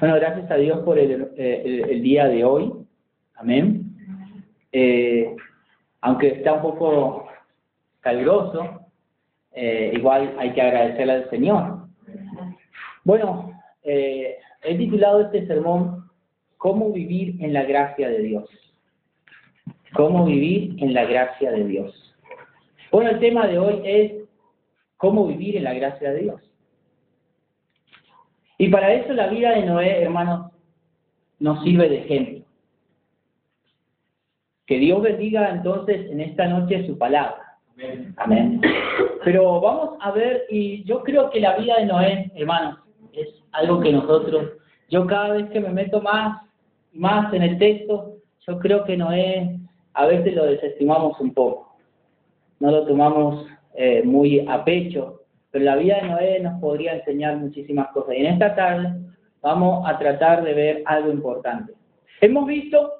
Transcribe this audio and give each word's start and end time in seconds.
Bueno, 0.00 0.16
gracias 0.16 0.50
a 0.50 0.56
Dios 0.56 0.80
por 0.80 0.98
el, 0.98 1.30
eh, 1.36 1.86
el, 1.88 2.02
día 2.02 2.26
de 2.26 2.44
hoy. 2.44 2.72
Amén. 3.36 3.84
Eh, 4.72 5.34
aunque 6.00 6.28
está 6.28 6.54
un 6.54 6.62
poco 6.62 7.28
caluroso, 8.00 8.90
eh, 9.52 9.92
igual 9.94 10.34
hay 10.38 10.52
que 10.52 10.60
agradecerle 10.60 11.12
al 11.12 11.30
Señor. 11.30 11.86
Bueno, 13.04 13.52
he 13.82 14.38
titulado 14.76 15.20
este 15.20 15.46
sermón 15.46 16.10
¿Cómo 16.56 16.90
vivir 16.92 17.36
en 17.44 17.52
la 17.52 17.64
gracia 17.64 18.08
de 18.08 18.20
Dios? 18.20 18.48
¿Cómo 19.92 20.24
vivir 20.24 20.82
en 20.82 20.94
la 20.94 21.04
gracia 21.04 21.52
de 21.52 21.64
Dios? 21.64 22.16
Bueno, 22.90 23.10
el 23.10 23.20
tema 23.20 23.46
de 23.46 23.58
hoy 23.58 23.80
es 23.84 24.12
¿Cómo 24.96 25.26
vivir 25.26 25.56
en 25.56 25.64
la 25.64 25.74
gracia 25.74 26.10
de 26.12 26.20
Dios? 26.22 26.53
Y 28.58 28.68
para 28.68 28.92
eso 28.92 29.12
la 29.12 29.28
vida 29.28 29.50
de 29.50 29.66
Noé, 29.66 30.02
hermanos, 30.02 30.52
nos 31.40 31.62
sirve 31.64 31.88
de 31.88 31.98
ejemplo. 31.98 32.44
Que 34.66 34.78
Dios 34.78 35.02
bendiga 35.02 35.50
entonces 35.50 36.10
en 36.10 36.20
esta 36.20 36.46
noche 36.46 36.86
su 36.86 36.96
palabra. 36.96 37.58
Amén. 38.16 38.60
Pero 39.24 39.60
vamos 39.60 39.96
a 40.00 40.12
ver, 40.12 40.44
y 40.48 40.84
yo 40.84 41.02
creo 41.02 41.30
que 41.30 41.40
la 41.40 41.56
vida 41.56 41.76
de 41.78 41.86
Noé, 41.86 42.32
hermanos, 42.34 42.78
es 43.12 43.28
algo 43.52 43.80
que 43.80 43.92
nosotros, 43.92 44.52
yo 44.88 45.06
cada 45.06 45.34
vez 45.34 45.50
que 45.50 45.60
me 45.60 45.70
meto 45.70 46.00
más, 46.00 46.42
más 46.92 47.32
en 47.34 47.42
el 47.42 47.58
texto, 47.58 48.16
yo 48.46 48.58
creo 48.58 48.84
que 48.84 48.96
Noé 48.96 49.58
a 49.94 50.06
veces 50.06 50.34
lo 50.34 50.44
desestimamos 50.44 51.18
un 51.20 51.34
poco. 51.34 51.76
No 52.60 52.70
lo 52.70 52.86
tomamos 52.86 53.46
eh, 53.74 54.02
muy 54.04 54.46
a 54.48 54.64
pecho, 54.64 55.23
pero 55.54 55.66
la 55.66 55.76
vida 55.76 56.00
de 56.00 56.08
Noé 56.08 56.40
nos 56.40 56.60
podría 56.60 56.96
enseñar 56.96 57.36
muchísimas 57.36 57.86
cosas. 57.92 58.16
Y 58.16 58.26
en 58.26 58.32
esta 58.32 58.56
tarde 58.56 58.92
vamos 59.40 59.88
a 59.88 59.96
tratar 60.00 60.42
de 60.42 60.52
ver 60.52 60.82
algo 60.84 61.12
importante. 61.12 61.72
Hemos 62.20 62.44
visto 62.48 62.92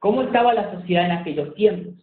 cómo 0.00 0.22
estaba 0.22 0.52
la 0.52 0.72
sociedad 0.72 1.04
en 1.04 1.12
aquellos 1.12 1.54
tiempos. 1.54 1.94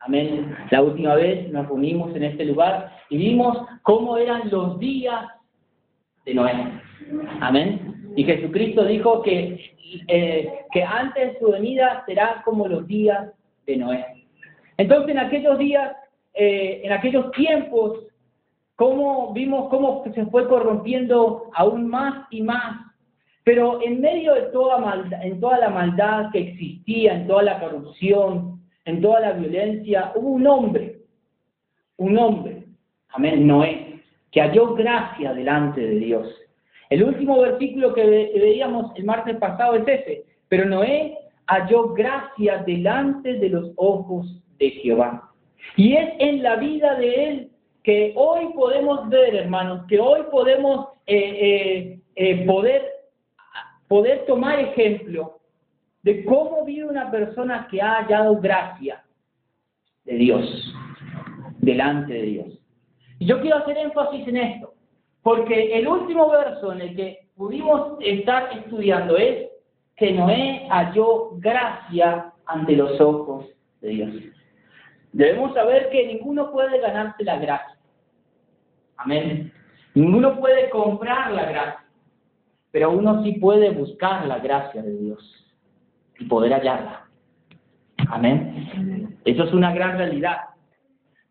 Amén. 0.00 0.54
La 0.70 0.82
última 0.82 1.14
vez 1.14 1.50
nos 1.50 1.66
reunimos 1.66 2.14
en 2.14 2.24
este 2.24 2.44
lugar 2.44 2.92
y 3.08 3.16
vimos 3.16 3.56
cómo 3.84 4.18
eran 4.18 4.50
los 4.50 4.78
días 4.78 5.24
de 6.26 6.34
Noé. 6.34 6.52
Amén. 7.40 8.12
Y 8.16 8.22
Jesucristo 8.22 8.84
dijo 8.84 9.22
que, 9.22 9.72
eh, 10.08 10.52
que 10.72 10.82
antes 10.84 11.32
de 11.32 11.38
su 11.38 11.52
venida 11.52 12.04
será 12.04 12.42
como 12.44 12.68
los 12.68 12.86
días 12.86 13.32
de 13.66 13.78
Noé. 13.78 14.26
Entonces 14.76 15.12
en 15.12 15.20
aquellos 15.20 15.56
días, 15.56 15.96
eh, 16.34 16.82
en 16.84 16.92
aquellos 16.92 17.30
tiempos, 17.30 18.00
cómo 18.76 19.32
vimos 19.32 19.68
cómo 19.70 20.04
se 20.14 20.26
fue 20.26 20.46
corrompiendo 20.48 21.50
aún 21.54 21.88
más 21.88 22.26
y 22.30 22.42
más. 22.42 22.86
Pero 23.42 23.80
en 23.82 24.00
medio 24.00 24.34
de 24.34 24.42
toda, 24.52 24.78
maldad, 24.78 25.24
en 25.24 25.40
toda 25.40 25.58
la 25.58 25.70
maldad 25.70 26.30
que 26.32 26.40
existía, 26.40 27.14
en 27.14 27.26
toda 27.26 27.42
la 27.42 27.60
corrupción, 27.60 28.60
en 28.84 29.00
toda 29.00 29.20
la 29.20 29.32
violencia, 29.32 30.12
hubo 30.14 30.30
un 30.30 30.46
hombre, 30.46 31.00
un 31.96 32.18
hombre, 32.18 32.64
amén, 33.10 33.46
Noé, 33.46 34.02
que 34.30 34.40
halló 34.40 34.74
gracia 34.74 35.32
delante 35.32 35.80
de 35.80 35.98
Dios. 35.98 36.28
El 36.90 37.04
último 37.04 37.40
versículo 37.40 37.94
que 37.94 38.04
veíamos 38.04 38.92
el 38.96 39.04
martes 39.04 39.36
pasado 39.36 39.76
es 39.76 39.88
ese, 39.88 40.24
pero 40.48 40.64
Noé 40.66 41.16
halló 41.46 41.94
gracia 41.94 42.58
delante 42.66 43.34
de 43.34 43.48
los 43.48 43.72
ojos 43.76 44.26
de 44.58 44.70
Jehová. 44.70 45.30
Y 45.76 45.94
es 45.94 46.10
en 46.18 46.42
la 46.42 46.56
vida 46.56 46.94
de 46.96 47.28
él 47.28 47.50
que 47.86 48.12
hoy 48.16 48.52
podemos 48.52 49.08
ver, 49.08 49.32
hermanos, 49.36 49.86
que 49.86 50.00
hoy 50.00 50.22
podemos 50.28 50.88
eh, 51.06 51.14
eh, 51.16 52.00
eh, 52.16 52.44
poder, 52.44 52.84
poder 53.86 54.26
tomar 54.26 54.58
ejemplo 54.58 55.38
de 56.02 56.24
cómo 56.24 56.64
vive 56.64 56.88
una 56.88 57.12
persona 57.12 57.68
que 57.70 57.80
ha 57.80 58.00
hallado 58.00 58.40
gracia 58.40 59.04
de 60.04 60.14
Dios, 60.16 60.74
delante 61.58 62.12
de 62.12 62.22
Dios. 62.22 62.46
Y 63.20 63.26
yo 63.26 63.40
quiero 63.40 63.58
hacer 63.58 63.78
énfasis 63.78 64.26
en 64.26 64.36
esto, 64.36 64.74
porque 65.22 65.78
el 65.78 65.86
último 65.86 66.28
verso 66.28 66.72
en 66.72 66.80
el 66.80 66.96
que 66.96 67.28
pudimos 67.36 67.98
estar 68.00 68.50
estudiando 68.52 69.16
es 69.16 69.46
que 69.94 70.10
Noé 70.10 70.66
halló 70.70 71.36
gracia 71.36 72.32
ante 72.46 72.74
los 72.74 73.00
ojos 73.00 73.46
de 73.80 73.88
Dios. 73.90 74.10
Debemos 75.12 75.54
saber 75.54 75.88
que 75.90 76.08
ninguno 76.08 76.50
puede 76.50 76.80
ganarse 76.80 77.22
la 77.22 77.38
gracia. 77.38 77.75
Amén. 78.98 79.52
Ninguno 79.94 80.38
puede 80.38 80.68
comprar 80.70 81.32
la 81.32 81.46
gracia, 81.46 81.84
pero 82.70 82.90
uno 82.90 83.22
sí 83.22 83.32
puede 83.32 83.70
buscar 83.70 84.26
la 84.26 84.38
gracia 84.38 84.82
de 84.82 84.96
Dios 84.96 85.54
y 86.18 86.24
poder 86.26 86.52
hallarla. 86.52 87.06
Amén. 88.10 89.18
Eso 89.24 89.44
es 89.44 89.52
una 89.52 89.72
gran 89.72 89.98
realidad. 89.98 90.38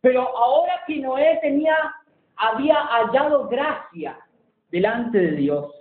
Pero 0.02 0.22
ahora 0.38 0.82
que 0.86 1.00
Noé 1.00 1.40
tenía, 1.42 1.76
había 2.36 2.76
hallado 2.76 3.48
gracia 3.48 4.18
delante 4.72 5.18
de 5.18 5.32
Dios. 5.32 5.72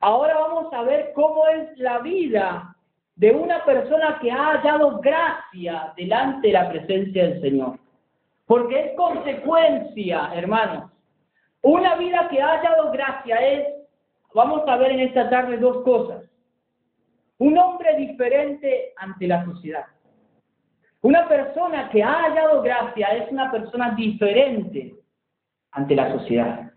Ahora 0.00 0.34
vamos 0.34 0.72
a 0.72 0.82
ver 0.82 1.12
cómo 1.14 1.46
es 1.46 1.78
la 1.78 2.00
vida 2.00 2.74
de 3.16 3.30
una 3.30 3.64
persona 3.64 4.18
que 4.20 4.30
ha 4.30 4.52
hallado 4.52 4.98
gracia 5.00 5.92
delante 5.96 6.48
de 6.48 6.52
la 6.52 6.68
presencia 6.70 7.28
del 7.28 7.40
Señor. 7.40 7.78
Porque 8.52 8.78
es 8.78 8.92
consecuencia, 8.96 10.30
hermanos. 10.34 10.92
Una 11.62 11.96
vida 11.96 12.28
que 12.28 12.42
ha 12.42 12.48
hallado 12.48 12.92
gracia 12.92 13.36
es, 13.36 13.66
vamos 14.34 14.68
a 14.68 14.76
ver 14.76 14.90
en 14.90 15.00
esta 15.00 15.30
tarde 15.30 15.56
dos 15.56 15.82
cosas. 15.84 16.30
Un 17.38 17.56
hombre 17.56 17.96
diferente 17.96 18.92
ante 18.98 19.26
la 19.26 19.42
sociedad. 19.46 19.86
Una 21.00 21.26
persona 21.28 21.88
que 21.88 22.02
ha 22.02 22.12
hallado 22.12 22.60
gracia 22.60 23.06
es 23.16 23.32
una 23.32 23.50
persona 23.50 23.94
diferente 23.96 24.96
ante 25.70 25.96
la 25.96 26.12
sociedad. 26.12 26.72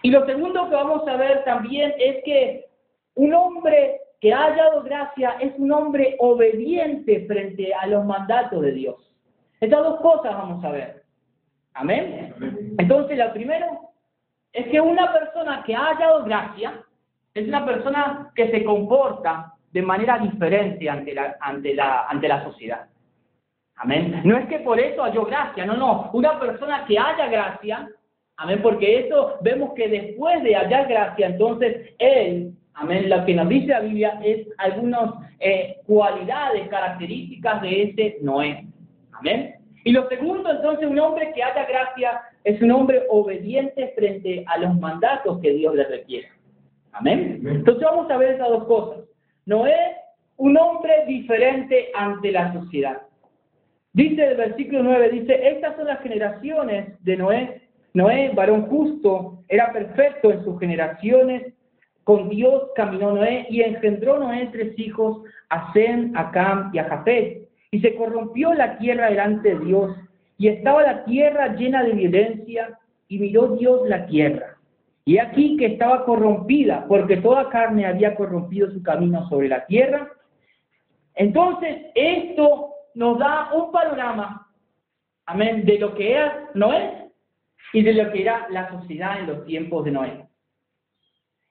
Y 0.00 0.10
lo 0.10 0.24
segundo 0.24 0.70
que 0.70 0.76
vamos 0.76 1.06
a 1.06 1.16
ver 1.18 1.44
también 1.44 1.92
es 1.98 2.24
que 2.24 2.70
un 3.16 3.34
hombre 3.34 4.00
que 4.18 4.32
ha 4.32 4.44
hallado 4.44 4.82
gracia 4.82 5.36
es 5.40 5.52
un 5.58 5.72
hombre 5.72 6.16
obediente 6.20 7.26
frente 7.26 7.74
a 7.74 7.86
los 7.86 8.02
mandatos 8.06 8.62
de 8.62 8.72
Dios. 8.72 9.15
Estas 9.60 9.82
dos 9.82 10.00
cosas 10.00 10.34
vamos 10.34 10.64
a 10.64 10.70
ver. 10.70 11.02
Amén. 11.74 12.34
Entonces, 12.78 13.18
lo 13.18 13.32
primero 13.32 13.66
es 14.52 14.66
que 14.68 14.80
una 14.80 15.12
persona 15.12 15.62
que 15.64 15.74
ha 15.74 15.86
hallado 15.86 16.24
gracia 16.24 16.82
es 17.34 17.46
una 17.46 17.64
persona 17.66 18.32
que 18.34 18.50
se 18.50 18.64
comporta 18.64 19.52
de 19.72 19.82
manera 19.82 20.18
diferente 20.18 20.88
ante 20.88 21.14
la, 21.14 21.36
ante 21.40 21.74
la, 21.74 22.06
ante 22.08 22.28
la 22.28 22.42
sociedad. 22.44 22.86
Amén. 23.76 24.22
No 24.24 24.38
es 24.38 24.46
que 24.46 24.60
por 24.60 24.80
eso 24.80 25.02
halló 25.02 25.26
gracia, 25.26 25.66
no, 25.66 25.76
no. 25.76 26.10
Una 26.14 26.40
persona 26.40 26.86
que 26.86 26.98
haya 26.98 27.26
gracia, 27.28 27.86
amén, 28.38 28.60
porque 28.62 29.00
eso 29.00 29.36
vemos 29.42 29.74
que 29.74 29.88
después 29.88 30.42
de 30.42 30.56
hallar 30.56 30.88
gracia, 30.88 31.26
entonces 31.26 31.94
él, 31.98 32.52
amén, 32.72 33.10
lo 33.10 33.22
que 33.26 33.34
nos 33.34 33.48
dice 33.50 33.66
la 33.66 33.80
Biblia 33.80 34.18
es 34.24 34.48
algunas 34.56 35.10
eh, 35.40 35.76
cualidades, 35.86 36.68
características 36.68 37.60
de 37.60 37.82
ese 37.82 38.16
Noé. 38.22 38.66
Amén. 39.18 39.54
Y 39.84 39.92
lo 39.92 40.08
segundo, 40.08 40.50
entonces, 40.50 40.88
un 40.88 40.98
hombre 40.98 41.32
que 41.32 41.42
haya 41.42 41.64
gracia 41.64 42.20
es 42.44 42.60
un 42.60 42.72
hombre 42.72 43.04
obediente 43.08 43.92
frente 43.94 44.44
a 44.48 44.58
los 44.58 44.74
mandatos 44.78 45.40
que 45.40 45.52
Dios 45.52 45.74
le 45.74 45.84
requiere. 45.84 46.28
Amén. 46.92 47.40
Entonces 47.46 47.84
vamos 47.84 48.10
a 48.10 48.16
ver 48.16 48.34
esas 48.34 48.48
dos 48.48 48.64
cosas. 48.64 49.04
No 49.44 49.66
es 49.66 49.96
un 50.38 50.56
hombre 50.56 51.04
diferente 51.06 51.90
ante 51.94 52.32
la 52.32 52.52
sociedad. 52.52 53.02
Dice 53.92 54.24
el 54.24 54.36
versículo 54.36 54.82
9, 54.82 55.08
dice, 55.10 55.48
estas 55.48 55.76
son 55.76 55.86
las 55.86 56.00
generaciones 56.00 57.02
de 57.04 57.16
Noé. 57.16 57.62
Noé, 57.94 58.30
varón 58.34 58.66
justo, 58.66 59.42
era 59.48 59.72
perfecto 59.72 60.30
en 60.30 60.44
sus 60.44 60.58
generaciones. 60.58 61.54
Con 62.04 62.28
Dios 62.28 62.70
caminó 62.74 63.12
Noé 63.12 63.46
y 63.48 63.62
engendró 63.62 64.18
Noé 64.18 64.48
tres 64.52 64.78
hijos, 64.78 65.22
a 65.48 65.72
Sem, 65.72 66.12
a 66.16 66.30
Cam 66.30 66.70
y 66.74 66.78
a 66.78 66.84
Jafet. 66.84 67.45
Y 67.76 67.80
se 67.80 67.94
corrompió 67.94 68.54
la 68.54 68.78
tierra 68.78 69.10
delante 69.10 69.54
de 69.54 69.62
Dios, 69.66 69.94
y 70.38 70.48
estaba 70.48 70.80
la 70.80 71.04
tierra 71.04 71.54
llena 71.56 71.82
de 71.82 71.92
violencia, 71.92 72.78
y 73.06 73.18
miró 73.18 73.48
Dios 73.48 73.86
la 73.86 74.06
tierra. 74.06 74.56
Y 75.04 75.18
aquí 75.18 75.58
que 75.58 75.66
estaba 75.66 76.06
corrompida, 76.06 76.86
porque 76.88 77.18
toda 77.18 77.50
carne 77.50 77.84
había 77.84 78.14
corrompido 78.14 78.70
su 78.70 78.82
camino 78.82 79.28
sobre 79.28 79.48
la 79.48 79.66
tierra. 79.66 80.10
Entonces, 81.16 81.88
esto 81.94 82.70
nos 82.94 83.18
da 83.18 83.52
un 83.52 83.70
panorama, 83.70 84.50
amén, 85.26 85.66
de 85.66 85.78
lo 85.78 85.94
que 85.94 86.12
era 86.12 86.48
Noé 86.54 87.10
y 87.74 87.82
de 87.82 87.92
lo 87.92 88.10
que 88.10 88.22
era 88.22 88.46
la 88.48 88.70
sociedad 88.70 89.20
en 89.20 89.26
los 89.26 89.44
tiempos 89.44 89.84
de 89.84 89.90
Noé. 89.90 90.26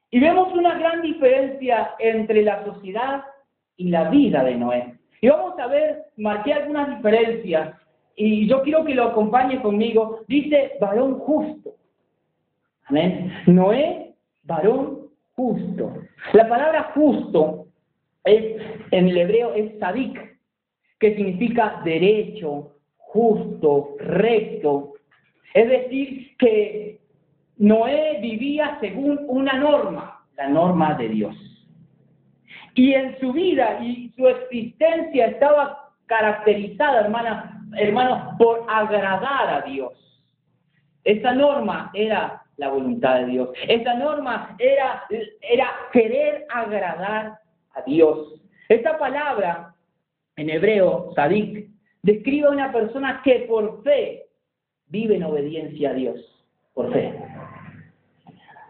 Y 0.09 0.19
vemos 0.19 0.51
una 0.53 0.73
gran 0.73 1.03
diferencia 1.03 1.93
entre 1.99 2.41
la 2.41 2.65
sociedad 2.65 3.25
y 3.77 3.89
la 3.89 4.09
vida 4.09 4.43
de 4.43 4.55
Noé. 4.55 4.95
Y 5.21 5.29
vamos 5.29 5.57
a 5.59 5.67
ver, 5.67 6.03
marqué 6.17 6.53
algunas 6.53 6.95
diferencias 6.95 7.75
y 8.15 8.47
yo 8.47 8.61
quiero 8.61 8.85
que 8.85 8.95
lo 8.95 9.05
acompañe 9.05 9.61
conmigo. 9.61 10.21
Dice 10.27 10.73
varón 10.79 11.19
justo. 11.19 11.75
Amén. 12.85 13.33
Noé, 13.47 14.13
varón 14.43 15.09
justo. 15.35 15.93
La 16.33 16.47
palabra 16.47 16.91
justo 16.93 17.67
es, 18.23 18.61
en 18.91 19.09
el 19.09 19.17
hebreo 19.17 19.53
es 19.53 19.77
sadik, 19.79 20.37
que 20.99 21.15
significa 21.15 21.81
derecho, 21.83 22.71
justo, 22.97 23.95
recto. 23.99 24.93
Es 25.53 25.67
decir, 25.67 26.35
que 26.37 26.99
Noé 27.57 28.19
vivía 28.21 28.77
según 28.79 29.25
una 29.27 29.53
norma, 29.53 30.25
la 30.37 30.49
norma 30.49 30.93
de 30.95 31.09
Dios. 31.09 31.54
Y 32.75 32.93
en 32.93 33.17
su 33.19 33.33
vida 33.33 33.79
y 33.81 34.11
su 34.15 34.27
existencia 34.27 35.27
estaba 35.27 35.91
caracterizada, 36.05 37.01
hermana, 37.01 37.65
hermanos, 37.77 38.35
por 38.37 38.65
agradar 38.69 39.49
a 39.49 39.61
Dios. 39.61 39.93
Esa 41.03 41.33
norma 41.33 41.91
era 41.93 42.43
la 42.57 42.69
voluntad 42.69 43.19
de 43.19 43.25
Dios. 43.27 43.49
Esa 43.67 43.93
norma 43.95 44.55
era, 44.59 45.03
era 45.41 45.69
querer 45.91 46.45
agradar 46.49 47.39
a 47.73 47.81
Dios. 47.81 48.41
Esta 48.69 48.97
palabra 48.97 49.73
en 50.35 50.49
hebreo, 50.49 51.11
sadik, 51.15 51.69
describe 52.01 52.47
a 52.47 52.51
una 52.51 52.71
persona 52.71 53.21
que 53.23 53.45
por 53.47 53.83
fe 53.83 54.25
vive 54.87 55.15
en 55.15 55.23
obediencia 55.23 55.91
a 55.91 55.93
Dios. 55.93 56.45
Por 56.73 56.91
fe. 56.91 57.13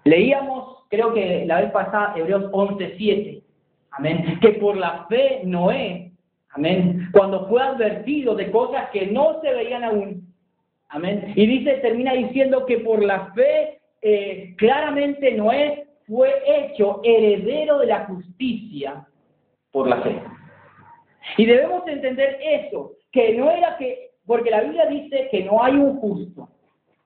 Leíamos, 0.04 0.86
creo 0.90 1.13
que 1.13 1.46
la 1.46 1.62
vez 1.62 1.72
pasada, 1.72 2.13
Hebreos 2.16 2.52
11.7. 2.52 3.44
Amén. 3.97 4.39
Que 4.42 4.53
por 4.53 4.75
la 4.77 5.06
fe 5.07 5.42
Noé, 5.44 6.12
amén, 6.50 7.09
cuando 7.12 7.47
fue 7.47 7.62
advertido 7.62 8.36
de 8.36 8.51
cosas 8.51 8.89
que 8.92 9.07
no 9.07 9.39
se 9.42 9.53
veían 9.53 9.83
aún, 9.83 10.33
amén. 10.89 11.33
Y 11.36 11.45
dice, 11.45 11.75
termina 11.75 12.13
diciendo 12.13 12.65
que 12.65 12.80
por 12.80 13.03
la 13.03 13.31
fe, 13.33 13.80
eh, 14.01 14.53
claramente 14.57 15.31
Noé 15.33 15.88
fue 16.07 16.30
hecho 16.45 17.01
heredero 17.03 17.80
de 17.80 17.88
la 17.88 18.06
justicia 18.06 19.07
por 19.71 19.88
la 19.88 20.01
fe. 20.01 20.21
Y 21.38 21.45
debemos 21.45 21.88
entender 21.88 22.38
eso, 22.42 22.94
que 23.12 23.33
no 23.36 23.50
era 23.50 23.77
que, 23.77 24.12
porque 24.25 24.51
la 24.51 24.62
Biblia 24.62 24.86
dice 24.86 25.27
que 25.31 25.44
no 25.44 25.63
hay 25.63 25.74
un 25.75 25.97
justo, 25.97 26.50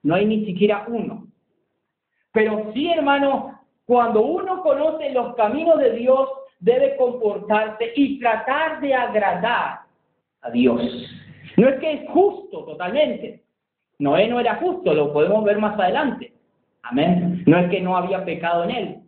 no 0.03 0.15
hay 0.15 0.25
ni 0.25 0.45
siquiera 0.45 0.86
uno. 0.88 1.27
Pero 2.31 2.71
sí, 2.74 2.91
hermano, 2.91 3.59
cuando 3.86 4.21
uno 4.21 4.62
conoce 4.62 5.09
los 5.12 5.36
caminos 5.36 5.80
de 5.80 5.94
Dios, 5.94 6.30
debe 6.59 6.95
comportarse 6.97 7.91
y 7.95 8.19
tratar 8.19 8.81
de 8.81 8.94
agradar 8.94 9.79
a 10.41 10.51
Dios. 10.51 10.81
No 11.57 11.69
es 11.69 11.79
que 11.79 11.94
es 11.94 12.09
justo 12.09 12.65
totalmente. 12.65 13.44
Noé 14.00 14.27
no 14.27 14.39
era 14.39 14.56
justo, 14.56 14.94
lo 14.94 15.11
podemos 15.11 15.44
ver 15.44 15.57
más 15.57 15.77
adelante. 15.79 16.33
Amén. 16.83 17.44
No 17.45 17.57
es 17.59 17.69
que 17.69 17.81
no 17.81 17.97
había 17.97 18.23
pecado 18.23 18.63
en 18.63 18.71
él. 18.71 19.00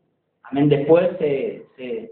Amén. 0.43 0.69
Después 0.69 1.09
se, 1.17 2.11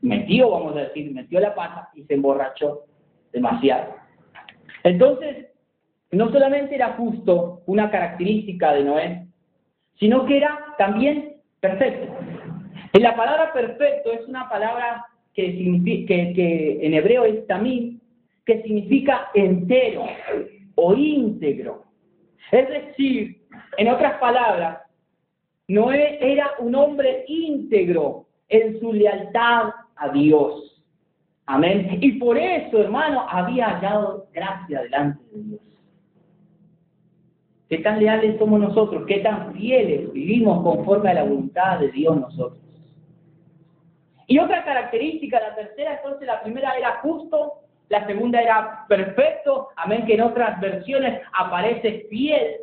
metió, 0.00 0.50
vamos 0.50 0.76
a 0.76 0.80
decir, 0.80 1.12
metió 1.12 1.40
la 1.40 1.54
pata 1.54 1.90
y 1.94 2.02
se 2.04 2.14
emborrachó 2.14 2.84
demasiado. 3.32 3.94
Entonces, 4.84 5.48
no 6.10 6.30
solamente 6.30 6.74
era 6.74 6.94
justo 6.94 7.62
una 7.66 7.90
característica 7.90 8.72
de 8.72 8.84
Noé, 8.84 9.26
sino 9.98 10.24
que 10.24 10.38
era 10.38 10.58
también 10.78 11.36
perfecto. 11.60 12.14
La 12.94 13.14
palabra 13.16 13.52
perfecto 13.52 14.12
es 14.12 14.26
una 14.26 14.48
palabra 14.48 15.06
que, 15.34 15.52
significa, 15.52 16.14
que, 16.34 16.78
en 16.82 16.94
hebreo 16.94 17.24
es 17.24 17.46
también, 17.46 18.00
que 18.44 18.62
significa 18.62 19.28
entero 19.34 20.04
o 20.74 20.94
íntegro. 20.94 21.84
Es 22.50 22.68
decir, 22.68 23.42
en 23.76 23.88
otras 23.88 24.18
palabras, 24.18 24.80
Noé 25.68 26.18
era 26.20 26.52
un 26.58 26.74
hombre 26.74 27.24
íntegro 27.28 28.26
en 28.48 28.80
su 28.80 28.92
lealtad 28.92 29.70
a 29.96 30.08
Dios. 30.08 30.82
Amén. 31.46 31.98
Y 32.00 32.12
por 32.12 32.38
eso, 32.38 32.80
hermano, 32.80 33.26
había 33.28 33.68
hallado 33.68 34.26
gracia 34.32 34.82
delante 34.82 35.22
de 35.32 35.42
Dios. 35.42 35.60
¿Qué 37.68 37.78
tan 37.78 37.98
leales 37.98 38.38
somos 38.38 38.60
nosotros? 38.60 39.04
¿Qué 39.06 39.18
tan 39.18 39.52
fieles 39.54 40.10
vivimos 40.12 40.62
conforme 40.62 41.10
a 41.10 41.14
la 41.14 41.22
voluntad 41.24 41.80
de 41.80 41.90
Dios 41.90 42.18
nosotros? 42.18 42.67
Y 44.30 44.38
otra 44.38 44.62
característica, 44.62 45.40
la 45.40 45.54
tercera, 45.54 45.96
entonces 45.96 46.26
la 46.26 46.42
primera 46.42 46.76
era 46.76 47.00
justo, 47.00 47.62
la 47.88 48.06
segunda 48.06 48.40
era 48.42 48.84
perfecto, 48.86 49.68
amén, 49.74 50.04
que 50.04 50.14
en 50.14 50.20
otras 50.20 50.60
versiones 50.60 51.22
aparece 51.32 52.06
fiel, 52.10 52.56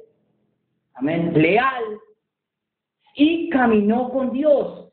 amén, 0.94 1.34
leal, 1.34 1.84
y 3.16 3.50
caminó 3.50 4.12
con 4.12 4.32
Dios, 4.32 4.92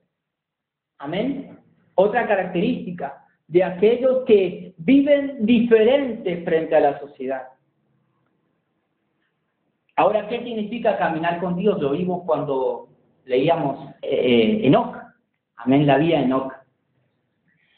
amén. 0.97 1.59
Otra 1.95 2.27
característica 2.27 3.23
de 3.49 3.65
aquellos 3.65 4.25
que 4.25 4.73
viven 4.79 5.45
diferente 5.45 6.43
frente 6.43 6.75
a 6.75 6.81
la 6.81 6.99
sociedad. 7.01 7.49
Ahora, 9.97 10.27
¿qué 10.27 10.43
significa 10.43 10.97
caminar 10.97 11.39
con 11.39 11.55
Dios? 11.55 11.79
Lo 11.83 11.91
vimos 11.91 12.23
cuando 12.25 12.89
leíamos 13.27 13.91
eh, 14.01 14.61
eh 14.63 14.67
Enoch, 14.67 14.97
amén, 15.57 15.87
la 15.87 15.99
vida 15.99 16.17
de 16.17 16.25
Enoch. 16.25 16.62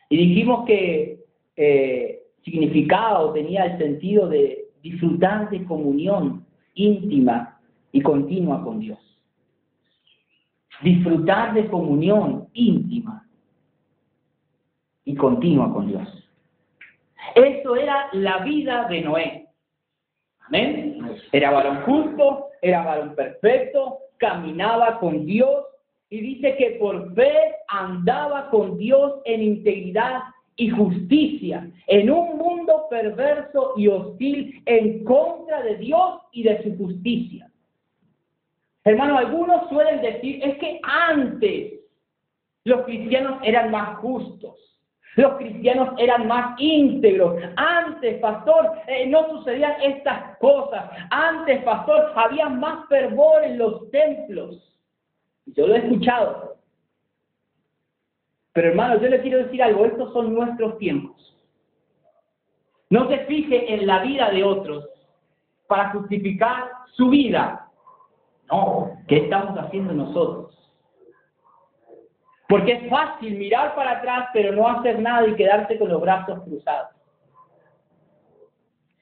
Y 0.09 0.17
dijimos 0.17 0.65
que 0.67 1.25
eh, 1.57 2.23
significaba 2.43 3.21
o 3.21 3.33
tenía 3.33 3.65
el 3.65 3.79
sentido 3.79 4.29
de 4.29 4.67
disfrutar 4.83 5.49
de 5.51 5.65
comunión 5.65 6.45
íntima 6.75 7.59
y 7.93 8.01
continua 8.01 8.63
con 8.63 8.81
Dios. 8.81 8.99
Disfrutar 10.83 11.55
de 11.55 11.67
comunión 11.69 12.49
íntima 12.53 13.27
y 15.05 15.15
continua 15.15 15.73
con 15.73 15.87
Dios. 15.87 16.09
Eso 17.35 17.77
era 17.77 18.09
la 18.13 18.39
vida 18.39 18.87
de 18.89 19.01
Noé. 19.01 19.49
Amén. 20.41 21.01
Era 21.33 21.51
varón 21.51 21.83
justo, 21.83 22.49
era 22.61 22.85
varón 22.85 23.15
perfecto, 23.15 23.99
caminaba 24.19 24.99
con 24.99 25.25
Dios 25.25 25.65
y 26.15 26.21
dice 26.21 26.57
que 26.57 26.77
por 26.79 27.13
fe 27.15 27.35
andaba 27.67 28.49
con 28.51 28.79
Dios 28.79 29.15
en 29.25 29.43
integridad 29.43 30.23
y 30.55 30.69
justicia, 30.69 31.69
en 31.89 32.09
un 32.09 32.39
mundo 32.39 32.87
perverso 32.89 33.73
y 33.77 33.89
hostil 33.89 34.63
en 34.67 35.03
contra 35.03 35.63
de 35.63 35.77
Dios 35.79 36.21
y 36.31 36.45
de 36.45 36.63
su 36.63 36.77
justicia. 36.77 37.51
Hermano, 38.85 39.19
algunos 39.19 39.69
suelen 39.69 40.03
decir, 40.03 40.39
es 40.45 40.57
que 40.59 40.79
antes 40.85 41.81
los 42.63 42.83
cristianos 42.83 43.41
eran 43.43 43.73
más 43.73 43.99
justos. 43.99 44.55
Los 45.17 45.35
cristianos 45.37 45.95
eran 45.99 46.29
más 46.29 46.55
íntegros. 46.61 47.43
Antes, 47.57 48.21
pastor, 48.21 48.71
eh, 48.87 49.07
no 49.07 49.31
sucedían 49.31 49.83
estas 49.83 50.39
cosas. 50.39 50.91
Antes, 51.11 51.65
pastor, 51.65 52.13
había 52.15 52.49
más 52.49 52.87
fervor 52.89 53.43
en 53.43 53.59
los 53.59 53.91
templos. 53.91 54.74
Yo 55.47 55.67
lo 55.67 55.75
he 55.75 55.79
escuchado. 55.79 56.57
Pero 58.53 58.69
hermano, 58.69 59.01
yo 59.01 59.09
le 59.09 59.21
quiero 59.21 59.39
decir 59.39 59.63
algo, 59.63 59.85
estos 59.85 60.13
son 60.13 60.33
nuestros 60.33 60.79
tiempos. 60.79 61.37
No 62.89 63.09
se 63.09 63.19
fije 63.27 63.75
en 63.75 63.87
la 63.87 64.03
vida 64.03 64.31
de 64.31 64.45
otros 64.45 64.89
para 65.67 65.91
justificar 65.91 66.71
su 66.93 67.09
vida. 67.09 67.69
No, 68.51 68.93
¿qué 69.09 69.17
estamos 69.19 69.59
haciendo 69.59 69.93
nosotros? 69.93 70.57
Porque 72.49 72.73
es 72.73 72.91
fácil 72.91 73.37
mirar 73.39 73.75
para 73.75 73.99
atrás 73.99 74.29
pero 74.33 74.55
no 74.55 74.69
hacer 74.69 75.01
nada 75.01 75.27
y 75.27 75.35
quedarse 75.35 75.79
con 75.79 75.89
los 75.89 76.01
brazos 76.01 76.43
cruzados. 76.45 76.91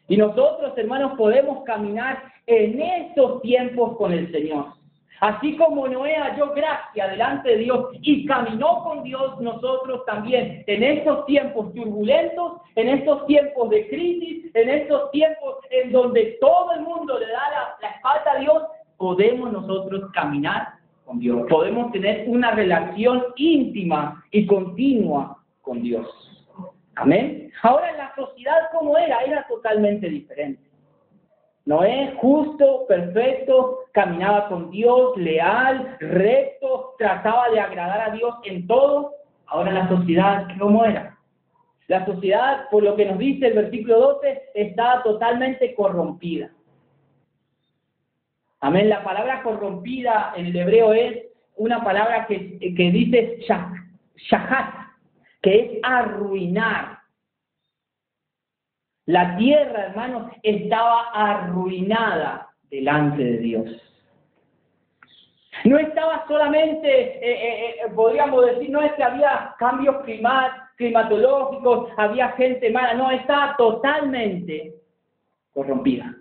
Y 0.08 0.16
nosotros, 0.16 0.72
hermanos, 0.76 1.12
podemos 1.16 1.64
caminar 1.64 2.22
en 2.46 2.80
estos 2.80 3.42
tiempos 3.42 3.96
con 3.96 4.12
el 4.12 4.30
Señor. 4.32 4.81
Así 5.22 5.56
como 5.56 5.86
Noé 5.86 6.16
halló 6.16 6.52
gracia 6.52 7.06
delante 7.06 7.50
de 7.50 7.58
Dios 7.58 7.90
y 8.02 8.26
caminó 8.26 8.82
con 8.82 9.04
Dios, 9.04 9.40
nosotros 9.40 10.04
también 10.04 10.64
en 10.66 10.82
estos 10.82 11.26
tiempos 11.26 11.72
turbulentos, 11.74 12.54
en 12.74 12.88
estos 12.88 13.24
tiempos 13.26 13.70
de 13.70 13.88
crisis, 13.88 14.50
en 14.52 14.68
estos 14.68 15.12
tiempos 15.12 15.58
en 15.70 15.92
donde 15.92 16.38
todo 16.40 16.72
el 16.72 16.80
mundo 16.80 17.20
le 17.20 17.28
da 17.28 17.76
la, 17.80 17.88
espalda 17.88 18.32
a 18.32 18.40
Dios, 18.40 18.62
podemos 18.96 19.52
nosotros 19.52 20.10
caminar 20.12 20.70
con 21.04 21.20
Dios. 21.20 21.46
Podemos 21.48 21.92
tener 21.92 22.28
una 22.28 22.50
relación 22.50 23.26
íntima 23.36 24.24
y 24.32 24.44
continua 24.44 25.38
con 25.60 25.82
Dios. 25.82 26.08
Amén. 26.96 27.52
Ahora 27.62 27.92
la 27.92 28.12
sociedad 28.16 28.72
como 28.72 28.98
era, 28.98 29.20
era 29.20 29.46
totalmente 29.46 30.08
diferente. 30.08 30.71
Noé, 31.64 32.14
justo, 32.20 32.86
perfecto, 32.88 33.84
caminaba 33.92 34.48
con 34.48 34.70
Dios, 34.70 35.16
leal, 35.16 35.96
recto, 36.00 36.94
trataba 36.98 37.50
de 37.50 37.60
agradar 37.60 38.10
a 38.10 38.14
Dios 38.14 38.34
en 38.44 38.66
todo. 38.66 39.12
Ahora 39.46 39.70
la 39.70 39.88
sociedad, 39.88 40.48
¿cómo 40.58 40.84
era? 40.84 41.18
La 41.86 42.04
sociedad, 42.04 42.68
por 42.70 42.82
lo 42.82 42.96
que 42.96 43.04
nos 43.04 43.18
dice 43.18 43.48
el 43.48 43.54
versículo 43.54 44.00
12, 44.00 44.42
estaba 44.54 45.02
totalmente 45.02 45.74
corrompida. 45.74 46.50
Amén. 48.60 48.88
La 48.88 49.04
palabra 49.04 49.42
corrompida 49.42 50.32
en 50.36 50.46
el 50.46 50.56
hebreo 50.56 50.92
es 50.92 51.26
una 51.56 51.82
palabra 51.84 52.26
que, 52.26 52.58
que 52.58 52.90
dice 52.90 53.38
shahat, 54.16 54.74
que 55.42 55.60
es 55.60 55.80
arruinar. 55.82 57.01
La 59.06 59.36
tierra, 59.36 59.86
hermanos, 59.86 60.32
estaba 60.42 61.10
arruinada 61.12 62.48
delante 62.70 63.22
de 63.22 63.38
Dios. 63.38 63.82
No 65.64 65.78
estaba 65.78 66.24
solamente, 66.26 66.88
eh, 66.88 67.20
eh, 67.22 67.74
eh, 67.84 67.90
podríamos 67.94 68.46
decir, 68.46 68.70
no 68.70 68.82
es 68.82 68.92
que 68.94 69.02
había 69.02 69.54
cambios 69.58 69.96
climatológicos, 70.76 71.90
había 71.96 72.30
gente 72.30 72.70
mala, 72.70 72.94
no, 72.94 73.10
estaba 73.10 73.56
totalmente 73.56 74.74
corrompida. 75.52 76.16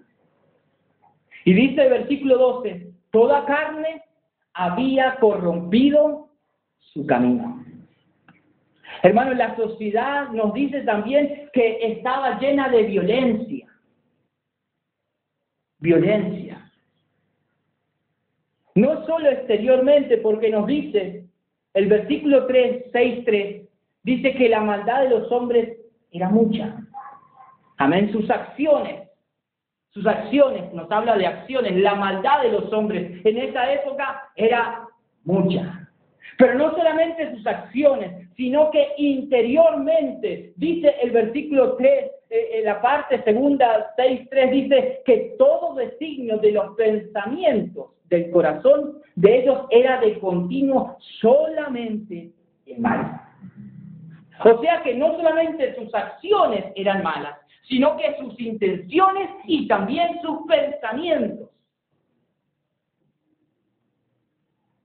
Y 1.45 1.53
dice 1.53 1.83
el 1.83 1.89
versículo 1.89 2.37
12, 2.37 2.87
toda 3.09 3.45
carne 3.45 4.03
había 4.53 5.15
corrompido 5.15 6.29
su 6.79 7.05
camino. 7.05 7.60
Hermanos, 9.03 9.35
la 9.35 9.55
sociedad 9.55 10.29
nos 10.29 10.53
dice 10.53 10.81
también 10.81 11.49
que 11.53 11.79
estaba 11.93 12.39
llena 12.39 12.69
de 12.69 12.83
violencia. 12.83 13.67
Violencia. 15.79 16.71
No 18.75 19.05
solo 19.05 19.29
exteriormente, 19.29 20.17
porque 20.17 20.49
nos 20.49 20.67
dice 20.67 21.25
el 21.73 21.87
versículo 21.87 22.45
3, 22.45 22.85
6, 22.91 23.25
3, 23.25 23.69
dice 24.03 24.33
que 24.35 24.49
la 24.49 24.61
maldad 24.61 25.03
de 25.03 25.09
los 25.09 25.31
hombres 25.31 25.77
era 26.11 26.29
mucha. 26.29 26.77
Amén, 27.77 28.11
sus 28.11 28.29
acciones, 28.29 29.09
sus 29.89 30.05
acciones, 30.05 30.71
nos 30.73 30.89
habla 30.91 31.17
de 31.17 31.25
acciones, 31.25 31.75
la 31.77 31.95
maldad 31.95 32.43
de 32.43 32.51
los 32.51 32.71
hombres 32.71 33.25
en 33.25 33.37
esa 33.37 33.73
época 33.73 34.29
era 34.35 34.87
mucha. 35.23 35.80
Pero 36.41 36.55
no 36.55 36.71
solamente 36.71 37.35
sus 37.35 37.45
acciones, 37.45 38.27
sino 38.35 38.71
que 38.71 38.93
interiormente, 38.97 40.53
dice 40.55 40.95
el 41.03 41.11
versículo 41.11 41.75
3, 41.75 42.11
eh, 42.31 42.49
en 42.53 42.65
la 42.65 42.81
parte 42.81 43.21
segunda, 43.21 43.93
6, 43.95 44.27
3, 44.27 44.51
dice 44.51 45.01
que 45.05 45.35
todo 45.37 45.75
designio 45.75 46.37
de 46.37 46.53
los 46.53 46.75
pensamientos 46.75 47.91
del 48.09 48.31
corazón 48.31 49.03
de 49.15 49.41
ellos 49.41 49.67
era 49.69 49.99
de 49.99 50.17
continuo 50.17 50.97
solamente 51.19 52.31
mal. 52.79 53.21
O 54.43 54.59
sea 54.63 54.81
que 54.81 54.95
no 54.95 55.15
solamente 55.17 55.75
sus 55.75 55.93
acciones 55.93 56.65
eran 56.73 57.03
malas, 57.03 57.37
sino 57.69 57.95
que 57.97 58.15
sus 58.17 58.39
intenciones 58.39 59.29
y 59.45 59.67
también 59.67 60.19
sus 60.23 60.39
pensamientos. 60.47 61.50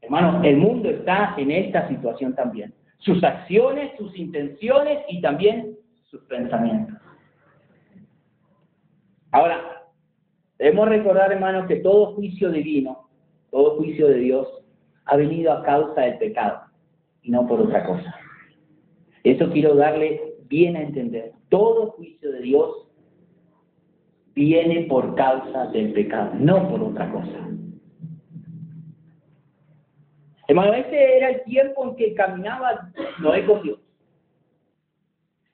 Hermano, 0.06 0.42
el 0.42 0.56
mundo 0.56 0.88
está 0.88 1.34
en 1.36 1.50
esta 1.50 1.86
situación 1.88 2.34
también. 2.34 2.74
Sus 2.98 3.22
acciones, 3.22 3.92
sus 3.98 4.16
intenciones 4.18 5.04
y 5.08 5.20
también 5.20 5.76
sus 6.04 6.22
pensamientos. 6.22 6.96
Ahora, 9.30 9.82
debemos 10.58 10.88
recordar, 10.88 11.30
hermanos, 11.30 11.66
que 11.66 11.76
todo 11.76 12.14
juicio 12.14 12.50
divino 12.50 13.06
todo 13.56 13.76
juicio 13.76 14.08
de 14.08 14.18
Dios 14.18 14.46
ha 15.06 15.16
venido 15.16 15.50
a 15.50 15.62
causa 15.62 16.02
del 16.02 16.18
pecado 16.18 16.60
y 17.22 17.30
no 17.30 17.46
por 17.46 17.60
otra 17.60 17.86
cosa. 17.86 18.14
Eso 19.24 19.50
quiero 19.50 19.74
darle 19.74 20.34
bien 20.48 20.76
a 20.76 20.82
entender. 20.82 21.32
Todo 21.48 21.92
juicio 21.92 22.32
de 22.32 22.40
Dios 22.42 22.88
viene 24.34 24.82
por 24.90 25.14
causa 25.14 25.68
del 25.68 25.94
pecado, 25.94 26.32
no 26.34 26.68
por 26.68 26.82
otra 26.82 27.10
cosa. 27.10 27.48
Hermano, 30.48 30.74
ese 30.74 31.16
era 31.16 31.30
el 31.30 31.42
tiempo 31.44 31.84
en 31.84 31.96
que 31.96 32.14
caminaba 32.14 32.90
Noé 33.18 33.44
con 33.46 33.62
Dios. 33.62 33.78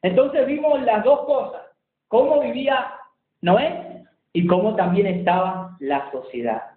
Entonces 0.02 0.46
vimos 0.46 0.82
las 0.82 1.04
dos 1.04 1.24
cosas, 1.26 1.62
cómo 2.08 2.40
vivía 2.40 2.92
Noé 3.40 4.04
y 4.32 4.46
cómo 4.46 4.74
también 4.76 5.06
estaba 5.06 5.76
la 5.80 6.10
sociedad. 6.10 6.72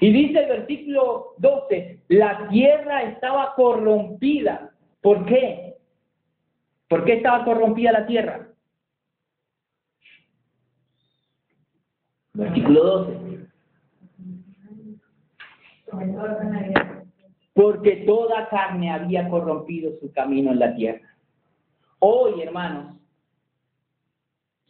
Y 0.00 0.12
dice 0.12 0.40
el 0.40 0.48
versículo 0.48 1.34
12, 1.38 2.02
la 2.08 2.48
tierra 2.48 3.02
estaba 3.04 3.54
corrompida. 3.54 4.70
¿Por 5.00 5.24
qué? 5.26 5.76
¿Por 6.88 7.04
qué 7.04 7.14
estaba 7.14 7.44
corrompida 7.44 7.92
la 7.92 8.06
tierra? 8.06 8.48
Versículo 12.34 12.84
12. 12.84 13.26
Porque 17.56 18.04
toda 18.06 18.50
carne 18.50 18.92
había 18.92 19.30
corrompido 19.30 19.98
su 19.98 20.12
camino 20.12 20.52
en 20.52 20.58
la 20.58 20.74
tierra. 20.74 21.16
Hoy, 22.00 22.42
hermanos, 22.42 22.96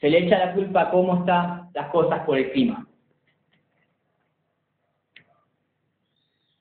se 0.01 0.09
le 0.09 0.19
echa 0.19 0.39
la 0.39 0.55
culpa 0.55 0.83
a 0.83 0.91
cómo 0.93 1.19
están 1.19 1.69
las 1.75 1.91
cosas 1.91 2.25
por 2.25 2.39
el 2.39 2.53
clima. 2.53 2.87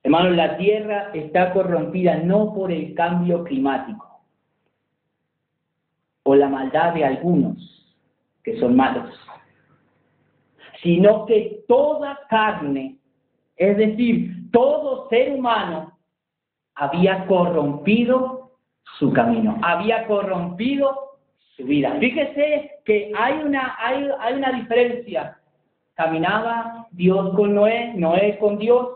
Hermanos, 0.01 0.35
la 0.35 0.57
tierra 0.57 1.11
está 1.13 1.53
corrompida 1.53 2.17
no 2.17 2.55
por 2.55 2.71
el 2.71 2.95
cambio 2.95 3.43
climático 3.43 4.21
o 6.23 6.33
la 6.33 6.49
maldad 6.49 6.95
de 6.95 7.05
algunos 7.05 7.95
que 8.43 8.59
son 8.59 8.75
malos, 8.75 9.13
sino 10.81 11.27
que 11.27 11.63
toda 11.67 12.19
carne, 12.29 12.97
es 13.55 13.77
decir, 13.77 14.49
todo 14.51 15.07
ser 15.09 15.33
humano, 15.33 15.94
había 16.75 17.25
corrompido 17.25 18.51
su 18.99 19.11
camino, 19.13 19.59
había 19.63 20.05
corrompido 20.07 21.17
su 21.55 21.65
vida. 21.65 21.95
Fíjese 21.99 22.71
que 22.85 23.11
hay 23.17 23.33
una, 23.43 23.75
hay, 23.79 24.07
hay 24.19 24.33
una 24.35 24.51
diferencia. 24.51 25.37
Caminaba 25.95 26.87
Dios 26.91 27.33
con 27.35 27.55
Noé, 27.55 27.93
Noé 27.95 28.37
con 28.37 28.57
Dios, 28.57 28.89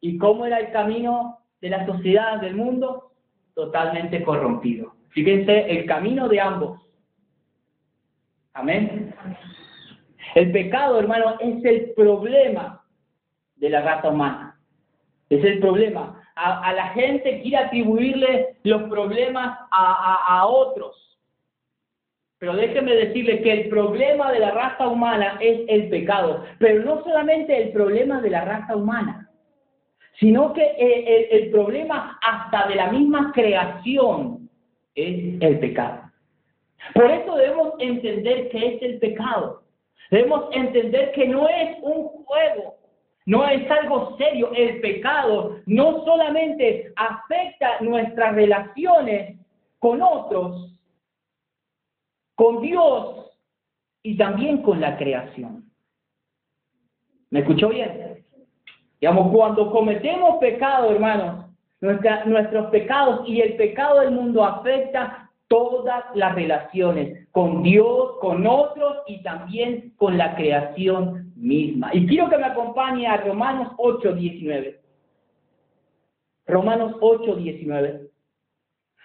¿Y 0.00 0.18
cómo 0.18 0.46
era 0.46 0.58
el 0.60 0.70
camino 0.70 1.40
de 1.60 1.70
la 1.70 1.86
sociedad, 1.86 2.40
del 2.40 2.54
mundo? 2.54 3.12
Totalmente 3.54 4.22
corrompido. 4.22 4.94
Fíjense, 5.08 5.70
el 5.70 5.86
camino 5.86 6.28
de 6.28 6.40
ambos. 6.40 6.80
Amén. 8.52 9.14
El 10.34 10.52
pecado, 10.52 10.98
hermano, 10.98 11.36
es 11.40 11.64
el 11.64 11.92
problema 11.94 12.84
de 13.56 13.70
la 13.70 13.82
raza 13.82 14.10
humana. 14.10 14.60
Es 15.30 15.42
el 15.44 15.58
problema. 15.58 16.22
A, 16.36 16.72
la 16.74 16.88
gente 16.90 17.40
quiere 17.40 17.56
atribuirle 17.56 18.56
los 18.62 18.82
problemas 18.90 19.58
a, 19.70 20.38
a 20.38 20.46
otros. 20.46 21.18
Pero 22.38 22.54
déjeme 22.54 22.94
decirle 22.94 23.40
que 23.40 23.52
el 23.52 23.68
problema 23.70 24.30
de 24.30 24.40
la 24.40 24.50
raza 24.50 24.86
humana 24.86 25.38
es 25.40 25.60
el 25.68 25.88
pecado. 25.88 26.44
Pero 26.58 26.84
no 26.84 27.02
solamente 27.02 27.56
el 27.60 27.72
problema 27.72 28.20
de 28.20 28.30
la 28.30 28.44
raza 28.44 28.76
humana 28.76 29.26
sino 30.18 30.52
que 30.52 30.62
eh, 30.62 31.28
el, 31.30 31.50
problema 31.50 32.18
hasta 32.22 32.68
de 32.68 32.76
la 32.76 32.90
misma 32.90 33.32
creación 33.34 34.48
es 34.94 35.40
el 35.40 35.58
pecado. 35.58 36.10
Por 36.94 37.10
eso 37.10 37.34
debemos 37.36 37.74
entender 37.78 38.48
qué 38.48 38.76
es 38.76 38.82
el 38.82 38.98
pecado. 38.98 39.62
Debemos 40.10 40.48
entender 40.52 41.12
que 41.12 41.28
no 41.28 41.48
es 41.48 41.76
un 41.82 42.08
juego, 42.24 42.76
no 43.26 43.46
es 43.46 43.68
algo 43.70 44.16
serio. 44.16 44.50
El 44.54 44.80
pecado 44.80 45.58
no 45.66 46.04
solamente 46.04 46.92
afecta 46.96 47.80
nuestras 47.80 48.34
relaciones 48.34 49.38
con 49.78 50.00
otros, 50.00 50.72
con 52.36 52.62
Dios 52.62 53.32
y 54.02 54.16
también 54.16 54.62
con 54.62 54.80
la 54.80 54.96
creación. 54.96 55.64
¿Me 57.30 57.40
escuchó 57.40 57.68
bien? 57.68 58.24
Digamos, 59.00 59.32
cuando 59.34 59.70
cometemos 59.72 60.38
pecado, 60.38 60.92
hermanos, 60.92 61.46
nuestros 61.80 62.70
pecados 62.70 63.28
y 63.28 63.40
el 63.40 63.56
pecado 63.56 64.00
del 64.00 64.12
mundo 64.12 64.44
afecta 64.44 65.30
todas 65.48 66.04
las 66.14 66.34
relaciones 66.34 67.28
con 67.32 67.62
Dios, 67.62 68.12
con 68.20 68.46
otros 68.46 68.98
y 69.06 69.22
también 69.22 69.92
con 69.96 70.16
la 70.16 70.34
creación 70.36 71.25
misma. 71.36 71.90
Y 71.92 72.06
quiero 72.06 72.28
que 72.28 72.38
me 72.38 72.46
acompañe 72.46 73.06
a 73.06 73.18
Romanos 73.18 73.72
8, 73.76 74.14
19. 74.14 74.80
Romanos 76.46 76.96
8, 77.00 77.36
19. 77.36 78.10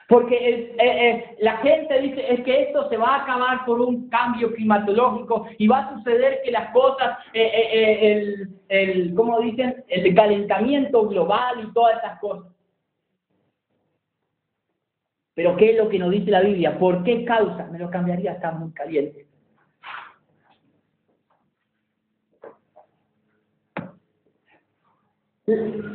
Porque 0.07 0.35
eh, 0.35 0.75
eh, 0.77 1.35
la 1.39 1.57
gente 1.57 2.01
dice 2.01 2.33
es 2.33 2.41
que 2.41 2.63
esto 2.63 2.89
se 2.89 2.97
va 2.97 3.15
a 3.15 3.23
acabar 3.23 3.65
por 3.65 3.79
un 3.79 4.09
cambio 4.09 4.53
climatológico 4.53 5.47
y 5.57 5.67
va 5.67 5.79
a 5.79 5.95
suceder 5.95 6.41
que 6.43 6.51
las 6.51 6.71
cosas, 6.73 7.17
eh, 7.33 7.99
el, 8.01 8.49
el, 8.67 9.15
¿cómo 9.15 9.39
dicen? 9.39 9.85
El 9.87 10.13
calentamiento 10.13 11.07
global 11.07 11.63
y 11.63 11.73
todas 11.73 11.97
esas 11.99 12.19
cosas. 12.19 12.51
Pero 15.33 15.55
¿qué 15.55 15.71
es 15.71 15.77
lo 15.77 15.87
que 15.87 15.97
nos 15.97 16.11
dice 16.11 16.29
la 16.29 16.41
Biblia? 16.41 16.77
¿Por 16.77 17.03
qué 17.03 17.23
causa? 17.23 17.67
Me 17.67 17.79
lo 17.79 17.89
cambiaría, 17.89 18.33
está 18.33 18.51
muy 18.51 18.73
caliente. 18.73 19.30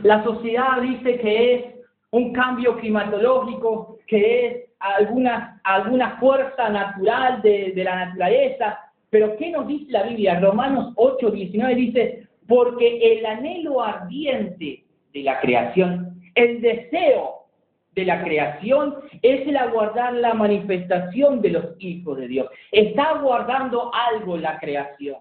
La 0.03 0.23
sociedad 0.25 0.81
dice 0.81 1.19
que 1.19 1.55
es 1.55 1.65
un 2.11 2.33
cambio 2.33 2.77
climatológico, 2.79 3.99
que 4.07 4.47
es 4.47 4.57
alguna, 4.79 5.61
alguna 5.65 6.19
fuerza 6.19 6.69
natural 6.69 7.43
de, 7.43 7.73
la 7.77 8.07
naturaleza. 8.07 8.79
Pero 9.11 9.37
¿qué 9.37 9.51
nos 9.51 9.67
dice 9.67 9.93
la 9.93 10.03
Biblia? 10.05 10.41
Romanos 10.41 10.93
8, 10.97 11.31
19 11.31 11.75
dice, 11.75 12.29
porque 12.47 13.19
el 13.19 13.27
anhelo 13.27 13.83
ardiente 13.83 14.85
de 15.13 15.23
la 15.23 15.41
creación, 15.41 16.21
el 16.35 16.61
deseo 16.61 17.47
de 17.95 18.05
la 18.05 18.23
creación 18.23 18.97
es 19.23 19.47
el 19.49 19.57
aguardar 19.57 20.13
la 20.15 20.35
manifestación 20.35 21.41
de 21.41 21.51
los 21.51 21.65
hijos 21.79 22.19
de 22.19 22.29
Dios. 22.29 22.49
Está 22.71 23.11
aguardando 23.11 23.91
algo 23.95 24.37
la 24.37 24.59
creación. 24.59 25.17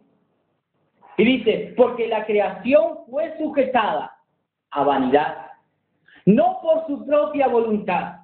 Y 1.17 1.23
dice, 1.23 1.73
porque 1.77 2.07
la 2.07 2.25
creación 2.25 3.05
fue 3.09 3.33
sujetada 3.37 4.14
a 4.75 4.83
vanidad, 4.83 5.37
no 6.25 6.59
por 6.61 6.85
su 6.85 7.05
propia 7.05 7.47
voluntad, 7.47 8.15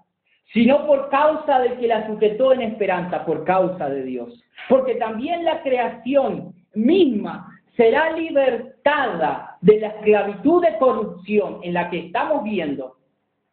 sino 0.53 0.85
por 0.85 1.09
causa 1.09 1.59
de 1.59 1.77
que 1.77 1.87
la 1.87 2.05
sujetó 2.07 2.51
en 2.51 2.61
esperanza, 2.61 3.25
por 3.25 3.45
causa 3.45 3.89
de 3.89 4.03
Dios. 4.03 4.43
Porque 4.67 4.95
también 4.95 5.45
la 5.45 5.61
creación 5.63 6.53
misma 6.73 7.57
será 7.77 8.11
libertada 8.11 9.57
de 9.61 9.79
la 9.79 9.87
esclavitud 9.87 10.61
de 10.61 10.77
corrupción 10.77 11.59
en 11.63 11.73
la 11.73 11.89
que 11.89 12.07
estamos 12.07 12.43
viendo. 12.43 12.97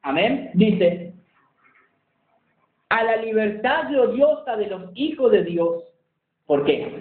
Amén. 0.03 0.51
Dice, 0.55 1.15
a 2.89 3.05
la 3.05 3.17
libertad 3.17 3.91
gloriosa 3.91 4.57
de 4.57 4.67
los 4.67 4.91
hijos 4.95 5.31
de 5.31 5.45
Dios. 5.45 5.85
¿Por 6.47 6.65
qué? 6.65 7.01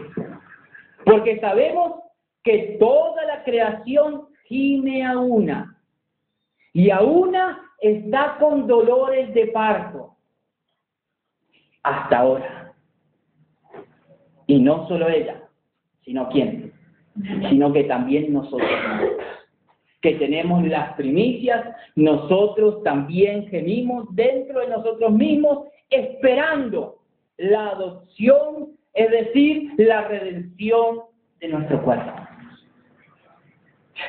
Porque 1.06 1.39
sabemos 1.39 2.04
que 2.44 2.77
toda 2.80 3.25
la 3.25 3.44
creación 3.44 4.27
gime 4.46 5.04
a 5.04 5.18
una 5.18 5.77
y 6.78 6.92
a 6.92 7.02
una 7.02 7.72
está 7.82 8.38
con 8.40 8.68
dolores 8.68 9.34
de 9.34 9.48
parto 9.48 10.16
hasta 11.82 12.20
ahora. 12.20 12.76
Y 14.46 14.60
no 14.60 14.88
solo 14.88 15.10
ella, 15.10 15.42
sino 16.06 16.30
quién, 16.30 16.72
sino 17.50 17.74
que 17.74 17.86
también 17.86 18.32
nosotros 18.32 18.70
que 20.02 20.14
tenemos 20.20 20.68
las 20.68 20.94
primicias, 20.94 21.66
nosotros 21.96 22.84
también 22.84 23.48
gemimos 23.48 24.06
dentro 24.16 24.60
de 24.60 24.68
nosotros 24.68 25.12
mismos 25.14 25.70
esperando 25.90 27.00
la 27.38 27.70
adopción, 27.70 28.78
es 28.94 29.10
decir, 29.10 29.72
la 29.78 30.08
redención 30.08 31.00
de 31.40 31.48
nuestro 31.48 31.82
cuerpo. 31.82 32.12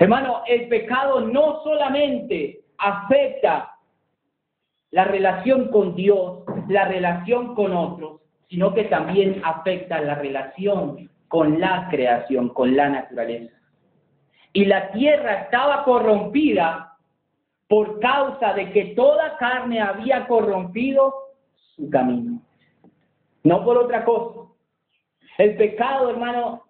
Hermano, 0.00 0.42
el 0.46 0.68
pecado 0.68 1.22
no 1.22 1.62
solamente 1.62 2.57
afecta 2.78 3.76
la 4.90 5.04
relación 5.04 5.68
con 5.70 5.94
Dios, 5.94 6.44
la 6.68 6.86
relación 6.86 7.54
con 7.54 7.72
otros, 7.72 8.20
sino 8.48 8.72
que 8.72 8.84
también 8.84 9.42
afecta 9.44 10.00
la 10.00 10.14
relación 10.14 11.10
con 11.28 11.60
la 11.60 11.88
creación, 11.90 12.48
con 12.48 12.74
la 12.74 12.88
naturaleza. 12.88 13.54
Y 14.52 14.64
la 14.64 14.90
tierra 14.92 15.42
estaba 15.42 15.84
corrompida 15.84 16.96
por 17.68 18.00
causa 18.00 18.54
de 18.54 18.72
que 18.72 18.86
toda 18.96 19.36
carne 19.36 19.80
había 19.80 20.26
corrompido 20.26 21.14
su 21.76 21.90
camino. 21.90 22.40
No 23.44 23.62
por 23.64 23.76
otra 23.76 24.04
cosa. 24.04 24.50
El 25.36 25.56
pecado, 25.56 26.10
hermano, 26.10 26.64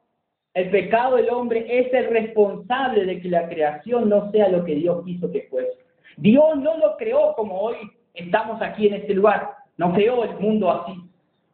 el 0.55 0.71
pecado 0.71 1.17
del 1.17 1.31
hombre 1.31 1.67
es 1.69 1.93
el 1.95 2.11
responsable 2.11 3.05
de 3.05 3.21
que 3.21 3.29
la 3.29 3.49
creación 3.49 4.09
no 4.09 4.31
sea 4.33 4.49
lo 4.49 4.65
que 4.65 4.75
Dios 4.75 5.05
quiso 5.05 5.31
que 5.31 5.47
fuese. 5.49 5.88
Dios 6.17 6.59
no 6.59 6.77
lo 6.79 6.97
creó 6.97 7.35
como 7.35 7.61
hoy 7.61 7.77
estamos 8.15 8.61
aquí 8.63 8.87
en 8.87 8.95
este 8.95 9.15
lugar. 9.15 9.51
No 9.77 9.93
creó 9.93 10.25
el 10.25 10.39
mundo 10.39 10.71
así. 10.71 10.93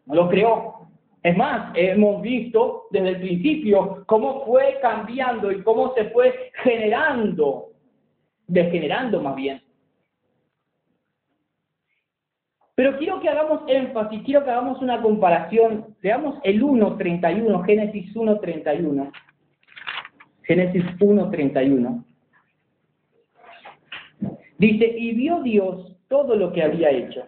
No 0.07 0.15
lo 0.15 0.29
creó. 0.29 0.89
Es 1.23 1.37
más, 1.37 1.73
hemos 1.75 2.21
visto 2.21 2.85
desde 2.91 3.09
el 3.09 3.21
principio 3.21 4.05
cómo 4.07 4.45
fue 4.45 4.79
cambiando 4.83 5.51
y 5.51 5.63
cómo 5.63 5.95
se 5.95 6.05
fue 6.11 6.51
generando, 6.63 7.71
degenerando 8.47 9.23
más 9.23 9.35
bien. 9.35 9.63
Pero 12.75 12.99
quiero 12.99 13.21
que 13.21 13.29
hagamos 13.29 13.63
énfasis, 13.69 14.23
quiero 14.25 14.45
que 14.45 14.51
hagamos 14.51 14.83
una 14.83 15.01
comparación. 15.01 15.97
Veamos 16.03 16.39
el 16.43 16.63
1.31, 16.63 17.65
Génesis 17.65 18.15
1.31. 18.15 19.13
Génesis 20.43 20.85
1.31. 20.99 22.05
Dice, 24.59 24.95
y 24.97 25.15
vio 25.15 25.43
Dios 25.43 25.97
todo 26.09 26.37
lo 26.37 26.53
que 26.53 26.63
había 26.63 26.91
hecho. 26.91 27.25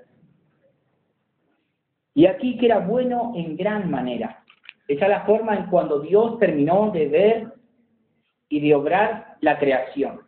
Y 2.14 2.26
aquí 2.26 2.56
que 2.56 2.66
era 2.66 2.78
bueno 2.78 3.32
en 3.36 3.56
gran 3.56 3.90
manera. 3.90 4.42
Esa 4.88 5.04
es 5.04 5.10
la 5.10 5.26
forma 5.26 5.56
en 5.56 5.66
cuando 5.66 6.00
Dios 6.00 6.38
terminó 6.38 6.90
de 6.90 7.08
ver 7.08 7.52
y 8.48 8.60
de 8.60 8.74
obrar 8.74 9.36
la 9.40 9.58
creación. 9.58 10.20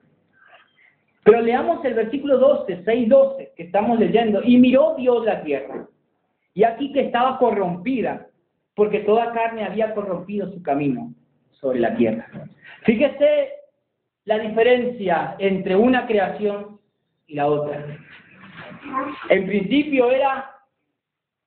Pero 1.25 1.41
leamos 1.41 1.85
el 1.85 1.95
versículo 1.95 2.39
12, 2.39 2.83
6, 2.85 3.09
12, 3.09 3.53
que 3.57 3.63
estamos 3.65 3.99
leyendo. 3.99 4.43
Y 4.43 4.59
miró 4.59 4.95
Dios 4.97 5.25
la 5.25 5.43
tierra. 5.43 5.87
Y 6.55 6.65
aquí 6.65 6.93
que 6.93 7.03
estaba 7.03 7.39
corrompida, 7.39 8.27
porque 8.75 9.01
toda 9.01 9.33
carne 9.33 9.65
había 9.65 9.95
corrompido 9.95 10.51
su 10.51 10.63
camino 10.63 11.15
sobre 11.53 11.81
la 11.81 11.95
tierra. 11.97 12.27
Fíjese 12.83 13.51
la 14.25 14.39
diferencia 14.39 15.37
entre 15.39 15.77
una 15.77 16.07
creación 16.07 16.78
y 17.29 17.35
la 17.35 17.47
otra. 17.47 17.87
En 19.29 19.47
principio 19.47 20.11
era 20.11 20.51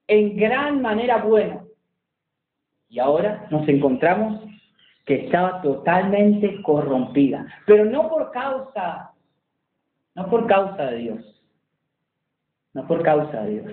en 0.08 0.38
gran 0.38 0.82
manera 0.82 1.18
bueno. 1.18 1.68
Y 2.88 3.00
ahora 3.00 3.48
nos 3.50 3.68
encontramos 3.68 4.44
que 5.06 5.26
estaba 5.26 5.62
totalmente 5.62 6.62
corrompida, 6.62 7.48
pero 7.66 7.86
no 7.86 8.08
por 8.10 8.32
causa, 8.32 9.12
no 10.14 10.30
por 10.30 10.46
causa 10.46 10.86
de 10.92 10.98
Dios, 10.98 11.44
no 12.74 12.88
por 12.88 13.02
causa 13.02 13.42
de 13.42 13.62
Dios. 13.62 13.72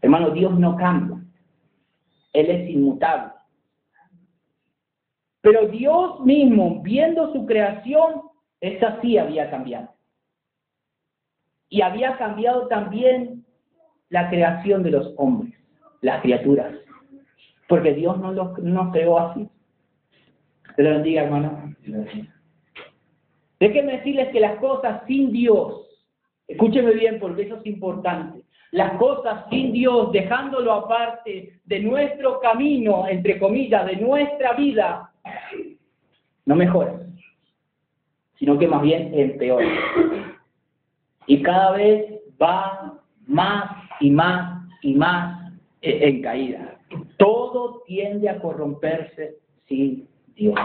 Hermano, 0.00 0.30
Dios 0.30 0.58
no 0.58 0.76
cambia, 0.76 1.18
Él 2.32 2.50
es 2.50 2.70
inmutable. 2.70 3.32
Pero 5.40 5.66
Dios 5.68 6.20
mismo, 6.20 6.80
viendo 6.82 7.32
su 7.32 7.44
creación, 7.44 8.22
esa 8.60 8.98
sí 9.02 9.18
había 9.18 9.50
cambiado. 9.50 9.93
Y 11.68 11.82
había 11.82 12.16
cambiado 12.16 12.68
también 12.68 13.44
la 14.10 14.30
creación 14.30 14.82
de 14.82 14.92
los 14.92 15.12
hombres, 15.16 15.54
las 16.00 16.22
criaturas. 16.22 16.72
Porque 17.68 17.94
Dios 17.94 18.18
no 18.18 18.32
los 18.32 18.58
no 18.58 18.92
creó 18.92 19.18
así. 19.18 19.48
Te 20.76 20.82
lo 20.82 20.90
bendiga, 20.90 21.22
hermano. 21.22 21.74
Déjenme 23.58 23.98
decirles 23.98 24.28
que 24.28 24.40
las 24.40 24.56
cosas 24.58 25.02
sin 25.06 25.32
Dios, 25.32 25.88
escúcheme 26.46 26.92
bien 26.92 27.18
porque 27.18 27.42
eso 27.42 27.56
es 27.56 27.66
importante, 27.66 28.42
las 28.72 28.98
cosas 28.98 29.44
sin 29.50 29.72
Dios, 29.72 30.12
dejándolo 30.12 30.72
aparte 30.72 31.60
de 31.64 31.80
nuestro 31.80 32.40
camino, 32.40 33.06
entre 33.08 33.38
comillas, 33.38 33.86
de 33.86 33.96
nuestra 33.96 34.52
vida, 34.54 35.12
no 36.44 36.56
mejoran, 36.56 37.16
sino 38.36 38.58
que 38.58 38.66
más 38.66 38.82
bien 38.82 39.14
empeoran 39.14 40.33
y 41.26 41.42
cada 41.42 41.72
vez 41.72 42.20
va 42.40 43.00
más 43.26 43.70
y 44.00 44.10
más 44.10 44.62
y 44.82 44.94
más 44.94 45.52
en 45.82 46.22
caída. 46.22 46.78
Todo 47.18 47.82
tiende 47.86 48.28
a 48.28 48.38
corromperse 48.38 49.36
sin 49.66 50.08
Dios. 50.34 50.58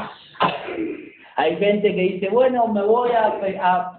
Hay 1.36 1.56
gente 1.56 1.96
que 1.96 2.02
dice, 2.02 2.28
bueno, 2.30 2.68
me 2.68 2.84
voy 2.84 3.12
a, 3.12 3.40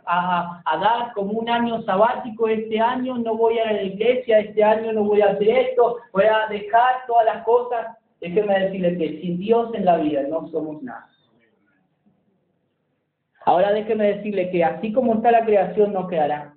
dar 0.04 1.12
como 1.14 1.32
un 1.32 1.48
año 1.48 1.80
sabático 1.84 2.48
este 2.48 2.78
año, 2.78 3.16
no 3.16 3.34
voy 3.34 3.58
a 3.58 3.72
la 3.72 3.82
iglesia, 3.82 4.40
este 4.40 4.62
año 4.62 4.92
no 4.92 5.04
voy 5.04 5.22
a 5.22 5.30
hacer 5.30 5.48
esto, 5.48 5.96
voy 6.12 6.24
a 6.24 6.48
dejar 6.50 7.06
todas 7.06 7.24
las 7.24 7.42
cosas. 7.44 7.96
Déjeme 8.20 8.60
decirle 8.60 8.98
que 8.98 9.20
sin 9.22 9.38
Dios 9.38 9.72
en 9.74 9.86
la 9.86 9.96
vida 9.96 10.22
no 10.28 10.48
somos 10.48 10.82
nada. 10.82 11.08
Ahora 13.50 13.72
déjeme 13.72 14.14
decirle 14.14 14.48
que 14.52 14.62
así 14.62 14.92
como 14.92 15.14
está 15.14 15.32
la 15.32 15.44
creación 15.44 15.92
no 15.92 16.06
quedará. 16.06 16.54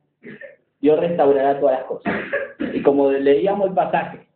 Dios 0.79 0.99
restaurará 0.99 1.59
todas 1.59 1.79
las 1.79 1.87
cosas. 1.87 2.13
Y 2.71 2.83
como 2.83 3.09
leíamos 3.09 3.69
el 3.69 3.73
pasaje, 3.73 4.27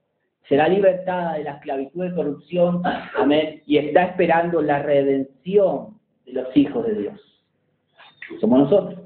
será 0.50 0.68
libertada 0.68 1.34
de 1.34 1.44
la 1.44 1.52
esclavitud 1.52 2.04
de 2.04 2.16
corrupción, 2.16 2.82
amén, 3.16 3.62
y 3.68 3.78
está 3.78 4.06
esperando 4.06 4.64
la 4.64 4.80
redención 4.80 6.00
de 6.26 6.34
los 6.34 6.58
hijos 6.58 6.88
de 6.88 6.96
Dios. 6.96 7.46
Somos 8.42 8.62
nosotros. 8.62 9.02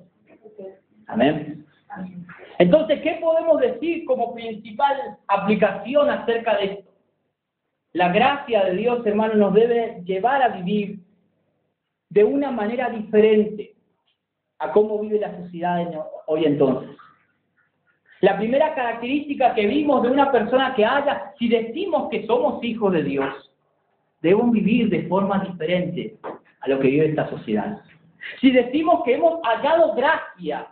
Amén. 1.08 1.66
Entonces, 2.58 3.02
¿qué 3.02 3.20
podemos 3.22 3.60
decir 3.60 4.06
como 4.06 4.34
principal 4.34 4.96
aplicación 5.28 6.10
acerca 6.10 6.56
de 6.56 6.66
esto? 6.68 6.92
La 7.92 8.14
gracia 8.14 8.64
de 8.64 8.78
Dios, 8.78 9.06
hermano, 9.06 9.34
nos 9.34 9.54
debe 9.54 10.02
llevar 10.06 10.42
a 10.42 10.48
vivir 10.48 11.02
de 12.12 12.26
una 12.26 12.52
manera 12.52 12.89
diferente 12.89 13.74
a 14.60 14.71
cómo 14.74 15.00
vive 15.00 15.19
la 15.19 15.36
sociedad 15.38 15.80
hoy 16.28 16.45
entonces. 16.45 16.89
La 18.19 18.38
primera 18.38 18.76
característica 18.76 19.56
que 19.56 19.65
vimos 19.65 20.04
de 20.04 20.10
una 20.10 20.30
persona 20.30 20.76
que 20.76 20.86
haya, 20.86 21.34
si 21.39 21.47
decimos 21.47 22.10
que 22.10 22.28
somos 22.28 22.63
hijos 22.63 22.91
de 22.93 23.04
Dios, 23.04 23.52
debemos 24.21 24.52
vivir 24.52 24.89
de 24.89 25.08
forma 25.08 25.39
diferente 25.39 26.17
a 26.60 26.67
lo 26.69 26.80
que 26.80 26.89
vive 26.89 27.08
esta 27.08 27.30
sociedad. 27.30 27.82
Si 28.41 28.52
decimos 28.52 29.04
que 29.06 29.15
hemos 29.15 29.41
hallado 29.43 29.95
gracia 29.95 30.67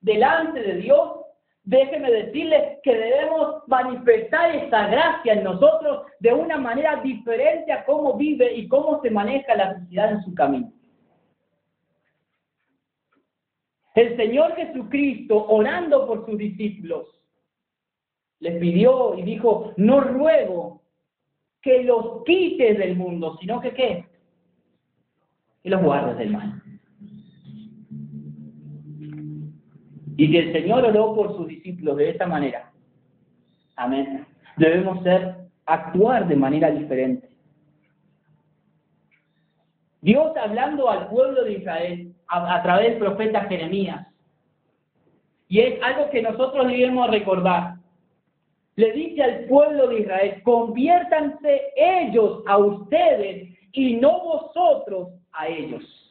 delante 0.00 0.60
de 0.60 0.76
Dios, 0.78 1.21
déjeme 1.64 2.10
decirles 2.10 2.78
que 2.82 2.94
debemos 2.94 3.62
manifestar 3.68 4.54
esa 4.54 4.88
gracia 4.88 5.34
en 5.34 5.44
nosotros 5.44 6.06
de 6.20 6.32
una 6.32 6.58
manera 6.58 7.00
diferente 7.02 7.72
a 7.72 7.84
cómo 7.84 8.14
vive 8.14 8.54
y 8.54 8.68
cómo 8.68 9.00
se 9.00 9.10
maneja 9.10 9.54
la 9.54 9.78
sociedad 9.78 10.12
en 10.12 10.22
su 10.22 10.34
camino. 10.34 10.72
El 13.94 14.16
Señor 14.16 14.56
Jesucristo, 14.56 15.46
orando 15.48 16.06
por 16.06 16.24
sus 16.26 16.38
discípulos, 16.38 17.20
les 18.40 18.58
pidió 18.58 19.16
y 19.16 19.22
dijo, 19.22 19.72
no 19.76 20.00
ruego 20.00 20.82
que 21.60 21.84
los 21.84 22.24
quites 22.24 22.76
del 22.78 22.96
mundo, 22.96 23.36
sino 23.40 23.60
que 23.60 23.72
qué? 23.72 24.04
Que 25.62 25.70
los 25.70 25.82
guardes 25.82 26.18
del 26.18 26.30
mal. 26.30 26.62
Y 30.16 30.30
que 30.30 30.38
el 30.38 30.52
Señor 30.52 30.84
oró 30.84 31.14
por 31.14 31.36
sus 31.36 31.48
discípulos 31.48 31.96
de 31.96 32.10
esta 32.10 32.26
manera. 32.26 32.70
Amén. 33.76 34.26
Debemos 34.56 35.02
ser, 35.02 35.36
actuar 35.66 36.28
de 36.28 36.36
manera 36.36 36.70
diferente. 36.70 37.28
Dios 40.00 40.36
hablando 40.36 40.90
al 40.90 41.08
pueblo 41.08 41.44
de 41.44 41.52
Israel 41.52 42.12
a, 42.28 42.62
través 42.62 42.90
del 42.90 42.98
profeta 42.98 43.42
Jeremías. 43.42 44.06
Y 45.48 45.60
es 45.60 45.82
algo 45.82 46.10
que 46.10 46.22
nosotros 46.22 46.66
debemos 46.66 47.10
recordar. 47.10 47.74
Le 48.74 48.90
dice 48.92 49.22
al 49.22 49.44
pueblo 49.44 49.88
de 49.88 50.00
Israel, 50.00 50.42
conviértanse 50.44 51.72
ellos 51.76 52.42
a 52.46 52.56
ustedes 52.56 53.56
y 53.72 53.94
no 53.96 54.20
vosotros 54.22 55.10
a 55.32 55.46
ellos. 55.46 56.01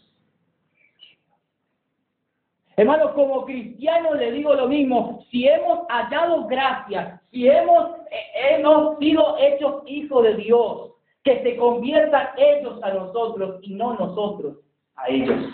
Hermano, 2.78 3.14
como 3.14 3.46
cristiano 3.46 4.14
le 4.14 4.32
digo 4.32 4.54
lo 4.54 4.68
mismo, 4.68 5.24
si 5.30 5.48
hemos 5.48 5.86
hallado 5.90 6.48
gracia, 6.48 7.22
si 7.32 7.48
hemos, 7.48 7.98
eh, 8.10 8.56
hemos 8.56 8.98
sido 9.00 9.38
hechos 9.40 9.84
hijos 9.88 10.24
de 10.24 10.36
Dios, 10.36 10.92
que 11.24 11.44
se 11.44 11.56
conviertan 11.58 12.30
ellos 12.38 12.82
a 12.82 12.92
nosotros 12.92 13.60
y 13.62 13.76
no 13.76 13.94
nosotros 13.94 14.58
a 14.96 15.10
ellos. 15.10 15.46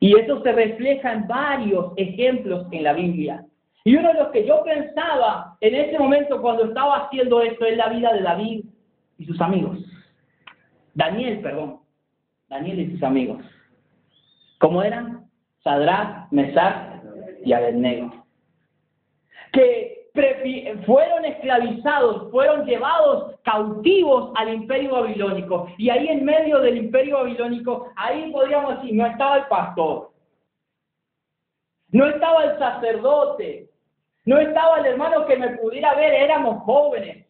Y 0.00 0.16
eso 0.18 0.42
se 0.42 0.52
refleja 0.52 1.12
en 1.12 1.26
varios 1.26 1.92
ejemplos 1.96 2.66
en 2.70 2.84
la 2.84 2.92
Biblia. 2.92 3.44
Y 3.84 3.96
uno 3.96 4.08
de 4.08 4.14
los 4.14 4.28
que 4.28 4.46
yo 4.46 4.62
pensaba 4.64 5.56
en 5.60 5.74
ese 5.74 5.98
momento 5.98 6.40
cuando 6.40 6.64
estaba 6.64 7.06
haciendo 7.06 7.40
esto 7.42 7.64
es 7.64 7.76
la 7.76 7.88
vida 7.88 8.12
de 8.12 8.22
David 8.22 8.64
y 9.18 9.24
sus 9.24 9.40
amigos. 9.40 9.78
Daniel, 10.94 11.40
perdón. 11.40 11.80
Daniel 12.48 12.80
y 12.80 12.90
sus 12.92 13.02
amigos. 13.02 13.42
¿Cómo 14.58 14.82
eran? 14.82 15.28
Sadrach, 15.62 16.30
Mesach 16.30 17.02
y 17.44 17.52
Abednego. 17.52 18.12
Que 19.52 19.98
fueron 20.84 21.24
esclavizados, 21.24 22.30
fueron 22.30 22.64
llevados 22.64 23.36
cautivos 23.42 24.32
al 24.36 24.52
imperio 24.52 24.92
babilónico. 24.92 25.68
Y 25.78 25.90
ahí 25.90 26.08
en 26.08 26.24
medio 26.24 26.60
del 26.60 26.76
imperio 26.76 27.18
babilónico, 27.18 27.88
ahí 27.96 28.30
podríamos 28.32 28.76
decir, 28.76 28.94
no 28.94 29.06
estaba 29.06 29.36
el 29.36 29.46
pastor, 29.46 30.10
no 31.90 32.06
estaba 32.06 32.44
el 32.44 32.58
sacerdote, 32.58 33.70
no 34.24 34.38
estaba 34.38 34.80
el 34.80 34.86
hermano 34.86 35.26
que 35.26 35.36
me 35.36 35.56
pudiera 35.56 35.94
ver, 35.94 36.12
éramos 36.12 36.62
jóvenes. 36.64 37.26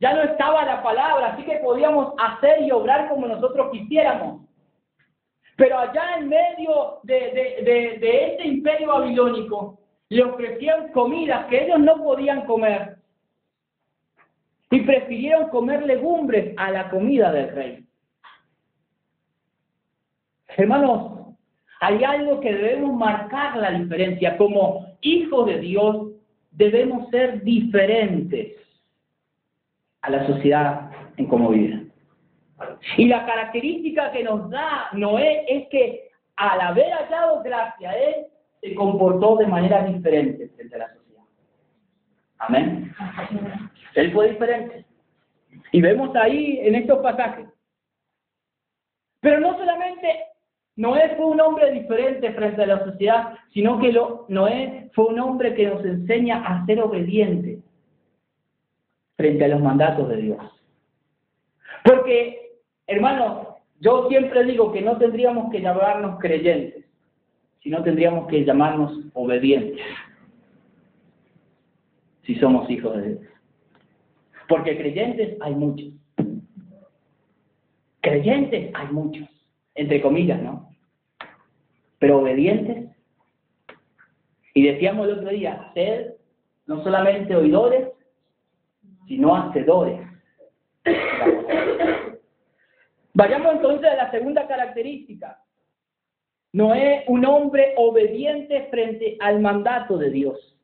Ya 0.00 0.14
no 0.14 0.22
estaba 0.22 0.64
la 0.64 0.82
palabra, 0.82 1.28
así 1.28 1.42
que 1.44 1.56
podíamos 1.56 2.14
hacer 2.18 2.62
y 2.62 2.70
obrar 2.70 3.08
como 3.08 3.26
nosotros 3.26 3.70
quisiéramos. 3.72 4.47
Pero 5.58 5.76
allá 5.76 6.18
en 6.18 6.28
medio 6.28 7.00
de, 7.02 7.98
este 8.30 8.46
imperio 8.46 8.90
babilónico, 8.90 9.80
le 10.08 10.22
ofrecían 10.22 10.92
comidas 10.92 11.46
que 11.46 11.64
ellos 11.64 11.80
no 11.80 11.96
podían 11.96 12.46
comer 12.46 12.98
y 14.70 14.80
prefirieron 14.82 15.48
comer 15.48 15.84
legumbres 15.84 16.54
a 16.56 16.70
la 16.70 16.88
comida 16.88 17.32
del 17.32 17.50
rey. 17.56 17.84
Hermanos, 20.56 21.34
hay 21.80 22.04
algo 22.04 22.38
que 22.38 22.54
debemos 22.54 22.96
marcar 22.96 23.56
la 23.56 23.72
diferencia. 23.72 24.36
Como 24.36 24.86
hijos 25.00 25.46
de 25.46 25.58
Dios 25.58 26.06
debemos 26.52 27.10
ser 27.10 27.42
diferentes 27.42 28.52
a 30.02 30.10
la 30.10 30.24
sociedad 30.24 30.92
en 31.16 31.26
cómo 31.26 31.48
viven. 31.48 31.87
Y 32.96 33.06
la 33.06 33.24
característica 33.24 34.10
que 34.12 34.24
nos 34.24 34.50
da 34.50 34.88
Noé 34.92 35.44
es 35.48 35.68
que 35.68 36.10
al 36.36 36.60
haber 36.60 36.92
hallado 36.92 37.42
gracia, 37.42 37.92
él 37.92 38.26
se 38.60 38.74
comportó 38.74 39.36
de 39.36 39.46
manera 39.46 39.84
diferente 39.84 40.48
frente 40.48 40.74
a 40.74 40.78
la 40.78 40.94
sociedad. 40.94 41.22
Amén. 42.38 42.92
Él 43.94 44.12
fue 44.12 44.30
diferente. 44.30 44.84
Y 45.72 45.80
vemos 45.80 46.14
ahí 46.16 46.58
en 46.62 46.74
estos 46.74 46.98
pasajes. 47.00 47.46
Pero 49.20 49.40
no 49.40 49.56
solamente 49.56 50.28
Noé 50.76 51.16
fue 51.16 51.26
un 51.26 51.40
hombre 51.40 51.72
diferente 51.72 52.32
frente 52.32 52.62
a 52.62 52.66
la 52.66 52.84
sociedad, 52.84 53.34
sino 53.52 53.80
que 53.80 53.92
lo, 53.92 54.26
Noé 54.28 54.90
fue 54.94 55.06
un 55.06 55.18
hombre 55.18 55.54
que 55.54 55.66
nos 55.66 55.84
enseña 55.84 56.44
a 56.46 56.64
ser 56.66 56.80
obediente 56.80 57.58
frente 59.16 59.44
a 59.44 59.48
los 59.48 59.60
mandatos 59.60 60.08
de 60.08 60.16
Dios. 60.18 60.62
Porque, 61.84 62.47
hermano, 62.88 63.58
yo 63.80 64.08
siempre 64.08 64.44
digo 64.44 64.72
que 64.72 64.82
no 64.82 64.98
tendríamos 64.98 65.52
que 65.52 65.60
llamarnos 65.60 66.18
creyentes, 66.18 66.84
si 67.62 67.70
no 67.70 67.82
tendríamos 67.84 68.26
que 68.26 68.44
llamarnos 68.44 68.98
obedientes, 69.14 69.80
si 72.24 72.34
somos 72.36 72.68
hijos 72.68 72.96
de 72.96 73.08
Dios. 73.08 73.20
Porque 74.48 74.76
creyentes 74.76 75.36
hay 75.40 75.54
muchos. 75.54 75.92
Creyentes 78.00 78.70
hay 78.74 78.88
muchos, 78.88 79.28
entre 79.74 80.00
comillas, 80.00 80.42
¿no? 80.42 80.70
Pero 81.98 82.20
obedientes. 82.20 82.88
Y 84.54 84.62
decíamos 84.62 85.06
el 85.06 85.18
otro 85.18 85.28
día, 85.28 85.70
ser 85.74 86.16
no 86.66 86.82
solamente 86.82 87.36
oidores, 87.36 87.88
sino 89.06 89.36
hacedores. 89.36 90.00
Vayamos 93.18 93.54
entonces 93.54 93.90
a 93.90 93.96
la 93.96 94.10
segunda 94.12 94.46
característica. 94.46 95.42
Noé, 96.52 97.04
un 97.08 97.24
hombre 97.26 97.74
obediente 97.76 98.68
frente 98.70 99.16
al 99.18 99.40
mandato 99.40 99.98
de 99.98 100.08
Dios. 100.10 100.56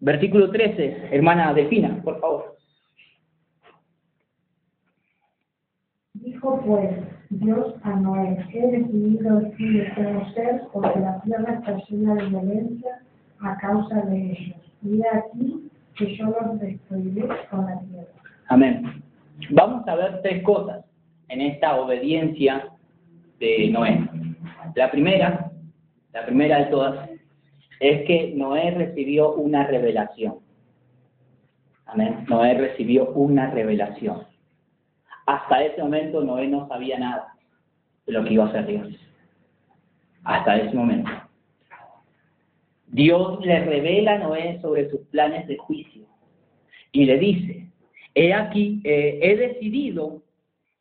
Versículo 0.00 0.50
13, 0.50 1.10
hermana 1.12 1.54
Defina, 1.54 2.02
por 2.02 2.18
favor. 2.18 2.56
Dijo 6.14 6.60
pues 6.66 6.90
Dios 7.30 7.76
a 7.84 7.90
Noé, 7.94 8.44
he 8.52 8.66
decidido 8.66 9.48
fin 9.52 9.78
de 9.78 9.94
conocer 9.94 10.62
porque 10.72 10.98
la 10.98 11.20
tierra 11.20 11.54
está 11.54 11.76
llena 11.88 12.16
de 12.16 12.26
violencia 12.30 13.00
a 13.38 13.56
causa 13.58 14.00
de 14.06 14.32
ellos. 14.32 14.72
Y 14.82 15.06
aquí 15.06 15.70
que 15.94 16.16
yo 16.16 16.26
los 16.30 16.58
destruiré 16.58 17.28
con 17.48 17.66
la 17.66 17.78
tierra. 17.82 18.01
Amén. 18.52 19.02
Vamos 19.48 19.88
a 19.88 19.94
ver 19.94 20.20
tres 20.20 20.42
cosas 20.42 20.84
en 21.30 21.40
esta 21.40 21.80
obediencia 21.80 22.68
de 23.38 23.70
Noé. 23.70 24.06
La 24.74 24.90
primera, 24.90 25.50
la 26.12 26.26
primera 26.26 26.58
de 26.58 26.66
todas, 26.66 27.08
es 27.80 28.06
que 28.06 28.34
Noé 28.36 28.72
recibió 28.72 29.32
una 29.36 29.66
revelación. 29.66 30.40
Amén. 31.86 32.26
Noé 32.28 32.52
recibió 32.52 33.08
una 33.12 33.50
revelación. 33.50 34.24
Hasta 35.24 35.64
ese 35.64 35.80
momento 35.80 36.22
Noé 36.22 36.46
no 36.46 36.68
sabía 36.68 36.98
nada 36.98 37.32
de 38.04 38.12
lo 38.12 38.22
que 38.22 38.34
iba 38.34 38.44
a 38.44 38.48
hacer 38.48 38.66
Dios. 38.66 38.86
Hasta 40.24 40.58
ese 40.58 40.76
momento. 40.76 41.10
Dios 42.88 43.40
le 43.46 43.64
revela 43.64 44.16
a 44.16 44.18
Noé 44.18 44.60
sobre 44.60 44.90
sus 44.90 45.00
planes 45.06 45.48
de 45.48 45.56
juicio 45.56 46.04
y 46.92 47.06
le 47.06 47.18
dice, 47.18 47.71
he 48.14 48.34
aquí, 48.34 48.80
eh, 48.84 49.18
he 49.22 49.36
decidido 49.36 50.22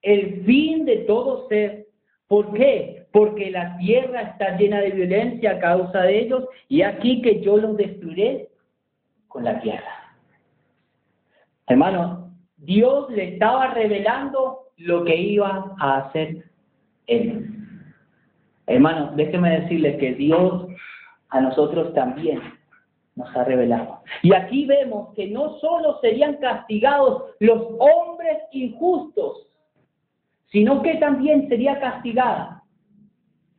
el 0.02 0.44
fin 0.46 0.86
de 0.86 0.98
todo 0.98 1.48
ser. 1.48 1.88
¿Por 2.28 2.54
qué? 2.54 3.06
Porque 3.12 3.52
la 3.52 3.78
tierra 3.78 4.22
está 4.22 4.58
llena 4.58 4.80
de 4.82 4.91
violencia 4.91 5.52
a 5.52 5.60
causa 5.60 6.02
de 6.02 6.20
ellos 6.20 6.46
y 6.70 6.82
aquí 6.82 7.22
que 7.22 7.41
yo 7.41 7.58
los 7.58 7.76
destruiré 7.78 8.50
con 9.28 9.44
la 9.44 9.60
tierra. 9.60 10.15
Hermano, 11.67 12.32
Dios 12.58 13.10
le 13.12 13.34
estaba 13.34 13.74
revelando 13.74 14.67
lo 14.78 15.04
que 15.04 15.15
iba 15.15 15.76
a 15.80 15.98
hacer 15.98 16.46
él. 17.08 17.48
Hermanos, 18.67 19.15
déjeme 19.15 19.62
decirle 19.62 19.98
que 19.98 20.13
Dios 20.13 20.67
a 21.30 21.41
nosotros 21.41 21.94
también 21.94 22.41
nos 23.15 23.36
ha 23.36 23.43
revelado. 23.43 24.02
Y 24.21 24.34
aquí 24.34 24.65
vemos 24.65 25.13
que 25.15 25.28
no 25.28 25.60
solo 25.60 26.00
serían 26.02 26.38
castigados 26.38 27.36
los 27.39 27.67
hombres 27.80 28.38
injustos, 28.52 29.47
sino 30.47 30.82
que 30.82 30.95
también 30.95 31.47
sería 31.50 31.80
castigada 31.80 32.63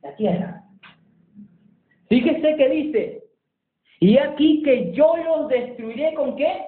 la 0.02 0.16
tierra. 0.16 0.64
Fíjese 2.08 2.56
que 2.56 2.68
dice, 2.68 3.24
y 4.00 4.18
aquí 4.18 4.62
que 4.62 4.92
yo 4.92 5.16
los 5.16 5.48
destruiré 5.48 6.12
con 6.14 6.36
qué? 6.36 6.66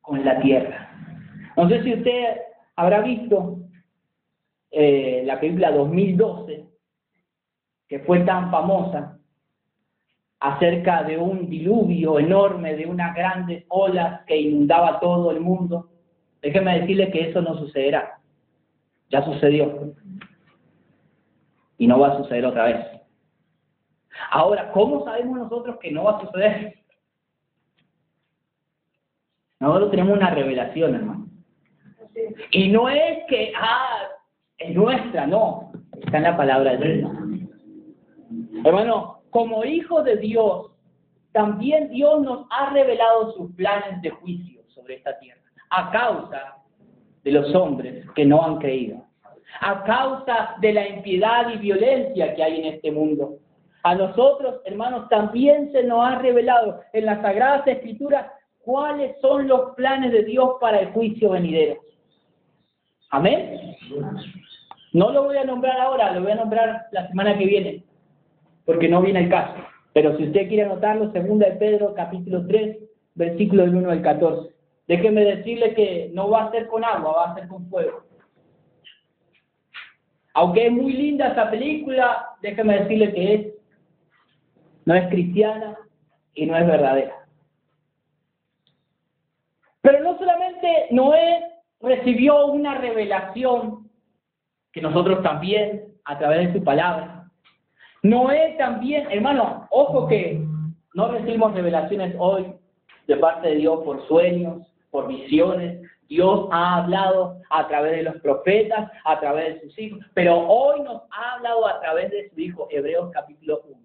Con 0.00 0.24
la 0.24 0.40
tierra. 0.40 0.90
No 1.56 1.68
sé 1.68 1.82
si 1.82 1.94
usted 1.94 2.38
habrá 2.76 3.00
visto 3.00 3.58
eh, 4.70 5.22
la 5.24 5.38
película 5.38 5.70
2012, 5.70 6.66
que 7.86 7.98
fue 8.00 8.20
tan 8.20 8.50
famosa, 8.50 9.20
acerca 10.44 11.02
de 11.04 11.16
un 11.16 11.48
diluvio 11.48 12.18
enorme, 12.18 12.76
de 12.76 12.84
unas 12.84 13.14
grandes 13.14 13.64
olas 13.68 14.20
que 14.26 14.36
inundaba 14.36 15.00
todo 15.00 15.30
el 15.30 15.40
mundo. 15.40 15.88
Déjeme 16.42 16.80
decirle 16.80 17.10
que 17.10 17.30
eso 17.30 17.40
no 17.40 17.56
sucederá. 17.56 18.18
Ya 19.08 19.24
sucedió. 19.24 19.94
Y 21.78 21.86
no 21.86 21.98
va 21.98 22.08
a 22.08 22.16
suceder 22.18 22.44
otra 22.44 22.64
vez. 22.64 22.86
Ahora, 24.30 24.70
¿cómo 24.72 25.02
sabemos 25.06 25.38
nosotros 25.38 25.78
que 25.80 25.90
no 25.90 26.04
va 26.04 26.18
a 26.18 26.20
suceder? 26.20 26.74
Nosotros 29.60 29.92
tenemos 29.92 30.14
una 30.14 30.28
revelación, 30.28 30.94
hermano. 30.94 31.26
Y 32.50 32.68
no 32.68 32.90
es 32.90 33.24
que, 33.28 33.50
ah, 33.58 34.08
es 34.58 34.74
nuestra, 34.74 35.26
no. 35.26 35.72
Está 36.02 36.18
en 36.18 36.22
la 36.24 36.36
palabra 36.36 36.76
de 36.76 36.96
Dios. 36.98 37.10
Hermano, 38.62 39.13
como 39.34 39.64
hijos 39.64 40.04
de 40.04 40.16
Dios, 40.18 40.70
también 41.32 41.90
Dios 41.90 42.22
nos 42.22 42.46
ha 42.50 42.70
revelado 42.70 43.32
sus 43.32 43.52
planes 43.56 44.00
de 44.00 44.10
juicio 44.10 44.62
sobre 44.68 44.94
esta 44.94 45.18
tierra, 45.18 45.40
a 45.70 45.90
causa 45.90 46.58
de 47.24 47.32
los 47.32 47.52
hombres 47.52 48.08
que 48.14 48.24
no 48.24 48.44
han 48.44 48.58
creído, 48.58 49.04
a 49.60 49.82
causa 49.82 50.54
de 50.60 50.72
la 50.72 50.86
impiedad 50.86 51.50
y 51.52 51.56
violencia 51.56 52.32
que 52.36 52.44
hay 52.44 52.60
en 52.60 52.74
este 52.74 52.92
mundo. 52.92 53.38
A 53.82 53.96
nosotros, 53.96 54.60
hermanos, 54.66 55.08
también 55.08 55.72
se 55.72 55.82
nos 55.82 56.06
ha 56.06 56.20
revelado 56.20 56.82
en 56.92 57.04
las 57.04 57.20
Sagradas 57.20 57.66
Escrituras 57.66 58.30
cuáles 58.60 59.20
son 59.20 59.48
los 59.48 59.74
planes 59.74 60.12
de 60.12 60.22
Dios 60.22 60.58
para 60.60 60.78
el 60.78 60.92
juicio 60.92 61.30
venidero. 61.30 61.80
Amén. 63.10 63.74
No 64.92 65.10
lo 65.10 65.24
voy 65.24 65.38
a 65.38 65.44
nombrar 65.44 65.80
ahora, 65.80 66.12
lo 66.12 66.22
voy 66.22 66.30
a 66.30 66.36
nombrar 66.36 66.86
la 66.92 67.08
semana 67.08 67.36
que 67.36 67.46
viene 67.46 67.84
porque 68.64 68.88
no 68.88 69.02
viene 69.02 69.20
el 69.20 69.30
caso. 69.30 69.54
Pero 69.92 70.16
si 70.16 70.24
usted 70.24 70.48
quiere 70.48 70.64
anotarlo, 70.64 71.12
segunda 71.12 71.48
de 71.48 71.56
Pedro, 71.56 71.94
capítulo 71.94 72.46
3, 72.46 72.78
versículo 73.14 73.62
del 73.62 73.76
1 73.76 73.90
al 73.90 74.02
14. 74.02 74.54
Déjeme 74.86 75.24
decirle 75.24 75.74
que 75.74 76.10
no 76.12 76.28
va 76.28 76.44
a 76.44 76.50
ser 76.50 76.66
con 76.66 76.84
agua, 76.84 77.12
va 77.12 77.32
a 77.32 77.34
ser 77.34 77.48
con 77.48 77.68
fuego. 77.68 78.04
Aunque 80.34 80.66
es 80.66 80.72
muy 80.72 80.92
linda 80.92 81.28
esa 81.28 81.48
película, 81.50 82.30
déjeme 82.42 82.80
decirle 82.80 83.14
que 83.14 83.34
es, 83.34 83.46
no 84.84 84.94
es 84.94 85.08
cristiana 85.08 85.78
y 86.34 86.46
no 86.46 86.56
es 86.56 86.66
verdadera. 86.66 87.24
Pero 89.80 90.02
no 90.02 90.18
solamente 90.18 90.88
Noé 90.90 91.44
recibió 91.80 92.46
una 92.46 92.74
revelación, 92.78 93.88
que 94.72 94.80
nosotros 94.80 95.22
también, 95.22 95.84
a 96.04 96.18
través 96.18 96.48
de 96.48 96.58
su 96.58 96.64
palabra, 96.64 97.13
Noé 98.04 98.54
también, 98.58 99.10
hermano, 99.10 99.66
ojo 99.70 100.06
que 100.06 100.46
no 100.92 101.08
recibimos 101.08 101.54
revelaciones 101.54 102.14
hoy 102.18 102.52
de 103.06 103.16
parte 103.16 103.48
de 103.48 103.54
Dios 103.56 103.82
por 103.82 104.06
sueños, 104.06 104.70
por 104.90 105.08
visiones. 105.08 105.80
Dios 106.06 106.46
ha 106.52 106.76
hablado 106.76 107.38
a 107.48 107.66
través 107.66 107.96
de 107.96 108.02
los 108.02 108.16
profetas, 108.16 108.90
a 109.06 109.18
través 109.20 109.54
de 109.54 109.60
sus 109.62 109.78
hijos, 109.78 110.00
pero 110.12 110.38
hoy 110.38 110.82
nos 110.82 111.00
ha 111.10 111.36
hablado 111.36 111.66
a 111.66 111.80
través 111.80 112.10
de 112.10 112.28
su 112.28 112.40
Hijo, 112.40 112.68
Hebreos 112.70 113.10
capítulo 113.10 113.62
1. 113.68 113.80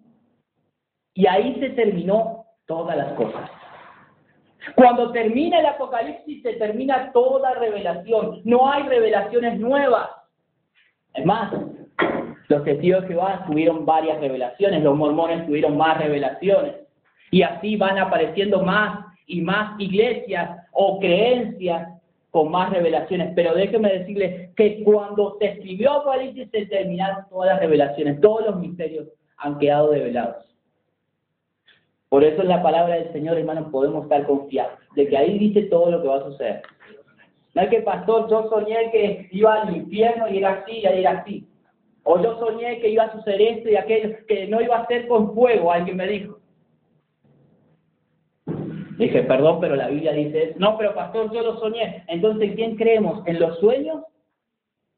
Y 1.13 1.25
ahí 1.25 1.58
se 1.62 1.69
terminó 1.69 2.45
todas 2.65 2.97
las 2.97 3.13
cosas. 3.13 3.49
Cuando 4.75 5.13
termina 5.13 5.62
el 5.62 5.65
Apocalipsis, 5.65 6.43
se 6.43 6.55
termina 6.55 7.13
toda 7.13 7.53
revelación. 7.53 8.41
No 8.43 8.69
hay 8.69 8.84
revelaciones 8.84 9.58
nuevas. 9.58 10.10
Es 11.13 11.25
más, 11.25 11.53
los 12.49 12.63
testigos 12.63 13.03
de 13.03 13.09
Jehová 13.09 13.43
tuvieron 13.47 13.85
varias 13.85 14.19
revelaciones, 14.19 14.83
los 14.83 14.97
mormones 14.97 15.45
tuvieron 15.45 15.77
más 15.77 15.99
revelaciones. 15.99 16.75
Y 17.31 17.43
así 17.43 17.77
van 17.77 17.99
apareciendo 17.99 18.63
más 18.63 19.05
y 19.27 19.41
más 19.41 19.79
iglesias 19.79 20.59
o 20.71 20.99
creencias 20.99 21.88
con 22.31 22.49
más 22.49 22.71
revelaciones. 22.71 23.33
Pero 23.35 23.53
déjeme 23.53 23.93
decirles 23.99 24.49
que 24.55 24.83
cuando 24.83 25.38
se 25.39 25.45
escribió 25.45 25.91
Apocalipsis 25.91 26.49
se 26.49 26.65
terminaron 26.65 27.25
todas 27.29 27.51
las 27.51 27.59
revelaciones, 27.59 28.19
todos 28.19 28.47
los 28.47 28.59
misterios 28.59 29.07
han 29.38 29.59
quedado 29.59 29.91
develados. 29.91 30.45
Por 32.09 32.23
eso 32.23 32.41
en 32.41 32.47
la 32.47 32.63
palabra 32.63 32.95
del 32.95 33.13
Señor, 33.13 33.38
hermanos, 33.38 33.67
podemos 33.71 34.03
estar 34.03 34.25
confiados 34.25 34.73
de 34.95 35.07
que 35.07 35.15
ahí 35.15 35.38
dice 35.38 35.62
todo 35.63 35.91
lo 35.91 36.01
que 36.01 36.07
va 36.07 36.17
a 36.17 36.23
suceder. 36.23 36.63
No 37.53 37.62
es 37.62 37.69
que, 37.69 37.81
pastor, 37.81 38.27
yo 38.27 38.49
soñé 38.49 38.89
que 38.91 39.27
iba 39.31 39.62
al 39.62 39.75
infierno 39.75 40.27
y 40.27 40.39
era 40.39 40.53
así 40.53 40.71
y 40.71 40.85
era 40.88 41.12
así. 41.12 41.47
O 42.03 42.21
yo 42.21 42.39
soñé 42.39 42.79
que 42.79 42.89
iba 42.89 43.03
a 43.03 43.12
suceder 43.12 43.41
esto 43.41 43.69
y 43.69 43.75
aquello, 43.75 44.15
que 44.27 44.47
no 44.47 44.62
iba 44.62 44.77
a 44.77 44.88
ser 44.88 45.07
con 45.07 45.33
fuego, 45.33 45.71
alguien 45.71 45.97
me 45.97 46.07
dijo. 46.07 46.39
Dije, 48.97 49.23
perdón, 49.23 49.59
pero 49.62 49.75
la 49.75 49.88
Biblia 49.88 50.12
dice, 50.12 50.55
no, 50.57 50.77
pero 50.77 50.93
pastor, 50.93 51.31
yo 51.31 51.41
lo 51.41 51.57
soñé. 51.59 52.03
Entonces, 52.07 52.53
¿quién 52.55 52.75
creemos? 52.75 53.25
¿En 53.27 53.39
los 53.39 53.57
sueños 53.59 54.03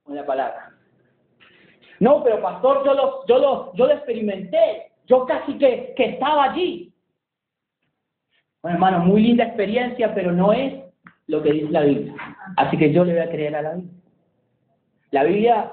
o 0.05 0.09
en 0.09 0.15
la 0.15 0.25
palabra? 0.25 0.71
No, 1.99 2.23
pero 2.23 2.41
pastor, 2.41 2.83
yo 2.83 2.95
lo, 2.95 3.25
yo 3.27 3.37
lo, 3.37 3.73
yo 3.75 3.85
lo 3.85 3.93
experimenté. 3.93 4.91
Yo 5.05 5.25
casi 5.25 5.55
que, 5.57 5.93
que 5.95 6.05
estaba 6.05 6.45
allí. 6.45 6.91
Bueno, 8.63 8.77
hermano, 8.77 9.05
muy 9.05 9.21
linda 9.21 9.43
experiencia, 9.43 10.13
pero 10.15 10.31
no 10.31 10.51
es 10.51 10.73
lo 11.27 11.43
que 11.43 11.51
dice 11.51 11.69
la 11.71 11.81
Biblia. 11.81 12.15
Así 12.57 12.77
que 12.77 12.91
yo 12.91 13.05
le 13.05 13.13
voy 13.13 13.21
a 13.21 13.29
creer 13.29 13.55
a 13.55 13.61
la 13.61 13.73
Biblia. 13.73 13.93
La 15.11 15.23
Biblia 15.25 15.71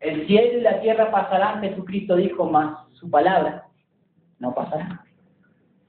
el 0.00 0.26
cielo 0.26 0.58
y 0.58 0.62
la 0.62 0.80
tierra 0.80 1.10
pasarán, 1.10 1.60
Jesucristo 1.60 2.16
dijo, 2.16 2.48
más 2.50 2.86
su 2.92 3.10
palabra 3.10 3.64
no 4.38 4.54
pasará. 4.54 5.04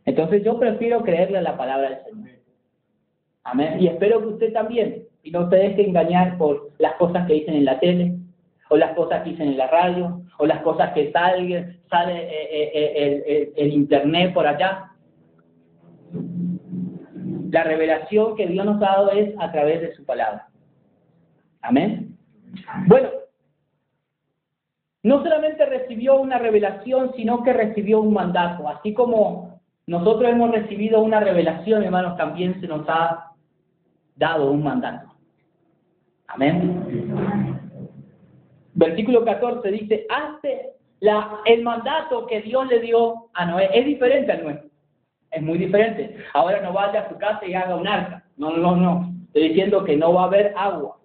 Entonces 0.05 0.43
yo 0.43 0.57
prefiero 0.59 1.03
creerle 1.03 1.39
a 1.39 1.41
la 1.41 1.57
palabra 1.57 1.89
del 1.89 2.03
Señor. 2.05 2.29
Amén. 3.43 3.77
Y 3.79 3.87
espero 3.87 4.19
que 4.19 4.27
usted 4.27 4.53
también, 4.53 5.03
y 5.23 5.31
no 5.31 5.49
se 5.49 5.55
deje 5.57 5.87
engañar 5.87 6.37
por 6.37 6.71
las 6.79 6.93
cosas 6.95 7.27
que 7.27 7.33
dicen 7.33 7.55
en 7.55 7.65
la 7.65 7.79
tele, 7.79 8.15
o 8.69 8.77
las 8.77 8.93
cosas 8.95 9.23
que 9.23 9.31
dicen 9.31 9.49
en 9.49 9.57
la 9.57 9.67
radio, 9.67 10.21
o 10.37 10.45
las 10.45 10.61
cosas 10.61 10.93
que 10.93 11.11
sale, 11.11 11.79
sale 11.89 12.23
eh, 12.23 12.69
eh, 12.73 13.23
eh, 13.25 13.53
el, 13.55 13.73
internet 13.73 14.33
por 14.33 14.45
allá. 14.45 14.91
La 17.51 17.63
revelación 17.63 18.35
que 18.35 18.47
Dios 18.47 18.65
nos 18.65 18.81
ha 18.81 18.85
dado 18.85 19.11
es 19.11 19.33
a 19.39 19.51
través 19.51 19.81
de 19.81 19.93
su 19.95 20.05
palabra. 20.05 20.47
Amén. 21.61 22.17
Bueno, 22.87 23.09
no 25.03 25.23
solamente 25.23 25.65
recibió 25.65 26.19
una 26.19 26.37
revelación, 26.37 27.13
sino 27.15 27.43
que 27.43 27.53
recibió 27.53 28.01
un 28.01 28.13
mandato. 28.13 28.67
Así 28.67 28.93
como 28.93 29.61
nosotros 29.85 30.29
hemos 30.29 30.51
recibido 30.51 31.01
una 31.01 31.19
revelación, 31.19 31.83
hermanos, 31.83 32.17
también 32.17 32.59
se 32.59 32.67
nos 32.67 32.87
ha 32.89 33.31
dado 34.15 34.51
un 34.51 34.63
mandato. 34.63 35.13
Amén. 36.27 37.61
Versículo 38.73 39.23
14 39.23 39.71
dice, 39.71 40.05
hazte 40.09 40.73
la, 40.99 41.39
el 41.45 41.63
mandato 41.63 42.25
que 42.27 42.41
Dios 42.41 42.67
le 42.67 42.79
dio 42.79 43.29
a 43.33 43.45
Noé. 43.45 43.69
Es 43.73 43.85
diferente 43.85 44.31
al 44.31 44.43
nuestro. 44.43 44.69
Es 45.31 45.41
muy 45.41 45.57
diferente. 45.57 46.17
Ahora 46.33 46.61
no 46.61 46.73
vaya 46.73 47.01
a 47.01 47.09
su 47.09 47.17
casa 47.17 47.45
y 47.45 47.53
haga 47.53 47.75
un 47.75 47.87
arca. 47.87 48.23
No, 48.37 48.55
no, 48.55 48.75
no. 48.75 49.13
Estoy 49.27 49.49
diciendo 49.49 49.83
que 49.83 49.95
no 49.95 50.13
va 50.13 50.23
a 50.23 50.25
haber 50.25 50.53
agua. 50.57 50.97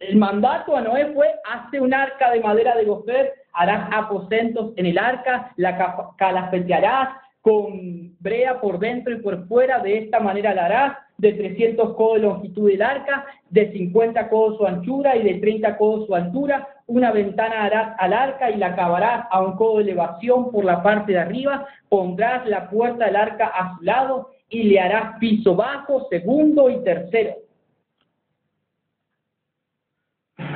El 0.00 0.16
mandato 0.16 0.74
a 0.74 0.80
Noé 0.80 1.12
fue, 1.12 1.26
hace 1.44 1.78
un 1.78 1.92
arca 1.92 2.30
de 2.30 2.40
madera 2.40 2.74
de 2.74 2.86
gofer, 2.86 3.34
harás 3.52 3.90
aposentos 3.92 4.72
en 4.76 4.86
el 4.86 4.98
arca, 4.98 5.52
la 5.56 6.14
calafetearás 6.16 7.10
con 7.42 8.16
brea 8.18 8.60
por 8.62 8.78
dentro 8.78 9.14
y 9.14 9.20
por 9.20 9.46
fuera, 9.46 9.78
de 9.80 9.98
esta 9.98 10.18
manera 10.18 10.54
la 10.54 10.64
harás, 10.64 10.96
de 11.18 11.34
300 11.34 11.96
codos 11.96 12.14
de 12.14 12.22
longitud 12.22 12.70
del 12.70 12.80
arca, 12.80 13.26
de 13.50 13.70
50 13.72 14.30
codos 14.30 14.56
su 14.56 14.66
anchura 14.66 15.16
y 15.16 15.22
de 15.22 15.34
30 15.34 15.76
codos 15.76 16.06
su 16.06 16.14
altura, 16.14 16.66
una 16.86 17.12
ventana 17.12 17.64
harás 17.64 17.94
al 17.98 18.14
arca 18.14 18.50
y 18.50 18.56
la 18.56 18.68
acabarás 18.68 19.26
a 19.30 19.42
un 19.42 19.52
codo 19.56 19.76
de 19.76 19.82
elevación 19.82 20.50
por 20.50 20.64
la 20.64 20.82
parte 20.82 21.12
de 21.12 21.18
arriba, 21.18 21.66
pondrás 21.90 22.46
la 22.48 22.70
puerta 22.70 23.04
del 23.04 23.16
arca 23.16 23.48
a 23.48 23.76
su 23.76 23.84
lado 23.84 24.30
y 24.48 24.62
le 24.62 24.80
harás 24.80 25.18
piso 25.18 25.54
bajo, 25.54 26.08
segundo 26.08 26.70
y 26.70 26.82
tercero. 26.82 27.34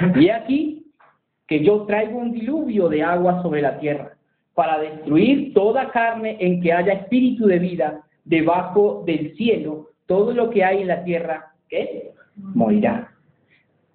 Y 0.16 0.28
aquí 0.28 0.86
que 1.46 1.62
yo 1.62 1.82
traigo 1.82 2.18
un 2.18 2.32
diluvio 2.32 2.88
de 2.88 3.02
agua 3.02 3.42
sobre 3.42 3.62
la 3.62 3.78
tierra 3.78 4.16
para 4.54 4.78
destruir 4.78 5.52
toda 5.52 5.90
carne 5.90 6.36
en 6.40 6.60
que 6.62 6.72
haya 6.72 6.92
espíritu 6.92 7.46
de 7.46 7.58
vida 7.58 8.02
debajo 8.24 9.02
del 9.06 9.34
cielo, 9.36 9.90
todo 10.06 10.32
lo 10.32 10.50
que 10.50 10.64
hay 10.64 10.82
en 10.82 10.88
la 10.88 11.04
tierra, 11.04 11.52
¿qué? 11.68 12.12
Morirá. 12.36 13.10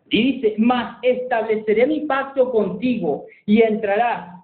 Y 0.10 0.34
dice, 0.34 0.56
mas 0.58 0.98
estableceré 1.02 1.88
mi 1.88 2.02
pacto 2.02 2.52
contigo 2.52 3.26
y 3.46 3.62
entrarás 3.62 4.36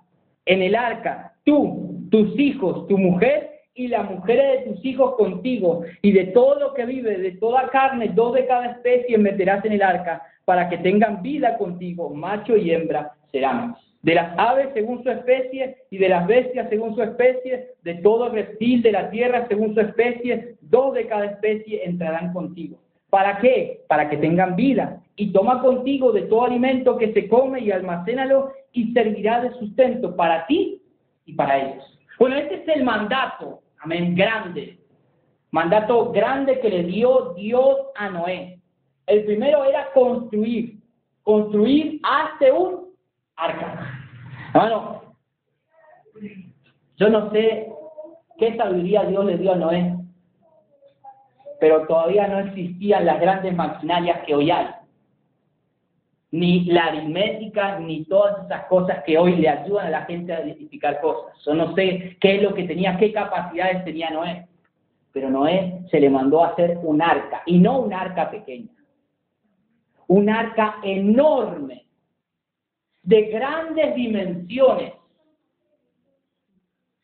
en 0.46 0.62
el 0.62 0.76
arca, 0.76 1.34
tú, 1.44 2.08
tus 2.12 2.38
hijos, 2.40 2.88
tu 2.88 2.98
mujer 2.98 3.52
y 3.74 3.88
las 3.88 4.10
mujeres 4.10 4.66
de 4.66 4.72
tus 4.72 4.86
hijos 4.86 5.16
contigo, 5.16 5.84
y 6.02 6.14
de 6.14 6.26
todo 6.28 6.60
lo 6.60 6.74
que 6.74 6.86
vive, 6.86 7.18
de 7.18 7.32
toda 7.34 7.68
carne, 7.70 8.10
dos 8.14 8.34
de 8.34 8.46
cada 8.46 8.68
especie 8.68 9.18
meterás 9.18 9.66
en 9.66 9.74
el 9.74 9.82
arca, 9.82 10.22
para 10.46 10.70
que 10.70 10.78
tengan 10.78 11.22
vida 11.22 11.58
contigo, 11.58 12.10
macho 12.14 12.56
y 12.56 12.72
hembra 12.72 13.12
serán. 13.32 13.76
De 14.02 14.14
las 14.14 14.38
aves 14.38 14.70
según 14.76 15.02
su 15.02 15.10
especie, 15.10 15.78
y 15.90 15.98
de 15.98 16.10
las 16.10 16.28
bestias 16.28 16.70
según 16.70 16.96
su 16.96 17.02
especie, 17.02 17.72
de 17.82 17.96
todo 17.96 18.30
reptil 18.30 18.84
de 18.84 18.92
la 18.92 19.10
tierra 19.10 19.48
según 19.48 19.74
su 19.74 19.82
especie, 19.82 20.56
dos 20.62 20.94
de 20.94 21.08
cada 21.08 21.26
especie 21.26 21.84
entrarán 21.84 22.32
contigo. 22.32 22.78
¿Para 23.10 23.40
qué? 23.40 23.84
Para 23.88 24.10
que 24.10 24.18
tengan 24.18 24.56
vida. 24.56 25.02
Y 25.16 25.32
toma 25.32 25.62
contigo 25.62 26.12
de 26.12 26.24
todo 26.24 26.46
alimento 26.46 26.98
que 26.98 27.14
se 27.14 27.28
come 27.28 27.62
y 27.62 27.72
almacénalo 27.72 28.52
y 28.74 28.92
servirá 28.92 29.42
de 29.42 29.54
sustento 29.54 30.16
para 30.16 30.46
ti 30.46 30.82
y 31.26 31.34
para 31.34 31.58
ellos. 31.58 32.00
Bueno, 32.20 32.36
este 32.36 32.56
es 32.56 32.68
el 32.68 32.84
mandato, 32.84 33.62
amén, 33.80 34.16
grande. 34.16 34.78
Mandato 35.52 36.12
grande 36.12 36.60
que 36.60 36.70
le 36.70 36.84
dio 36.84 37.34
Dios 37.36 37.78
a 37.96 38.10
Noé. 38.10 38.55
El 39.08 39.24
primero 39.26 39.64
era 39.64 39.92
construir, 39.94 40.80
construir 41.22 42.00
hasta 42.04 42.54
un 42.54 42.90
arca. 43.36 44.02
Hermano, 44.54 45.02
yo 46.98 47.10
no 47.10 47.30
sé 47.32 47.68
qué 48.40 48.58
sabiduría 48.58 49.04
Dios 49.04 49.26
le 49.26 49.38
dio 49.38 49.54
a 49.54 49.58
Noé, 49.58 49.96
pero 51.60 51.86
todavía 51.88 52.28
no 52.28 52.40
existían 52.40 53.06
las 53.06 53.20
grandes 53.20 53.56
maquinarias 53.56 54.22
que 54.26 54.34
hoy 54.34 54.50
hay. 54.50 54.68
Ni 56.32 56.66
la 56.66 56.88
aritmética, 56.88 57.80
ni 57.80 58.06
todas 58.06 58.44
esas 58.46 58.66
cosas 58.66 59.04
que 59.04 59.18
hoy 59.18 59.36
le 59.36 59.48
ayudan 59.48 59.88
a 59.88 59.92
la 59.92 60.06
gente 60.06 60.34
a 60.34 60.44
identificar 60.44 61.00
cosas. 61.00 61.38
Yo 61.46 61.54
no 61.54 61.74
sé 61.76 62.18
qué 62.20 62.38
es 62.38 62.42
lo 62.42 62.54
que 62.54 62.64
tenía, 62.64 62.98
qué 62.98 63.14
capacidades 63.14 63.86
tenía 63.86 64.10
Noé. 64.10 64.48
Pero 65.14 65.30
Noé 65.30 65.82
se 65.92 66.00
le 66.00 66.10
mandó 66.10 66.44
a 66.44 66.50
hacer 66.50 66.80
un 66.82 67.02
arca, 67.02 67.44
y 67.46 67.60
no 67.60 67.80
un 67.80 67.94
arca 67.94 68.32
pequeña 68.32 68.75
un 70.08 70.30
arca 70.30 70.78
enorme, 70.84 71.86
de 73.04 73.22
grandes 73.24 73.96
dimensiones. 73.96 74.94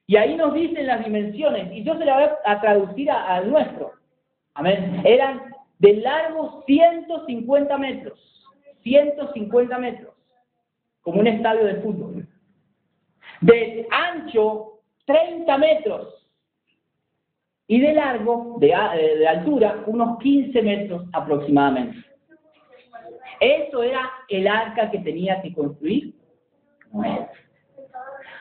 Y 0.07 0.15
ahí 0.17 0.35
nos 0.35 0.53
dicen 0.53 0.87
las 0.87 1.03
dimensiones, 1.03 1.71
y 1.71 1.83
yo 1.83 1.97
se 1.97 2.05
la 2.05 2.19
voy 2.19 2.29
a 2.45 2.61
traducir 2.61 3.09
al 3.09 3.49
nuestro. 3.49 3.93
Amén. 4.53 5.01
Eran 5.05 5.53
de 5.79 5.93
largo 5.93 6.63
150 6.65 7.77
metros, 7.77 8.19
150 8.83 9.77
metros, 9.77 10.13
como 11.01 11.21
un 11.21 11.27
estadio 11.27 11.65
de 11.65 11.75
fútbol. 11.75 12.27
De 13.41 13.87
ancho 13.89 14.71
30 15.05 15.57
metros. 15.57 16.17
Y 17.67 17.79
de 17.79 17.93
largo, 17.93 18.57
de, 18.59 18.69
eh, 18.69 19.17
de 19.17 19.27
altura, 19.27 19.83
unos 19.87 20.19
15 20.19 20.61
metros 20.61 21.07
aproximadamente. 21.13 21.97
¿Eso 23.41 23.81
era 23.81 24.07
el 24.29 24.47
arca 24.47 24.91
que 24.91 24.99
tenía 24.99 25.41
que 25.41 25.51
construir? 25.51 26.13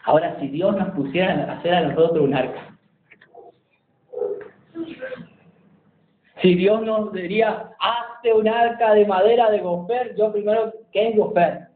Ahora, 0.05 0.39
si 0.39 0.49
Dios 0.49 0.77
nos 0.77 0.91
pusiera 0.91 1.33
a 1.33 1.59
hacer 1.59 1.75
a 1.75 1.89
nosotros 1.89 2.23
un 2.23 2.35
arca, 2.35 2.77
si 6.43 6.55
Dios 6.55 6.83
nos 6.83 7.15
diría, 7.15 7.71
hazte 7.81 8.35
un 8.35 8.47
arca 8.47 8.93
de 8.93 9.07
madera 9.07 9.51
de 9.51 9.61
gofer, 9.61 10.15
yo 10.17 10.31
primero, 10.33 10.71
¿qué 10.93 11.09
es 11.09 11.17
gofer? 11.17 11.69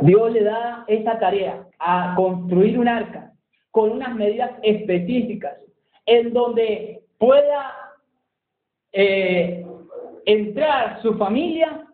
Dios 0.00 0.32
le 0.32 0.44
da 0.44 0.84
esa 0.88 1.18
tarea 1.18 1.66
a 1.78 2.14
construir 2.16 2.78
un 2.78 2.88
arca 2.88 3.32
con 3.70 3.90
unas 3.90 4.14
medidas 4.14 4.50
específicas 4.62 5.62
en 6.06 6.32
donde 6.32 7.02
pueda 7.18 7.92
eh, 8.92 9.64
entrar 10.24 11.00
su 11.02 11.14
familia 11.14 11.86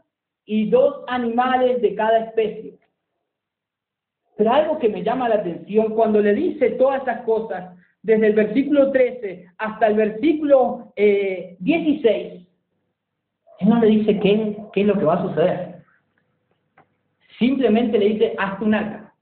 y 0.45 0.71
dos 0.71 1.05
animales 1.07 1.83
de 1.83 1.95
cada 1.95 2.27
especie. 2.27 2.79
Pero 4.37 4.53
algo 4.53 4.79
que 4.79 4.89
me 4.89 5.03
llama 5.03 5.29
la 5.29 5.37
atención, 5.37 5.95
cuando 5.95 6.21
le 6.21 6.35
dice 6.35 6.71
todas 6.71 7.03
esas 7.03 7.23
cosas, 7.23 7.77
desde 8.03 8.29
el 8.29 8.33
versículo 8.33 8.91
13 8.93 9.47
hasta 9.59 9.87
el 9.89 9.95
versículo 9.95 10.93
16, 10.97 12.07
eh, 12.07 12.47
él 13.59 13.69
no 13.69 13.81
le 13.81 13.89
dice 13.89 14.19
qué, 14.21 14.57
qué 14.73 14.81
es 14.83 14.87
lo 14.87 14.99
que 14.99 15.05
va 15.05 15.15
a 15.15 15.29
suceder. 15.29 15.83
Simplemente 17.39 17.99
le 17.99 18.07
dice, 18.07 18.35
hazte 18.39 18.65
un 18.65 18.75
arca. 18.75 19.13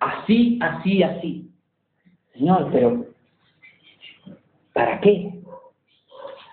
Así, 0.00 0.58
así, 0.60 1.02
así. 1.02 1.50
Señor, 2.34 2.68
pero 2.72 3.06
¿Para 4.76 5.00
qué? 5.00 5.32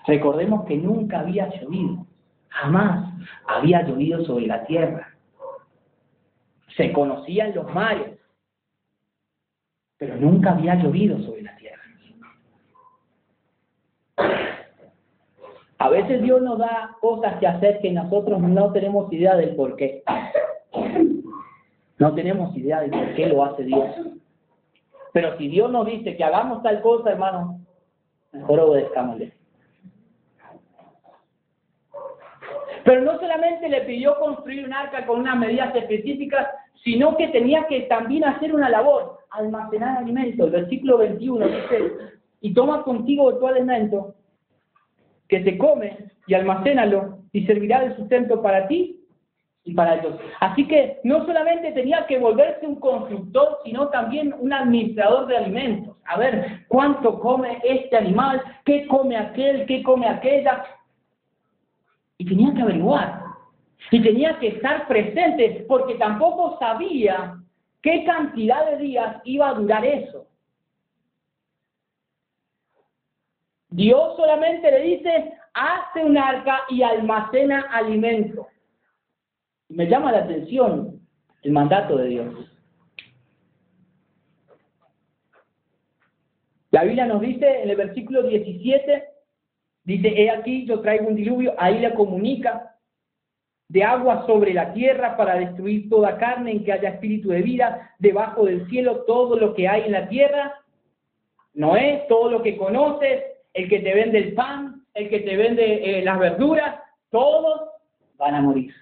Recordemos 0.07 0.63
que 0.63 0.77
nunca 0.77 1.19
había 1.19 1.49
llovido, 1.49 2.07
jamás 2.47 3.13
había 3.45 3.81
llovido 3.81 4.23
sobre 4.23 4.47
la 4.47 4.63
tierra. 4.65 5.09
Se 6.77 6.93
conocían 6.93 7.53
los 7.53 7.71
mares, 7.73 8.17
pero 9.97 10.15
nunca 10.15 10.51
había 10.51 10.75
llovido 10.75 11.19
sobre 11.19 11.41
la 11.41 11.55
tierra. 11.57 11.81
A 15.79 15.89
veces 15.89 16.21
Dios 16.21 16.41
nos 16.41 16.59
da 16.59 16.95
cosas 17.01 17.37
que 17.41 17.47
hacer 17.47 17.81
que 17.81 17.91
nosotros 17.91 18.41
no 18.41 18.71
tenemos 18.71 19.11
idea 19.11 19.35
del 19.35 19.53
por 19.57 19.75
qué. 19.75 20.01
No 21.97 22.15
tenemos 22.15 22.55
idea 22.55 22.79
del 22.79 22.91
por 22.91 23.15
qué 23.15 23.27
lo 23.27 23.43
hace 23.43 23.65
Dios. 23.65 23.93
Pero 25.11 25.37
si 25.37 25.49
Dios 25.49 25.69
nos 25.69 25.85
dice 25.85 26.15
que 26.15 26.23
hagamos 26.23 26.63
tal 26.63 26.81
cosa, 26.81 27.11
hermano, 27.11 27.62
mejor 28.33 28.59
obedezcámosle. 28.59 29.33
Pero 32.83 33.01
no 33.01 33.17
solamente 33.19 33.69
le 33.69 33.81
pidió 33.81 34.19
construir 34.19 34.65
un 34.65 34.73
arca 34.73 35.05
con 35.05 35.21
unas 35.21 35.37
medidas 35.37 35.73
específicas, 35.75 36.47
sino 36.83 37.15
que 37.15 37.29
tenía 37.29 37.65
que 37.67 37.81
también 37.81 38.25
hacer 38.25 38.53
una 38.53 38.69
labor, 38.69 39.19
almacenar 39.29 39.99
alimentos. 39.99 40.51
Versículo 40.51 40.97
21 40.97 41.47
dice, 41.47 41.91
y 42.41 42.53
toma 42.53 42.83
contigo 42.83 43.33
todo 43.35 43.47
alimento 43.47 44.15
que 45.29 45.43
se 45.43 45.57
come 45.57 45.97
y 46.27 46.33
almacénalo 46.33 47.19
y 47.31 47.45
servirá 47.45 47.81
de 47.81 47.95
sustento 47.95 48.41
para 48.41 48.67
ti 48.67 48.99
y 49.63 49.73
para 49.73 49.95
ellos. 49.95 50.15
Así 50.41 50.67
que 50.67 50.99
no 51.05 51.25
solamente 51.25 51.71
tenía 51.71 52.05
que 52.05 52.19
volverse 52.19 52.67
un 52.67 52.75
constructor, 52.75 53.59
sino 53.63 53.87
también 53.87 54.35
un 54.37 54.51
administrador 54.51 55.27
de 55.27 55.37
alimentos. 55.37 55.92
A 56.05 56.17
ver, 56.17 56.65
¿cuánto 56.67 57.19
come 57.19 57.59
este 57.63 57.97
animal? 57.97 58.41
¿Qué 58.65 58.87
come 58.87 59.15
aquel? 59.15 59.65
¿Qué 59.65 59.81
come 59.83 60.07
aquella? 60.07 60.65
Y 62.17 62.25
tenía 62.25 62.53
que 62.53 62.61
averiguar. 62.61 63.21
Y 63.91 64.01
tenía 64.01 64.37
que 64.39 64.49
estar 64.49 64.87
presente 64.87 65.65
porque 65.67 65.95
tampoco 65.95 66.57
sabía 66.59 67.37
qué 67.81 68.03
cantidad 68.05 68.69
de 68.71 68.77
días 68.77 69.17
iba 69.23 69.49
a 69.49 69.53
durar 69.53 69.85
eso. 69.85 70.27
Dios 73.69 74.15
solamente 74.15 74.69
le 74.69 74.81
dice, 74.81 75.33
hace 75.53 76.03
un 76.03 76.17
arca 76.17 76.61
y 76.69 76.83
almacena 76.83 77.61
alimentos. 77.71 78.45
Me 79.69 79.87
llama 79.87 80.11
la 80.11 80.19
atención 80.19 81.01
el 81.41 81.51
mandato 81.51 81.97
de 81.97 82.07
Dios. 82.07 82.52
La 86.73 86.83
Biblia 86.83 87.05
nos 87.05 87.21
dice 87.21 87.61
en 87.61 87.69
el 87.69 87.75
versículo 87.75 88.23
17, 88.23 89.03
dice, 89.83 90.07
he 90.07 90.31
aquí 90.31 90.65
yo 90.65 90.79
traigo 90.79 91.07
un 91.07 91.15
diluvio, 91.15 91.53
ahí 91.59 91.77
le 91.77 91.93
comunica, 91.93 92.75
de 93.67 93.83
agua 93.83 94.25
sobre 94.25 94.55
la 94.55 94.73
tierra 94.73 95.15
para 95.15 95.35
destruir 95.35 95.87
toda 95.87 96.17
carne 96.17 96.51
en 96.51 96.63
que 96.63 96.73
haya 96.73 96.89
espíritu 96.89 97.29
de 97.29 97.43
vida, 97.43 97.93
debajo 97.99 98.45
del 98.45 98.67
cielo 98.71 99.03
todo 99.05 99.37
lo 99.37 99.53
que 99.53 99.67
hay 99.67 99.83
en 99.83 99.91
la 99.91 100.09
tierra, 100.09 100.61
no 101.53 101.77
es 101.77 102.07
todo 102.07 102.31
lo 102.31 102.41
que 102.41 102.57
conoces, 102.57 103.21
el 103.53 103.69
que 103.69 103.79
te 103.79 103.93
vende 103.93 104.17
el 104.17 104.33
pan, 104.33 104.83
el 104.95 105.09
que 105.09 105.19
te 105.19 105.37
vende 105.37 105.99
eh, 105.99 106.03
las 106.03 106.17
verduras, 106.17 106.79
todos 107.11 107.69
van 108.17 108.33
a 108.33 108.41
morir. 108.41 108.73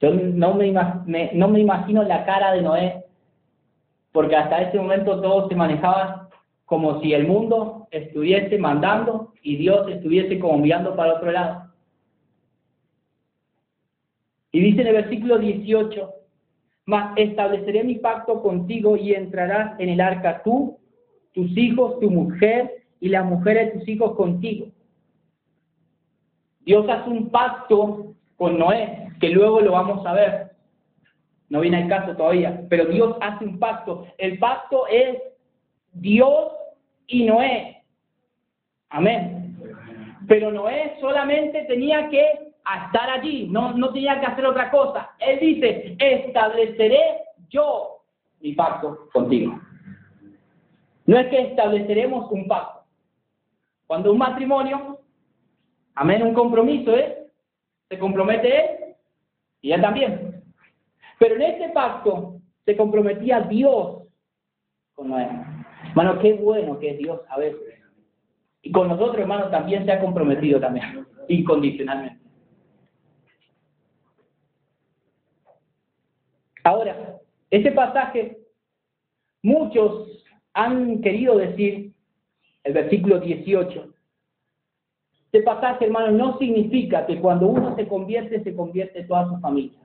Yo 0.00 0.14
no 0.14 0.54
me, 0.54 0.72
no 1.34 1.48
me 1.48 1.60
imagino 1.60 2.02
la 2.04 2.24
cara 2.24 2.52
de 2.52 2.62
Noé, 2.62 3.05
porque 4.16 4.34
hasta 4.34 4.62
ese 4.62 4.78
momento 4.78 5.20
todo 5.20 5.46
se 5.46 5.54
manejaba 5.54 6.30
como 6.64 7.02
si 7.02 7.12
el 7.12 7.26
mundo 7.26 7.86
estuviese 7.90 8.56
mandando 8.56 9.34
y 9.42 9.56
Dios 9.56 9.86
estuviese 9.90 10.38
como 10.38 10.56
mirando 10.56 10.96
para 10.96 11.16
otro 11.16 11.30
lado. 11.30 11.70
Y 14.52 14.60
dice 14.60 14.80
en 14.80 14.86
el 14.86 14.94
versículo 14.94 15.36
18, 15.36 16.10
mas 16.86 17.12
estableceré 17.16 17.84
mi 17.84 17.96
pacto 17.96 18.40
contigo 18.40 18.96
y 18.96 19.12
entrarás 19.12 19.78
en 19.78 19.90
el 19.90 20.00
arca 20.00 20.42
tú, 20.42 20.78
tus 21.34 21.54
hijos, 21.54 22.00
tu 22.00 22.10
mujer 22.10 22.84
y 23.00 23.10
las 23.10 23.26
mujeres 23.26 23.66
de 23.66 23.80
tus 23.80 23.88
hijos 23.90 24.16
contigo. 24.16 24.68
Dios 26.60 26.88
hace 26.88 27.10
un 27.10 27.28
pacto 27.28 28.14
con 28.38 28.58
Noé, 28.58 29.08
que 29.20 29.28
luego 29.28 29.60
lo 29.60 29.72
vamos 29.72 30.06
a 30.06 30.14
ver. 30.14 30.45
No 31.48 31.60
viene 31.60 31.82
el 31.82 31.88
caso 31.88 32.16
todavía, 32.16 32.62
pero 32.68 32.86
Dios 32.86 33.16
hace 33.20 33.44
un 33.44 33.58
pacto. 33.58 34.06
El 34.18 34.38
pacto 34.38 34.86
es 34.88 35.22
Dios 35.92 36.52
y 37.06 37.24
Noé. 37.24 37.82
Amén. 38.90 39.56
Pero 40.26 40.50
Noé 40.50 40.96
solamente 41.00 41.64
tenía 41.64 42.08
que 42.08 42.46
estar 42.86 43.10
allí, 43.10 43.46
no, 43.48 43.72
no 43.72 43.92
tenía 43.92 44.18
que 44.18 44.26
hacer 44.26 44.44
otra 44.44 44.70
cosa. 44.70 45.10
Él 45.18 45.38
dice, 45.40 45.96
estableceré 45.98 47.00
yo 47.48 48.02
mi 48.40 48.52
pacto 48.52 49.08
contigo. 49.12 49.60
No 51.06 51.18
es 51.18 51.28
que 51.28 51.40
estableceremos 51.40 52.30
un 52.32 52.48
pacto. 52.48 52.82
Cuando 53.86 54.10
un 54.10 54.18
matrimonio, 54.18 54.98
amén, 55.94 56.22
un 56.24 56.34
compromiso 56.34 56.96
¿eh? 56.96 57.28
se 57.88 57.98
compromete 57.98 58.58
él 58.58 58.94
y 59.62 59.72
él 59.72 59.80
también. 59.80 60.25
Pero 61.18 61.36
en 61.36 61.42
este 61.42 61.70
pacto 61.70 62.40
se 62.64 62.76
comprometía 62.76 63.40
Dios 63.42 64.02
con 64.94 65.08
Noé. 65.08 65.28
Hermano, 65.88 66.18
qué 66.20 66.34
bueno 66.34 66.78
que 66.78 66.90
es 66.90 66.98
Dios 66.98 67.20
a 67.28 67.38
veces. 67.38 67.82
Y 68.62 68.72
con 68.72 68.88
nosotros, 68.88 69.18
hermano, 69.18 69.48
también 69.48 69.84
se 69.84 69.92
ha 69.92 70.00
comprometido 70.00 70.60
también, 70.60 71.06
incondicionalmente. 71.28 72.24
Ahora, 76.64 77.20
este 77.50 77.70
pasaje, 77.70 78.38
muchos 79.42 80.24
han 80.52 81.00
querido 81.00 81.38
decir, 81.38 81.92
el 82.64 82.72
versículo 82.72 83.20
18, 83.20 83.94
este 85.26 85.42
pasaje, 85.42 85.84
hermano, 85.84 86.10
no 86.10 86.38
significa 86.38 87.06
que 87.06 87.20
cuando 87.20 87.46
uno 87.46 87.76
se 87.76 87.86
convierte, 87.86 88.42
se 88.42 88.56
convierte 88.56 89.04
toda 89.04 89.28
su 89.28 89.38
familia. 89.38 89.78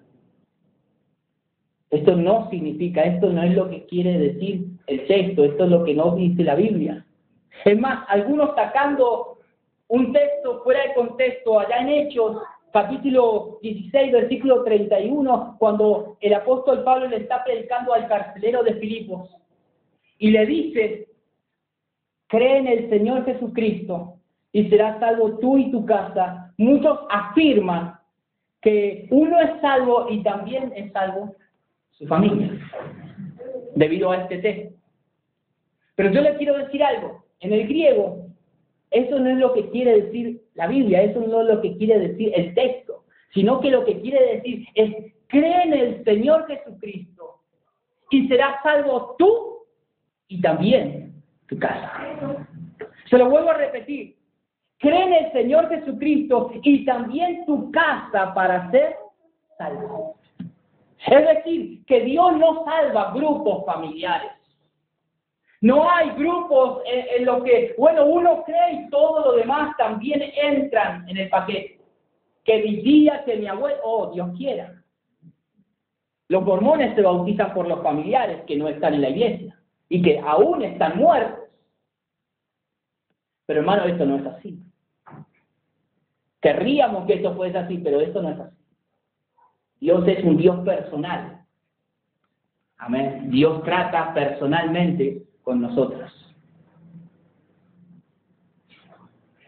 Esto 1.92 2.16
no 2.16 2.50
significa, 2.50 3.04
esto 3.04 3.30
no 3.30 3.44
es 3.44 3.54
lo 3.54 3.70
que 3.70 3.86
quiere 3.86 4.18
decir 4.18 4.66
el 4.88 5.06
texto, 5.08 5.44
esto 5.44 5.66
es 5.66 5.70
lo 5.70 5.84
que 5.84 5.94
no 5.94 6.16
dice 6.16 6.44
la 6.44 6.56
Biblia. 6.56 7.06
Es 7.66 7.78
más, 7.78 8.06
algunos 8.08 8.56
sacando 8.56 9.40
un 9.90 10.14
texto 10.14 10.62
fuera 10.64 10.88
de 10.88 10.94
contexto, 10.94 11.60
allá 11.60 11.80
en 11.80 11.90
Hechos, 11.90 12.38
capítulo 12.72 13.60
16, 13.62 14.14
versículo 14.14 14.64
31, 14.64 15.58
cuando 15.60 16.18
el 16.22 16.34
apóstol 16.34 16.82
Pablo 16.84 17.10
le 17.10 17.18
está 17.18 17.44
predicando 17.44 17.94
al 17.94 18.08
carcelero 18.08 18.64
de 18.64 18.76
Filipos 18.76 19.30
y 20.18 20.32
le 20.32 20.46
dice, 20.46 21.10
cree 22.28 22.58
en 22.60 22.68
el 22.68 22.90
Señor 22.90 23.26
Jesucristo 23.26 24.14
y 24.54 24.70
serás 24.70 24.98
salvo 25.02 25.40
tú 25.40 25.58
y 25.58 25.70
tu 25.72 25.86
casa. 25.86 26.54
Muchos 26.58 27.00
afirman 27.10 27.96
que 28.62 29.08
uno 29.12 29.38
es 29.42 29.60
salvo 29.60 30.08
y 30.10 30.24
también 30.24 30.72
es 30.74 30.94
salvo 30.94 31.36
su 32.02 32.08
familia, 32.08 32.52
debido 33.76 34.12
a 34.12 34.24
este 34.24 34.40
texto. 34.40 34.76
Pero 35.96 36.12
yo 36.12 36.22
le 36.22 36.36
quiero 36.38 36.58
decir 36.58 36.84
algo, 36.84 37.24
en 37.40 37.54
el 37.54 37.68
griego 37.68 38.32
eso 38.92 39.18
no 39.20 39.30
es 39.30 39.38
lo 39.38 39.54
que 39.54 39.70
quiere 39.70 40.02
decir 40.02 40.42
la 40.54 40.68
Biblia, 40.68 41.02
eso 41.02 41.22
no 41.22 41.42
es 41.42 41.48
lo 41.48 41.62
que 41.62 41.78
quiere 41.78 41.98
decir 41.98 42.34
el 42.36 42.54
texto, 42.54 43.06
sino 43.34 43.62
que 43.62 43.72
lo 43.72 43.86
que 43.86 44.02
quiere 44.02 44.36
decir 44.36 44.68
es, 44.76 45.14
cree 45.28 45.64
en 45.64 45.74
el 45.74 46.04
Señor 46.04 46.46
Jesucristo 46.48 47.40
y 48.10 48.28
serás 48.28 48.62
salvo 48.62 49.16
tú 49.18 49.66
y 50.28 50.42
también 50.42 51.24
tu 51.48 51.58
casa. 51.58 51.94
Se 53.10 53.18
lo 53.18 53.30
vuelvo 53.30 53.52
a 53.52 53.58
repetir, 53.58 54.18
cree 54.78 55.04
en 55.04 55.14
el 55.26 55.32
Señor 55.32 55.70
Jesucristo 55.70 56.52
y 56.62 56.84
también 56.84 57.46
tu 57.46 57.72
casa 57.72 58.34
para 58.34 58.70
ser 58.72 58.98
salvo. 59.58 60.18
Es 61.08 61.28
decir, 61.28 61.84
que 61.86 62.02
Dios 62.02 62.38
no 62.38 62.64
salva 62.64 63.12
grupos 63.12 63.66
familiares. 63.66 64.32
No 65.62 65.90
hay 65.90 66.10
grupos 66.12 66.82
en, 66.86 67.26
lo 67.26 67.44
que, 67.44 67.76
bueno, 67.78 68.06
uno 68.06 68.44
cree 68.44 68.74
y 68.74 68.90
todo 68.90 69.26
lo 69.26 69.34
demás 69.34 69.76
también 69.78 70.22
entran 70.36 71.08
en 71.08 71.18
el 71.18 71.30
paquete. 71.30 71.80
Que 72.44 72.64
mi 72.64 72.82
que 72.82 73.36
mi 73.38 73.48
abuelo, 73.48 73.78
oh, 73.84 74.12
Dios 74.12 74.30
quiera. 74.36 74.82
Los 76.30 76.44
mormones 76.44 76.96
se 76.96 77.02
bautizan 77.02 77.54
por 77.54 77.68
los 77.68 77.84
familiares 77.84 78.44
que 78.48 78.56
no 78.56 78.68
están 78.68 78.96
en 78.96 79.02
la 79.02 79.10
iglesia 79.10 79.60
y 79.90 80.02
que 80.02 80.20
aún 80.20 80.64
están 80.64 80.98
muertos. 80.98 81.50
Pero 83.46 83.60
hermano, 83.60 83.84
esto 83.84 84.06
no 84.06 84.16
es 84.16 84.26
así. 84.26 84.60
Querríamos 86.42 87.06
que 87.06 87.16
esto 87.16 87.36
fuese 87.36 87.58
así, 87.58 87.78
pero 87.78 88.00
esto 88.00 88.22
no 88.22 88.30
es 88.30 88.40
así. 88.40 88.61
Dios 89.82 90.08
es 90.08 90.24
un 90.24 90.38
Dios 90.38 90.60
personal. 90.64 91.42
Amén. 92.78 93.32
Dios 93.32 93.64
trata 93.64 94.14
personalmente 94.14 95.24
con 95.44 95.60
nosotros. 95.60 96.12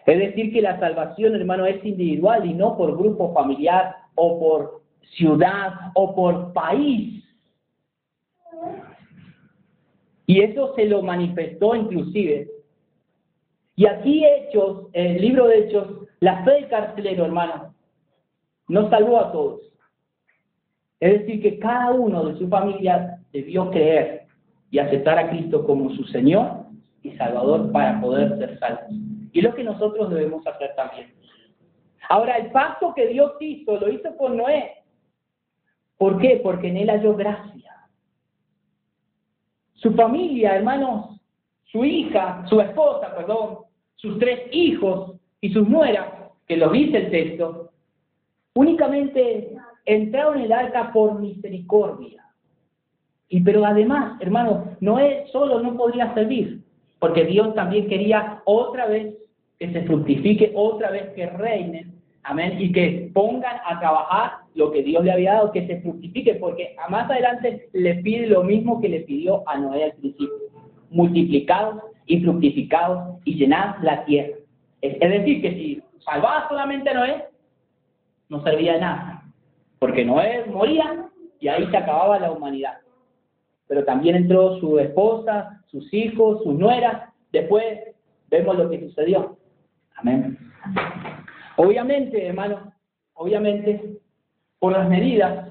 Es 0.06 0.20
decir, 0.20 0.52
que 0.52 0.62
la 0.62 0.80
salvación, 0.80 1.36
hermano, 1.36 1.66
es 1.66 1.84
individual 1.86 2.46
y 2.46 2.54
no 2.54 2.76
por 2.76 2.98
grupo 2.98 3.34
familiar 3.34 3.96
o 4.16 4.40
por 4.40 4.82
ciudad 5.16 5.92
o 5.94 6.14
por 6.16 6.52
país. 6.52 7.24
Y 10.26 10.42
eso 10.42 10.74
se 10.76 10.86
lo 10.86 11.04
manifestó 11.04 11.76
inclusive. 11.76 12.50
Y 13.76 13.86
aquí 13.86 14.26
Hechos, 14.26 14.88
el 14.94 15.22
libro 15.22 15.48
de 15.48 15.60
Hechos, 15.60 16.08
la 16.20 16.44
fe 16.44 16.52
del 16.52 16.70
carcelero, 16.70 17.26
hermano, 17.26 17.74
no 18.68 18.90
salvó 18.90 19.20
a 19.20 19.32
todos. 19.32 19.73
Es 21.04 21.20
decir, 21.20 21.41
que 21.41 21.60
cada 21.60 21.91
uno 21.91 22.24
de 22.24 22.38
su 22.38 22.47
familia 22.47 23.20
debió 23.34 23.70
creer 23.72 24.26
y 24.72 24.80
aceptar 24.80 25.18
a 25.18 25.30
Cristo 25.32 25.66
como 25.66 25.89
su 25.89 26.06
Señor 26.06 26.68
y 27.01 27.12
Salvador 27.18 27.74
para 27.74 27.99
poder 27.99 28.38
ser 28.38 28.58
salvos. 28.58 28.86
Y 29.34 29.41
lo 29.41 29.54
que 29.54 29.66
nosotros 29.66 30.10
debemos 30.10 30.47
hacer 30.47 30.74
también. 30.78 31.14
Ahora, 32.08 32.38
el 32.38 32.51
pacto 32.51 32.93
que 32.93 33.08
Dios 33.08 33.34
hizo, 33.41 33.78
lo 33.82 33.89
hizo 33.89 34.16
con 34.16 34.38
Noé. 34.38 34.76
¿Por 35.97 36.22
qué? 36.22 36.39
Porque 36.41 36.70
en 36.70 36.78
él 36.78 36.89
halló 36.89 37.18
gracia. 37.18 37.76
Su 39.74 39.93
familia, 39.95 40.56
hermanos, 40.56 41.20
su 41.66 41.84
hija, 41.84 42.45
su 42.47 42.62
esposa, 42.62 43.14
perdón, 43.14 43.58
sus 43.95 44.18
tres 44.20 44.47
hijos 44.54 45.20
y 45.41 45.51
sus 45.51 45.68
nueras, 45.68 46.08
que 46.47 46.56
lo 46.56 46.70
dice 46.70 46.97
el 46.97 47.12
texto, 47.12 47.72
únicamente 48.54 49.54
entraron 49.86 50.38
en 50.38 50.46
el 50.46 50.54
arca 50.54 50.92
por 50.92 51.20
misericordia. 51.20 52.24
Y 53.30 53.42
pero 53.42 53.66
además, 53.66 54.20
hermano, 54.22 54.76
Noé 54.80 55.26
solo 55.32 55.60
no 55.60 55.76
podría 55.76 56.14
servir, 56.14 56.62
porque 57.00 57.26
Dios 57.26 57.54
también 57.56 57.88
quería 57.88 58.42
otra 58.46 58.86
vez 58.86 59.16
que 59.60 59.72
se 59.72 59.84
fructifique, 59.84 60.52
otra 60.56 60.92
vez 60.92 61.10
que 61.16 61.26
reinen, 61.26 61.94
amén, 62.24 62.58
y 62.60 62.72
que 62.72 63.10
pongan 63.14 63.58
a 63.66 63.80
trabajar 63.80 64.32
lo 64.56 64.72
que 64.72 64.84
Dios 64.84 65.04
le 65.04 65.12
había 65.12 65.34
dado, 65.34 65.52
que 65.52 65.68
se 65.68 65.82
fructifique, 65.82 66.36
porque 66.36 66.76
más 66.90 67.10
adelante 67.10 67.70
le 67.74 67.96
pide 67.96 68.28
lo 68.28 68.44
mismo 68.44 68.82
que 68.82 68.90
le 68.90 69.02
pidió 69.02 69.48
a 69.48 69.58
Noé 69.58 69.86
al 69.86 69.94
principio, 69.94 70.30
multiplicados 70.90 71.84
y 72.06 72.22
fructificados 72.22 73.20
y 73.26 73.36
llenad 73.36 73.78
la 73.82 74.06
tierra. 74.06 74.38
Es, 74.82 75.00
decir, 75.00 75.42
que 75.42 75.52
si 75.52 75.82
salvaba 76.04 76.48
solamente 76.50 76.90
a 76.90 76.94
Noé, 76.94 77.26
no 78.30 78.44
servía 78.44 78.74
de 78.74 78.82
nada, 78.82 79.12
porque 79.84 80.06
Noé 80.06 80.46
moría 80.46 81.10
y 81.42 81.50
ahí 81.50 81.68
se 81.70 81.76
acababa 81.76 82.18
la 82.18 82.32
humanidad 82.32 82.78
pero 83.68 83.84
también 83.84 84.16
entró 84.16 84.58
su 84.62 84.80
esposa, 84.80 85.62
sus 85.68 85.94
hijos, 85.94 86.42
sus 86.44 86.54
nueras. 86.54 87.10
Después 87.34 87.66
vemos 88.30 88.58
lo 88.58 88.70
que 88.70 88.80
sucedió. 88.80 89.38
Amén. 89.96 90.38
Obviamente, 91.58 92.28
hermano, 92.28 92.72
obviamente, 93.16 93.98
por 94.60 94.72
las 94.72 94.88
medidas 94.88 95.50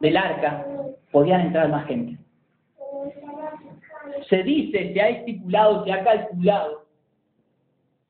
del 0.00 0.16
arca, 0.16 0.66
podían 1.12 1.42
entrar 1.42 1.68
más 1.68 1.86
gente. 1.86 2.18
Se 4.28 4.42
dice, 4.42 4.92
se 4.92 5.00
ha 5.00 5.08
estipulado, 5.10 5.84
se 5.84 5.92
ha 5.92 6.02
calculado, 6.02 6.86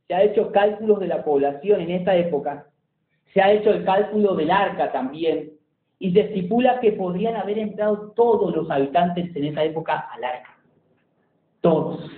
se 0.07 0.15
ha 0.15 0.23
hecho 0.23 0.51
cálculos 0.51 0.99
de 1.01 1.09
la 1.09 1.23
población 1.23 1.83
en 1.83 1.91
esta 1.91 2.17
época, 2.17 2.69
se 3.33 3.41
ha 3.41 3.53
hecho 3.53 3.71
el 3.71 3.85
cálculo 3.85 4.35
del 4.35 4.51
arca 4.51 4.91
también, 4.93 5.53
y 5.99 6.13
se 6.13 6.21
estipula 6.21 6.81
que 6.81 6.93
podrían 6.93 7.37
haber 7.37 7.59
entrado 7.59 8.13
todos 8.13 8.55
los 8.55 8.71
habitantes 8.71 9.35
en 9.35 9.45
esa 9.45 9.65
época 9.65 10.09
al 10.13 10.25
arca. 10.25 10.57
Todos. 11.61 12.11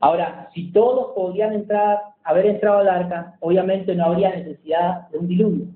Ahora, 0.00 0.50
si 0.54 0.70
todos 0.70 1.12
podrían 1.14 1.54
entrar, 1.54 1.98
haber 2.22 2.46
entrado 2.46 2.78
al 2.78 2.88
arca, 2.88 3.36
obviamente 3.40 3.94
no 3.94 4.04
habría 4.04 4.30
necesidad 4.36 5.08
de 5.08 5.18
un 5.18 5.28
diluvio. 5.28 5.66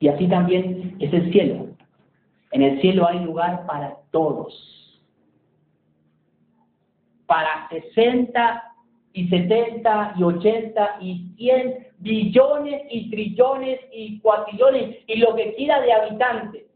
Y 0.00 0.08
así 0.08 0.28
también 0.28 0.96
es 1.00 1.12
el 1.12 1.32
cielo. 1.32 1.68
En 2.50 2.62
el 2.62 2.80
cielo 2.80 3.06
hay 3.06 3.20
lugar 3.20 3.66
para 3.66 3.96
todos. 4.10 5.02
Para 7.26 7.68
60 7.68 8.67
y 9.18 9.28
70 9.28 10.14
y 10.16 10.22
80 10.22 10.96
y 11.00 11.34
100 11.36 11.88
billones 11.98 12.82
y 12.88 13.10
trillones 13.10 13.80
y 13.90 14.20
cuatrillones 14.20 14.98
y 15.08 15.16
lo 15.16 15.34
que 15.34 15.56
quiera 15.56 15.80
de 15.80 15.92
habitantes. 15.92 16.66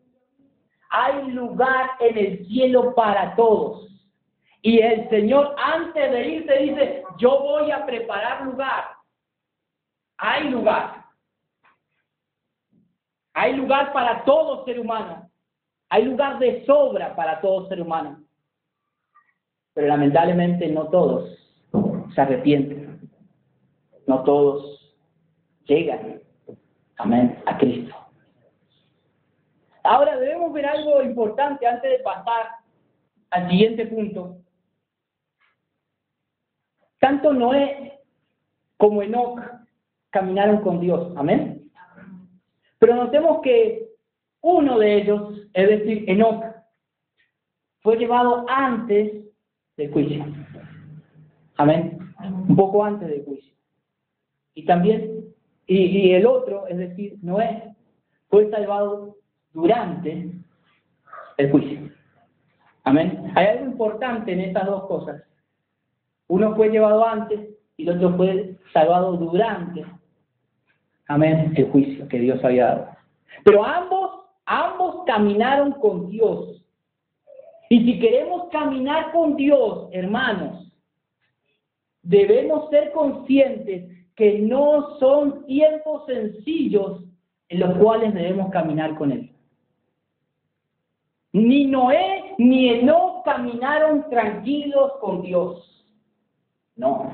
Hay 0.91 1.31
lugar 1.31 1.91
en 2.01 2.19
el 2.19 2.47
cielo 2.49 2.97
para 2.97 3.37
todos. 3.37 3.89
Y 4.61 4.81
el 4.81 5.09
Señor 5.09 5.55
antes 5.57 6.11
de 6.11 6.29
irse 6.31 6.59
dice, 6.59 7.05
yo 7.19 7.39
voy 7.39 7.71
a 7.71 7.87
preparar 7.87 8.45
lugar. 8.45 8.87
Hay 10.19 10.49
lugar. 10.49 11.05
Hay 13.35 13.53
lugar 13.55 13.93
para 13.93 14.25
todo 14.25 14.65
ser 14.65 14.81
humano. 14.81 15.31
Hay 15.91 16.07
lugar 16.07 16.41
de 16.41 16.67
sobra 16.67 17.15
para 17.15 17.41
todo 17.41 17.69
ser 17.69 17.81
humano. 17.81 18.21
Pero 19.75 19.87
lamentablemente 19.87 20.67
no 20.67 20.89
todos 20.89 21.39
se 22.15 22.21
arrepienten. 22.21 23.11
No 24.07 24.23
todos 24.25 24.95
llegan. 25.65 26.21
Amén. 26.99 27.39
A 27.47 27.57
Cristo. 27.59 27.95
Ahora 29.85 30.17
debemos 30.17 30.53
ver 30.53 30.67
algo 30.67 31.03
importante 31.03 31.67
antes 31.67 31.91
de 31.91 31.99
pasar 32.05 32.51
al 33.31 33.51
siguiente 33.51 33.87
punto. 33.87 34.37
Tanto 37.01 37.33
Noé 37.33 38.01
como 38.77 39.03
Enoch 39.03 39.41
caminaron 40.11 40.61
con 40.61 40.81
Dios. 40.81 41.13
Amén. 41.17 41.71
Pero 42.79 42.95
notemos 42.95 43.41
que 43.43 43.89
uno 44.41 44.79
de 44.79 44.97
ellos, 44.97 45.49
es 45.53 45.69
decir, 45.69 46.05
Enoch, 46.09 46.45
fue 47.81 47.97
llevado 47.97 48.45
antes 48.49 49.25
del 49.77 49.93
juicio. 49.93 50.25
Amén. 51.57 52.02
Un 52.25 52.57
poco 52.57 52.85
antes 52.85 53.09
del 53.09 53.25
juicio. 53.25 53.53
Y 54.55 54.65
también, 54.65 55.25
y, 55.67 56.13
el 56.13 56.27
otro, 56.27 56.67
es 56.67 56.79
decir, 56.79 57.17
Noé, 57.23 57.75
fue 58.29 58.51
salvado 58.51 59.17
durante 59.53 60.31
el 61.39 61.51
juicio. 61.51 61.91
Amén. 62.85 63.33
Hay 63.35 63.47
algo 63.47 63.67
importante 63.67 64.33
en 64.33 64.41
estas 64.41 64.67
dos 64.67 64.87
cosas. 64.87 65.23
Uno 66.29 66.55
fue 66.57 66.71
llevado 66.71 67.07
antes 67.07 67.41
y 67.77 67.89
el 67.89 67.97
otro 67.97 68.17
fue 68.17 68.57
salvado 68.73 69.17
durante, 69.17 69.85
amén, 71.09 71.53
el 71.57 71.71
juicio 71.71 72.09
que 72.09 72.19
Dios 72.19 72.43
había 72.45 72.67
dado. 72.67 72.89
Pero 73.45 73.65
ambos 73.65 74.23
Ambos 74.47 75.05
caminaron 75.07 75.73
con 75.73 76.11
Dios. 76.11 76.63
Y 77.71 77.85
si 77.85 78.01
queremos 78.01 78.49
caminar 78.51 79.13
con 79.13 79.37
Dios, 79.37 79.89
hermanos, 79.93 80.62
debemos 82.03 82.69
ser 82.71 82.93
conscientes 82.93 83.91
que 84.17 84.39
no 84.39 84.99
son 84.99 85.47
tiempos 85.47 86.05
sencillos 86.07 87.05
en 87.49 87.61
los 87.61 87.77
cuales 87.79 88.13
debemos 88.15 88.51
caminar 88.51 88.95
con 88.97 89.13
Él. 89.13 89.31
Ni 91.33 91.67
Noé 91.67 92.35
ni 92.39 92.69
Enoch 92.69 93.25
caminaron 93.25 94.09
tranquilos 94.11 94.93
con 95.01 95.23
Dios. 95.23 95.87
No, 96.77 97.11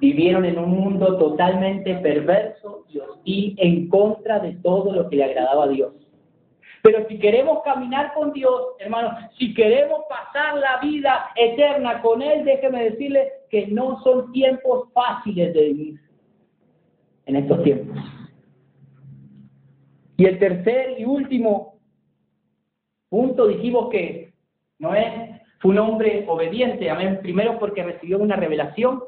vivieron 0.00 0.44
en 0.44 0.58
un 0.58 0.70
mundo 0.70 1.16
totalmente 1.18 1.94
perverso 1.96 2.84
y 3.24 3.54
en 3.58 3.88
contra 3.88 4.38
de 4.40 4.54
todo 4.56 4.92
lo 4.92 5.08
que 5.08 5.16
le 5.16 5.24
agradaba 5.24 5.64
a 5.64 5.68
Dios. 5.68 5.92
Pero 6.82 7.06
si 7.08 7.18
queremos 7.18 7.62
caminar 7.64 8.14
con 8.14 8.32
Dios, 8.32 8.74
hermanos, 8.78 9.12
si 9.38 9.54
queremos 9.54 10.02
pasar 10.08 10.56
la 10.56 10.78
vida 10.80 11.30
eterna 11.34 12.00
con 12.00 12.22
Él, 12.22 12.44
déjeme 12.44 12.90
decirle 12.90 13.32
que 13.50 13.66
no 13.68 14.00
son 14.02 14.32
tiempos 14.32 14.92
fáciles 14.92 15.54
de 15.54 15.60
vivir 15.60 16.00
en 17.26 17.36
estos 17.36 17.62
tiempos. 17.62 17.96
Y 20.16 20.24
el 20.24 20.38
tercer 20.38 20.98
y 20.98 21.04
último 21.04 21.78
punto 23.08 23.46
dijimos 23.46 23.90
que 23.90 24.32
Noé 24.78 25.42
fue 25.58 25.72
un 25.72 25.78
hombre 25.78 26.24
obediente, 26.28 26.90
amén, 26.90 27.20
primero 27.22 27.58
porque 27.58 27.82
recibió 27.82 28.18
una 28.18 28.36
revelación, 28.36 29.02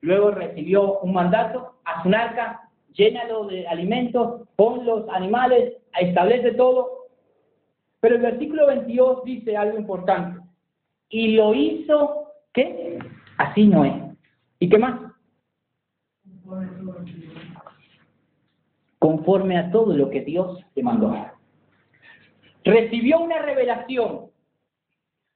luego 0.00 0.30
recibió 0.30 0.98
un 1.00 1.12
mandato, 1.12 1.74
a 1.84 2.02
su 2.02 2.08
arca, 2.08 2.68
llénalo 2.92 3.46
de 3.46 3.66
alimentos, 3.66 4.48
pon 4.56 4.84
los 4.86 5.08
animales, 5.08 5.74
establece 6.00 6.52
todo, 6.52 7.08
pero 8.00 8.16
el 8.16 8.22
versículo 8.22 8.66
22 8.66 9.24
dice 9.24 9.56
algo 9.56 9.78
importante. 9.78 10.40
Y 11.08 11.36
lo 11.36 11.54
hizo, 11.54 12.32
¿qué? 12.52 12.98
Así 13.38 13.66
no 13.66 13.84
es. 13.84 13.94
¿Y 14.58 14.68
qué 14.68 14.78
más? 14.78 15.00
Conforme 18.98 19.58
a 19.58 19.70
todo 19.70 19.96
lo 19.96 20.10
que 20.10 20.22
Dios 20.22 20.64
le 20.74 20.82
mandó. 20.82 21.14
Recibió 22.64 23.20
una 23.20 23.40
revelación. 23.40 24.30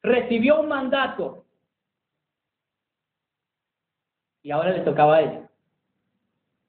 Recibió 0.02 0.60
un 0.60 0.68
mandato. 0.68 1.44
Y 4.42 4.50
ahora 4.50 4.70
le 4.70 4.80
tocaba 4.80 5.16
a 5.16 5.22
él. 5.22 5.40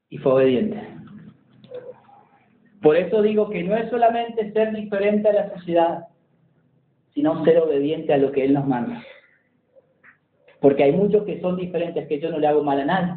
Y 0.09 0.17
fue 0.17 0.33
obediente. 0.33 0.99
Por 2.81 2.95
eso 2.95 3.21
digo 3.21 3.49
que 3.49 3.63
no 3.63 3.75
es 3.75 3.89
solamente 3.89 4.51
ser 4.53 4.73
diferente 4.73 5.27
a 5.29 5.33
la 5.33 5.53
sociedad, 5.53 6.07
sino 7.13 7.43
ser 7.43 7.59
obediente 7.59 8.13
a 8.13 8.17
lo 8.17 8.31
que 8.31 8.45
Él 8.45 8.53
nos 8.53 8.65
manda. 8.65 9.03
Porque 10.59 10.83
hay 10.83 10.91
muchos 10.91 11.23
que 11.23 11.39
son 11.41 11.55
diferentes, 11.55 12.07
que 12.07 12.19
yo 12.19 12.29
no 12.29 12.39
le 12.39 12.47
hago 12.47 12.63
mal 12.63 12.79
a 12.81 12.85
nadie, 12.85 13.13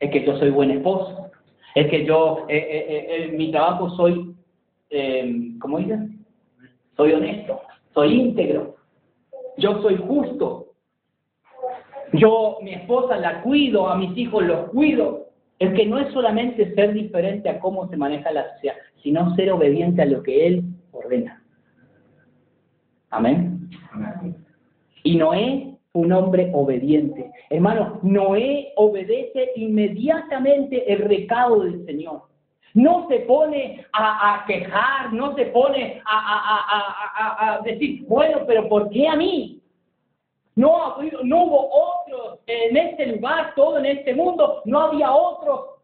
es 0.00 0.10
que 0.10 0.24
yo 0.24 0.36
soy 0.38 0.50
buen 0.50 0.70
esposo, 0.70 1.30
es 1.74 1.88
que 1.88 2.04
yo 2.04 2.46
eh, 2.48 2.56
eh, 2.56 2.86
eh, 2.88 3.24
en 3.24 3.36
mi 3.36 3.50
trabajo 3.50 3.90
soy, 3.90 4.34
¿cómo 5.60 5.78
dicen? 5.78 6.24
Soy 6.96 7.12
honesto, 7.12 7.60
soy 7.94 8.20
íntegro, 8.20 8.76
yo 9.56 9.80
soy 9.82 9.96
justo, 9.96 10.72
yo 12.14 12.58
mi 12.62 12.74
esposa 12.74 13.16
la 13.18 13.42
cuido, 13.42 13.88
a 13.88 13.96
mis 13.96 14.16
hijos 14.16 14.44
los 14.44 14.70
cuido, 14.70 15.28
es 15.58 15.72
que 15.74 15.86
no 15.86 15.98
es 15.98 16.12
solamente 16.12 16.74
ser 16.74 16.92
diferente 16.92 17.48
a 17.48 17.60
cómo 17.60 17.88
se 17.88 17.96
maneja 17.96 18.32
la 18.32 18.52
sociedad, 18.54 18.76
sino 19.02 19.34
ser 19.34 19.52
obediente 19.52 20.02
a 20.02 20.06
lo 20.06 20.22
que 20.22 20.46
Él 20.46 20.64
ordena. 20.92 21.42
Amén. 23.10 23.68
Y 25.02 25.16
Noé 25.16 25.77
un 25.98 26.12
hombre 26.12 26.50
obediente. 26.54 27.30
Hermano, 27.50 27.98
Noé 28.02 28.72
obedece 28.76 29.50
inmediatamente 29.56 30.90
el 30.92 31.00
recado 31.00 31.60
del 31.60 31.84
Señor. 31.84 32.22
No 32.74 33.08
se 33.08 33.20
pone 33.20 33.84
a, 33.92 34.44
quejar, 34.46 35.12
no 35.12 35.34
se 35.34 35.46
pone 35.46 36.00
a, 36.06 37.60
decir, 37.64 38.04
bueno, 38.06 38.40
pero 38.46 38.68
¿por 38.68 38.88
qué 38.90 39.08
a 39.08 39.16
mí? 39.16 39.60
No, 40.54 40.98
no 41.24 41.44
hubo 41.44 41.68
otros 41.68 42.40
en 42.46 42.76
este 42.76 43.06
lugar, 43.06 43.54
todo 43.56 43.78
en 43.78 43.86
este 43.86 44.14
mundo, 44.14 44.62
no 44.64 44.80
había 44.80 45.12
otros. 45.12 45.80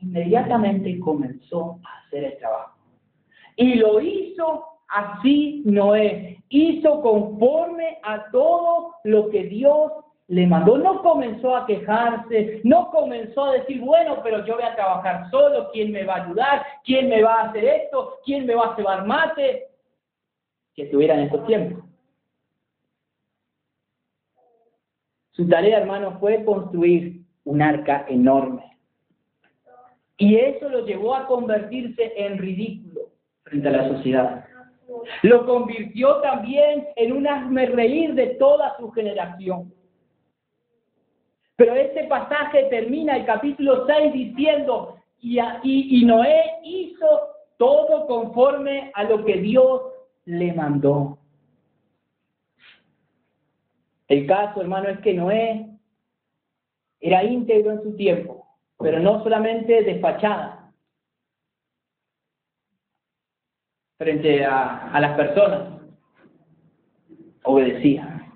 inmediatamente 0.00 1.00
comenzó 1.00 1.78
a 1.84 2.06
hacer 2.06 2.24
el 2.24 2.38
trabajo. 2.38 2.78
Y 3.56 3.74
lo 3.74 4.00
hizo 4.00 4.69
así 4.90 5.62
Noé. 5.64 6.42
Hizo 6.48 7.00
conforme 7.00 7.98
a 8.02 8.30
todo 8.30 8.96
lo 9.04 9.30
que 9.30 9.44
Dios 9.44 9.92
le 10.30 10.46
mandó. 10.46 10.78
No 10.78 11.02
comenzó 11.02 11.56
a 11.56 11.66
quejarse, 11.66 12.60
no 12.64 12.90
comenzó 12.90 13.44
a 13.44 13.52
decir, 13.54 13.80
bueno, 13.80 14.20
pero 14.22 14.44
yo 14.46 14.54
voy 14.54 14.64
a 14.64 14.74
trabajar 14.74 15.30
solo, 15.30 15.70
¿quién 15.72 15.92
me 15.92 16.04
va 16.04 16.14
a 16.16 16.24
ayudar? 16.24 16.66
¿Quién 16.84 17.08
me 17.08 17.22
va 17.22 17.34
a 17.34 17.48
hacer 17.48 17.64
esto? 17.64 18.18
¿Quién 18.24 18.46
me 18.46 18.54
va 18.54 18.72
a 18.72 18.76
llevar 18.76 19.06
mate? 19.06 19.68
Que 20.74 20.82
estuviera 20.84 21.14
en 21.14 21.20
estos 21.22 21.46
tiempos. 21.46 21.84
Su 25.32 25.48
tarea, 25.48 25.78
hermano, 25.78 26.18
fue 26.20 26.44
construir 26.44 27.22
un 27.44 27.62
arca 27.62 28.04
enorme. 28.08 28.76
Y 30.16 30.36
eso 30.36 30.68
lo 30.68 30.84
llevó 30.84 31.14
a 31.14 31.26
convertirse 31.26 32.12
en 32.16 32.38
ridículo 32.38 33.08
frente 33.42 33.68
a 33.68 33.72
la 33.72 33.88
sociedad. 33.88 34.44
Lo 35.22 35.46
convirtió 35.46 36.16
también 36.16 36.88
en 36.96 37.12
un 37.12 37.56
reír 37.56 38.14
de 38.14 38.28
toda 38.34 38.76
su 38.78 38.90
generación. 38.90 39.72
Pero 41.56 41.74
este 41.74 42.04
pasaje 42.04 42.64
termina 42.64 43.16
el 43.16 43.26
capítulo 43.26 43.86
6 43.86 44.12
diciendo, 44.12 44.96
y, 45.20 45.38
y, 45.38 46.00
y 46.00 46.04
Noé 46.04 46.42
hizo 46.64 47.06
todo 47.58 48.06
conforme 48.06 48.90
a 48.94 49.04
lo 49.04 49.24
que 49.24 49.36
Dios 49.36 49.82
le 50.24 50.52
mandó. 50.54 51.18
El 54.08 54.26
caso, 54.26 54.60
hermano, 54.60 54.88
es 54.88 54.98
que 55.00 55.14
Noé 55.14 55.66
era 57.00 57.22
íntegro 57.22 57.72
en 57.72 57.82
su 57.82 57.96
tiempo, 57.96 58.46
pero 58.78 58.98
no 58.98 59.22
solamente 59.22 59.82
despachada 59.82 60.59
frente 64.00 64.46
a, 64.46 64.92
a 64.92 64.98
las 64.98 65.14
personas, 65.14 65.78
obedecía. 67.42 68.32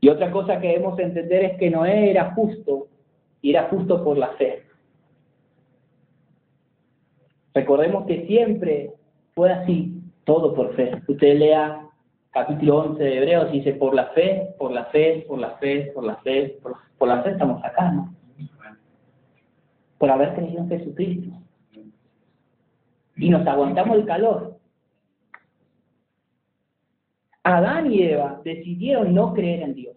Y 0.00 0.08
otra 0.08 0.30
cosa 0.30 0.58
que 0.58 0.68
debemos 0.68 0.98
entender 0.98 1.44
es 1.44 1.58
que 1.58 1.68
Noé 1.68 2.10
era 2.10 2.32
justo, 2.32 2.86
y 3.42 3.50
era 3.50 3.64
justo 3.64 4.02
por 4.02 4.16
la 4.16 4.28
fe. 4.28 4.62
Recordemos 7.52 8.06
que 8.06 8.26
siempre 8.26 8.94
fue 9.34 9.52
así, 9.52 10.00
todo 10.24 10.54
por 10.54 10.74
fe. 10.76 11.02
Usted 11.06 11.36
lea 11.38 11.86
capítulo 12.30 12.78
11 12.78 13.04
de 13.04 13.18
Hebreos 13.18 13.48
y 13.52 13.58
dice, 13.58 13.74
por 13.74 13.94
la 13.94 14.06
fe, 14.06 14.54
por 14.56 14.72
la 14.72 14.86
fe, 14.86 15.26
por 15.28 15.38
la 15.38 15.50
fe, 15.58 15.92
por 15.94 16.04
la 16.04 16.16
fe, 16.16 16.58
por, 16.96 17.08
la 17.08 17.22
fe 17.22 17.30
estamos 17.32 17.62
acá, 17.62 17.92
¿no? 17.92 18.14
Por 19.98 20.10
haber 20.10 20.34
creído 20.34 20.60
en 20.60 20.68
Jesucristo. 20.70 21.36
Y 23.20 23.28
nos 23.28 23.46
aguantamos 23.46 23.98
el 23.98 24.06
calor. 24.06 24.56
Adán 27.42 27.92
y 27.92 28.02
Eva 28.02 28.40
decidieron 28.44 29.14
no 29.14 29.34
creer 29.34 29.62
en 29.62 29.74
Dios, 29.74 29.96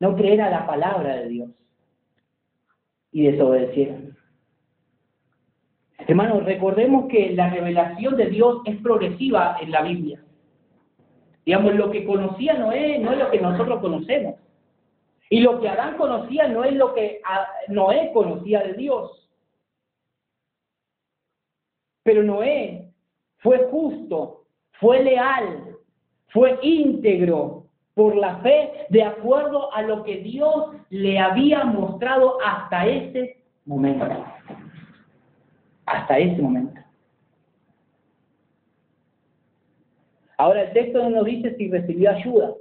no 0.00 0.14
creer 0.14 0.42
a 0.42 0.50
la 0.50 0.66
palabra 0.66 1.16
de 1.16 1.28
Dios 1.28 1.50
y 3.10 3.24
desobedecieron. 3.24 4.16
Hermanos, 5.98 6.44
recordemos 6.44 7.06
que 7.08 7.32
la 7.32 7.48
revelación 7.48 8.16
de 8.16 8.26
Dios 8.26 8.60
es 8.66 8.76
progresiva 8.82 9.56
en 9.60 9.70
la 9.70 9.82
Biblia. 9.82 10.22
Digamos, 11.46 11.74
lo 11.74 11.90
que 11.90 12.04
conocía 12.04 12.54
Noé 12.54 12.98
no 12.98 13.12
es 13.12 13.18
lo 13.18 13.30
que 13.30 13.40
nosotros 13.40 13.80
conocemos. 13.80 14.36
Y 15.30 15.40
lo 15.40 15.60
que 15.60 15.68
Adán 15.68 15.96
conocía 15.96 16.48
no 16.48 16.64
es 16.64 16.74
lo 16.74 16.94
que 16.94 17.20
Noé 17.68 18.10
conocía 18.12 18.62
de 18.62 18.74
Dios. 18.74 19.23
Pero 22.04 22.22
Noé 22.22 22.92
fue 23.38 23.66
justo, 23.70 24.44
fue 24.72 25.02
leal, 25.02 25.76
fue 26.28 26.58
íntegro 26.62 27.64
por 27.94 28.14
la 28.14 28.38
fe 28.38 28.86
de 28.90 29.02
acuerdo 29.02 29.72
a 29.72 29.82
lo 29.82 30.04
que 30.04 30.18
Dios 30.18 30.76
le 30.90 31.18
había 31.18 31.64
mostrado 31.64 32.38
hasta 32.44 32.86
ese 32.86 33.42
momento. 33.64 34.06
Hasta 35.86 36.18
ese 36.18 36.40
momento. 36.40 36.80
Ahora 40.36 40.62
el 40.62 40.72
texto 40.72 41.02
no 41.02 41.10
nos 41.10 41.24
dice 41.24 41.54
si 41.56 41.70
recibió 41.70 42.10
ayuda, 42.10 42.54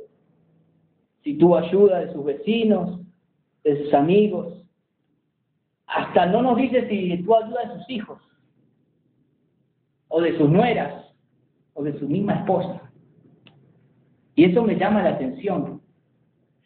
si 1.23 1.37
tuvo 1.37 1.57
ayuda 1.57 1.99
de 1.99 2.13
sus 2.13 2.23
vecinos, 2.23 3.01
de 3.63 3.83
sus 3.83 3.93
amigos, 3.93 4.63
hasta 5.87 6.27
no 6.27 6.41
nos 6.41 6.57
dice 6.57 6.87
si 6.87 7.17
tuvo 7.23 7.43
ayuda 7.43 7.61
de 7.65 7.79
sus 7.79 7.89
hijos, 7.89 8.21
o 10.15 10.21
de 10.21 10.37
sus 10.37 10.47
nueras, 10.47 10.93
o 11.73 11.81
de 11.81 11.97
su 11.97 12.07
misma 12.07 12.33
esposa. 12.33 12.83
Y 14.35 14.45
eso 14.45 14.61
me 14.61 14.75
llama 14.75 15.01
la 15.01 15.09
atención. 15.09 15.81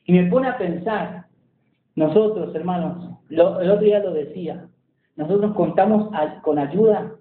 Y 0.03 0.11
me 0.11 0.29
pone 0.29 0.49
a 0.49 0.57
pensar, 0.57 1.27
nosotros, 1.95 2.53
hermanos, 2.53 3.09
el 3.29 3.39
otro 3.39 3.77
día 3.77 3.99
lo 3.99 4.11
decía, 4.11 4.67
nosotros 5.15 5.55
contamos 5.55 6.11
con 6.41 6.59
ayuda 6.59 7.13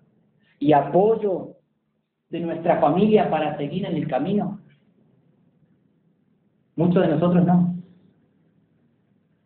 y 0.59 0.73
apoyo 0.73 1.53
de 2.31 2.41
nuestra 2.41 2.81
familia 2.81 3.31
para 3.31 3.57
seguir 3.57 3.87
en 3.87 3.95
el 3.95 4.09
camino? 4.09 4.61
Muchos 6.75 7.03
de 7.03 7.09
nosotros 7.09 7.47
no. 7.47 7.73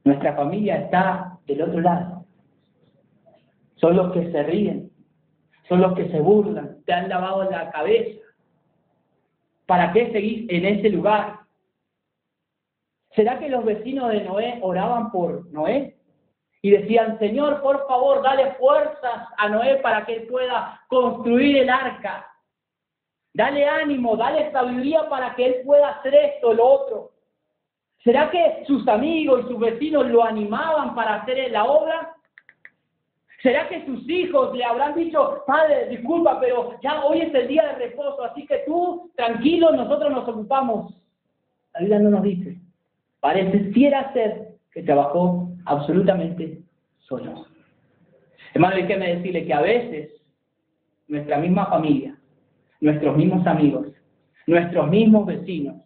Nuestra 0.04 0.34
familia 0.34 0.76
está 0.76 1.38
del 1.46 1.60
otro 1.60 1.82
lado. 1.82 2.24
Son 3.76 3.94
los 3.94 4.14
que 4.14 4.32
se 4.32 4.42
ríen, 4.44 4.89
son 5.70 5.80
los 5.80 5.94
que 5.94 6.08
se 6.08 6.18
burlan, 6.18 6.82
te 6.84 6.92
han 6.92 7.08
lavado 7.08 7.48
la 7.48 7.70
cabeza. 7.70 8.20
¿Para 9.66 9.92
qué 9.92 10.10
seguir 10.10 10.52
en 10.52 10.64
ese 10.66 10.88
lugar? 10.90 11.38
¿Será 13.14 13.38
que 13.38 13.48
los 13.48 13.64
vecinos 13.64 14.10
de 14.10 14.24
Noé 14.24 14.58
oraban 14.62 15.12
por 15.12 15.46
Noé? 15.52 15.96
Y 16.60 16.72
decían, 16.72 17.20
Señor, 17.20 17.62
por 17.62 17.86
favor, 17.86 18.20
dale 18.20 18.50
fuerzas 18.54 19.28
a 19.38 19.48
Noé 19.48 19.76
para 19.76 20.04
que 20.04 20.16
él 20.16 20.26
pueda 20.26 20.82
construir 20.88 21.58
el 21.58 21.70
arca. 21.70 22.26
Dale 23.32 23.64
ánimo, 23.68 24.16
dale 24.16 24.50
sabiduría 24.50 25.08
para 25.08 25.36
que 25.36 25.46
él 25.46 25.56
pueda 25.64 25.90
hacer 25.90 26.16
esto, 26.16 26.52
lo 26.52 26.66
otro. 26.66 27.10
¿Será 28.02 28.28
que 28.28 28.64
sus 28.66 28.88
amigos 28.88 29.44
y 29.44 29.52
sus 29.52 29.60
vecinos 29.60 30.08
lo 30.08 30.24
animaban 30.24 30.96
para 30.96 31.22
hacer 31.22 31.48
la 31.52 31.64
obra? 31.64 32.16
¿Será 33.42 33.68
que 33.68 33.84
sus 33.86 34.08
hijos 34.08 34.54
le 34.56 34.64
habrán 34.64 34.94
dicho, 34.94 35.42
padre, 35.46 35.88
disculpa, 35.88 36.38
pero 36.40 36.78
ya 36.82 37.04
hoy 37.04 37.22
es 37.22 37.34
el 37.34 37.48
día 37.48 37.66
de 37.68 37.86
reposo, 37.86 38.22
así 38.24 38.46
que 38.46 38.62
tú, 38.66 39.10
tranquilo, 39.16 39.72
nosotros 39.72 40.10
nos 40.10 40.28
ocupamos? 40.28 40.94
La 41.74 41.80
vida 41.80 41.98
no 41.98 42.10
nos 42.10 42.22
dice. 42.22 42.58
Pareciera 43.20 44.12
ser 44.12 44.56
que 44.72 44.82
trabajó 44.82 45.48
absolutamente 45.64 46.60
solo. 46.98 47.46
Hermano, 48.52 48.76
déjeme 48.76 49.16
decirle 49.16 49.46
que 49.46 49.54
a 49.54 49.60
veces 49.62 50.10
nuestra 51.08 51.38
misma 51.38 51.66
familia 51.66 52.20
nuestros 52.80 53.16
mismos 53.16 53.46
amigos, 53.46 53.86
nuestros 54.46 54.88
mismos 54.88 55.26
vecinos, 55.26 55.76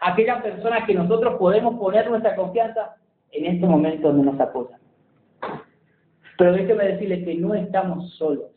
aquellas 0.00 0.42
personas 0.42 0.84
que 0.86 0.94
nosotros 0.94 1.34
podemos 1.38 1.78
poner 1.78 2.08
nuestra 2.08 2.36
confianza 2.36 2.96
en 3.32 3.46
este 3.46 3.66
momento 3.66 4.08
donde 4.08 4.30
nos 4.30 4.40
apoyan. 4.40 4.80
Pero 6.38 6.52
déjeme 6.52 6.84
decirle 6.84 7.24
que 7.24 7.34
no 7.34 7.54
estamos 7.54 8.14
solos. 8.14 8.50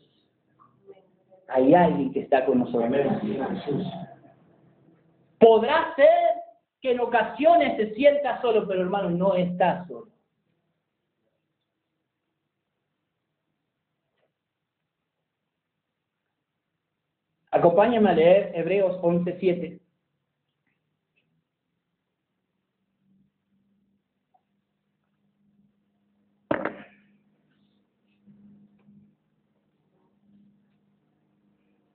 Hay 1.48 1.74
alguien 1.74 2.12
que 2.12 2.20
está 2.20 2.44
con 2.44 2.60
nosotros. 2.60 2.90
Podrá 5.38 5.94
ser 5.96 6.08
que 6.80 6.92
en 6.92 7.00
ocasiones 7.00 7.76
se 7.76 7.94
sienta 7.94 8.40
solo, 8.40 8.66
pero 8.66 8.82
hermano, 8.82 9.10
no 9.10 9.34
está 9.34 9.86
solo. 9.86 10.08
Acompáñame 17.50 18.10
a 18.10 18.12
leer 18.12 18.52
Hebreos 18.54 18.96
11.7. 19.02 19.80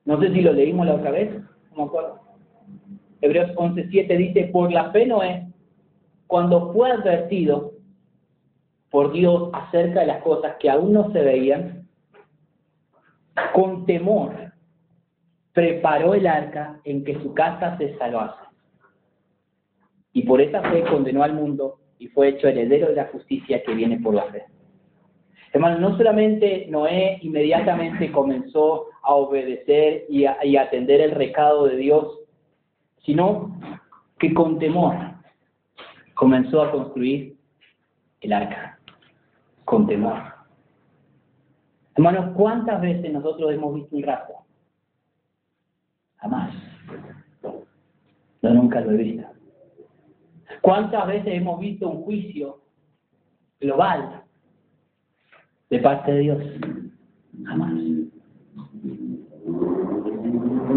No 0.05 0.19
sé 0.21 0.31
si 0.31 0.41
lo 0.41 0.53
leímos 0.53 0.85
la 0.85 0.95
otra 0.95 1.11
vez, 1.11 1.33
no 1.71 1.77
me 1.77 1.83
acuerdo. 1.83 2.21
Hebreos 3.21 3.51
11.7 3.55 4.17
dice, 4.17 4.49
por 4.53 4.71
la 4.71 4.91
fe 4.91 5.05
Noé, 5.05 5.47
cuando 6.27 6.71
fue 6.73 6.91
advertido 6.91 7.73
por 8.89 9.11
Dios 9.11 9.49
acerca 9.53 10.01
de 10.01 10.07
las 10.07 10.21
cosas 10.21 10.55
que 10.59 10.69
aún 10.69 10.93
no 10.93 11.11
se 11.11 11.21
veían, 11.21 11.87
con 13.53 13.85
temor 13.85 14.53
preparó 15.53 16.13
el 16.13 16.27
arca 16.27 16.79
en 16.83 17.03
que 17.03 17.19
su 17.21 17.33
casa 17.33 17.77
se 17.77 17.97
salvase. 17.97 18.43
Y 20.13 20.23
por 20.23 20.39
esa 20.39 20.61
fe 20.69 20.83
condenó 20.83 21.23
al 21.23 21.33
mundo 21.33 21.79
y 21.97 22.07
fue 22.07 22.29
hecho 22.29 22.47
heredero 22.47 22.87
de 22.87 22.95
la 22.95 23.07
justicia 23.07 23.63
que 23.63 23.73
viene 23.73 23.99
por 23.99 24.13
la 24.13 24.23
fe. 24.25 24.45
Hermano, 25.55 25.79
no 25.79 25.95
solamente 25.95 26.67
Noé 26.69 27.17
inmediatamente 27.21 28.11
comenzó 28.11 28.87
a 29.01 29.13
obedecer 29.13 30.03
y 30.09 30.25
a, 30.25 30.37
atender 30.59 30.99
el 30.99 31.11
recado 31.11 31.67
de 31.67 31.77
Dios, 31.77 32.19
sino 33.05 33.57
que 34.19 34.33
con 34.33 34.59
temor 34.59 34.97
comenzó 36.13 36.61
a 36.61 36.71
construir 36.71 37.37
el 38.19 38.33
arca, 38.33 38.77
con 39.63 39.87
temor. 39.87 40.21
Hermanos, 41.95 42.35
¿cuántas 42.35 42.81
veces 42.81 43.13
nosotros 43.13 43.53
hemos 43.53 43.75
visto 43.75 43.95
un 43.95 44.03
rato 44.03 44.33
Jamás. 46.17 46.53
Yo 48.41 48.49
nunca 48.49 48.81
lo 48.81 48.91
he 48.91 48.97
visto. 48.97 49.25
¿Cuántas 50.59 51.07
veces 51.07 51.33
hemos 51.33 51.61
visto 51.61 51.87
un 51.87 52.03
juicio 52.03 52.59
global 53.61 54.24
de 55.69 55.79
parte 55.79 56.11
de 56.11 56.19
Dios? 56.19 56.43
Jamás. 57.43 57.73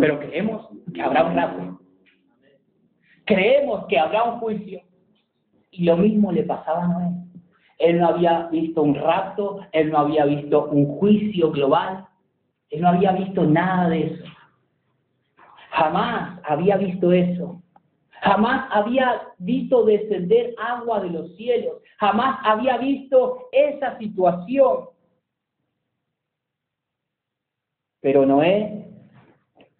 Pero 0.00 0.20
creemos 0.20 0.68
que 0.94 1.02
habrá 1.02 1.24
un 1.24 1.36
rato. 1.36 1.80
creemos 3.24 3.84
que 3.86 3.98
habrá 3.98 4.24
un 4.24 4.40
juicio. 4.40 4.80
Y 5.70 5.84
lo 5.84 5.96
mismo 5.96 6.32
le 6.32 6.44
pasaba 6.44 6.84
a 6.84 6.88
Noé. 6.88 7.12
Él 7.78 8.00
no 8.00 8.08
había 8.08 8.48
visto 8.48 8.82
un 8.82 8.94
rapto, 8.94 9.60
él 9.72 9.90
no 9.90 9.98
había 9.98 10.24
visto 10.24 10.66
un 10.66 10.86
juicio 10.98 11.52
global, 11.52 12.06
él 12.70 12.80
no 12.80 12.88
había 12.88 13.12
visto 13.12 13.44
nada 13.44 13.88
de 13.88 14.06
eso. 14.06 14.24
Jamás 15.70 16.40
había 16.44 16.76
visto 16.76 17.12
eso. 17.12 17.62
Jamás 18.22 18.68
había 18.70 19.28
visto 19.38 19.84
descender 19.84 20.54
agua 20.58 21.00
de 21.00 21.10
los 21.10 21.36
cielos. 21.36 21.82
Jamás 21.98 22.38
había 22.44 22.78
visto 22.78 23.48
esa 23.52 23.96
situación. 23.98 24.88
Pero 28.00 28.26
Noé, 28.26 28.88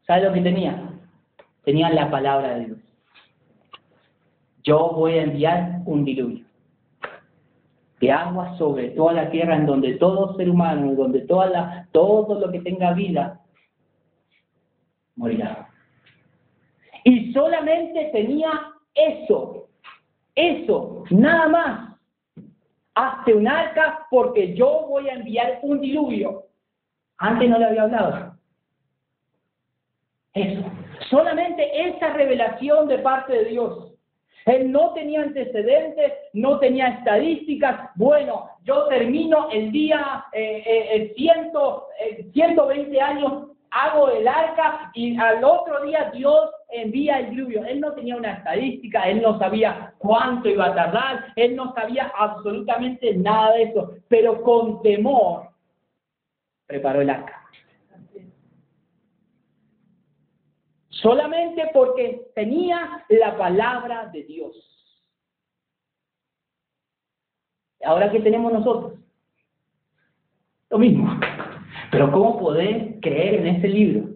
¿sabe 0.07 0.25
lo 0.25 0.33
que 0.33 0.41
tenía? 0.41 0.93
Tenía 1.65 1.91
la 1.91 2.11
palabra 2.11 2.55
de 2.55 2.67
Dios. 2.67 2.79
Yo 4.63 4.91
voy 4.91 5.19
a 5.19 5.23
enviar 5.23 5.83
un 5.87 6.05
diluvio 6.05 6.49
de 8.01 8.13
agua 8.13 8.57
sobre 8.59 8.91
toda 8.91 9.13
la 9.13 9.31
tierra 9.31 9.57
en 9.57 9.67
donde 9.67 9.95
todo 9.95 10.37
ser 10.37 10.49
humano, 10.49 10.91
en 10.91 10.97
donde 10.97 11.21
toda 11.23 11.47
la, 11.47 11.89
todo 11.93 12.39
lo 12.39 12.51
que 12.51 12.61
tenga 12.61 12.93
vida 12.93 13.41
morirá. 15.17 15.68
Y 17.09 17.33
solamente 17.33 18.11
tenía 18.13 18.51
eso, 18.95 19.69
eso, 20.35 21.05
nada 21.09 21.49
más. 21.49 21.99
Hazte 22.95 23.33
un 23.33 23.49
arca 23.49 24.07
porque 24.11 24.55
yo 24.55 24.85
voy 24.91 25.09
a 25.09 25.15
enviar 25.15 25.61
un 25.63 25.81
diluvio. 25.81 26.45
Antes 27.17 27.49
no 27.49 27.59
le 27.59 27.65
había 27.65 27.85
hablado. 27.85 28.35
Eso. 30.35 30.61
Solamente 31.09 31.89
esa 31.89 32.13
revelación 32.13 32.89
de 32.89 32.99
parte 32.99 33.33
de 33.33 33.45
Dios. 33.47 33.95
Él 34.45 34.71
no 34.71 34.93
tenía 34.93 35.23
antecedentes, 35.23 36.13
no 36.35 36.59
tenía 36.59 36.89
estadísticas. 36.89 37.91
Bueno, 37.95 38.51
yo 38.65 38.87
termino 38.89 39.49
el 39.51 39.73
día 39.73 40.27
eh, 40.35 40.63
eh, 40.93 41.15
120 41.17 42.95
eh, 42.95 43.01
años, 43.01 43.45
hago 43.71 44.09
el 44.11 44.27
arca 44.27 44.91
y 44.95 45.17
al 45.17 45.43
otro 45.45 45.83
día 45.85 46.11
Dios 46.15 46.51
envía 46.71 47.21
el 47.21 47.31
diluvio. 47.31 47.65
Él 47.65 47.81
no 47.81 47.93
tenía 47.93 48.17
una 48.17 48.33
estadística, 48.33 49.09
él 49.09 49.23
no 49.23 49.39
sabía 49.39 49.95
cuánto 49.99 50.49
iba 50.49 50.67
a 50.67 50.75
tardar, 50.75 51.33
él 51.37 51.57
no 51.57 51.73
sabía 51.75 52.13
absolutamente 52.17 53.15
nada 53.15 53.53
de 53.53 53.65
eso, 53.65 53.93
pero 54.09 54.43
con 54.43 54.83
temor 54.83 55.49
preparó 56.67 57.01
el 57.01 57.11
arca. 57.11 57.39
solamente 61.03 61.71
porque 61.73 62.31
tenía 62.35 63.05
la 63.09 63.37
palabra 63.37 64.07
de 64.07 64.25
Dios. 64.25 64.65
Ahora, 67.85 68.11
¿qué 68.11 68.21
tenemos 68.21 68.53
nosotros? 68.53 68.95
Lo 70.71 70.79
mismo. 70.79 71.19
Pero 71.91 72.13
¿cómo 72.13 72.39
poder 72.39 73.01
creer 73.01 73.37
en 73.37 73.47
este 73.47 73.69
libro? 73.69 74.09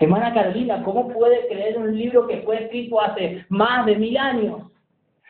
Hermana 0.00 0.32
Carolina, 0.32 0.82
¿cómo 0.84 1.08
puede 1.08 1.48
creer 1.48 1.74
en 1.74 1.82
un 1.82 1.98
libro 1.98 2.26
que 2.26 2.42
fue 2.42 2.64
escrito 2.64 3.00
hace 3.00 3.44
más 3.48 3.84
de 3.86 3.96
mil 3.96 4.16
años? 4.16 4.62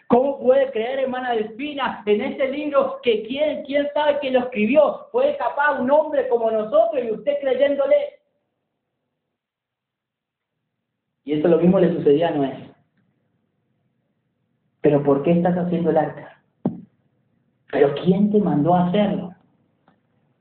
¿Cómo 0.08 0.38
puede 0.40 0.70
creer, 0.70 1.00
hermana 1.00 1.32
Delfina, 1.32 2.02
en 2.06 2.22
este 2.22 2.48
libro 2.48 2.98
que 3.02 3.22
quién, 3.24 3.62
quién 3.64 3.88
sabe 3.92 4.18
quién 4.20 4.34
lo 4.34 4.40
escribió? 4.40 5.06
Fue 5.12 5.36
capaz 5.38 5.78
un 5.78 5.90
hombre 5.90 6.28
como 6.28 6.50
nosotros 6.50 7.02
y 7.04 7.10
usted 7.10 7.38
creyéndole. 7.40 7.96
Y 11.24 11.34
eso 11.34 11.48
lo 11.48 11.58
mismo 11.58 11.78
le 11.78 11.94
sucedía 11.94 12.28
a 12.28 12.30
Noé. 12.32 12.70
Pero 14.80 15.02
¿por 15.02 15.22
qué 15.22 15.32
estás 15.32 15.56
haciendo 15.58 15.90
el 15.90 15.98
arca? 15.98 16.42
¿Pero 17.70 17.94
quién 18.02 18.30
te 18.30 18.38
mandó 18.38 18.74
a 18.74 18.88
hacerlo? 18.88 19.27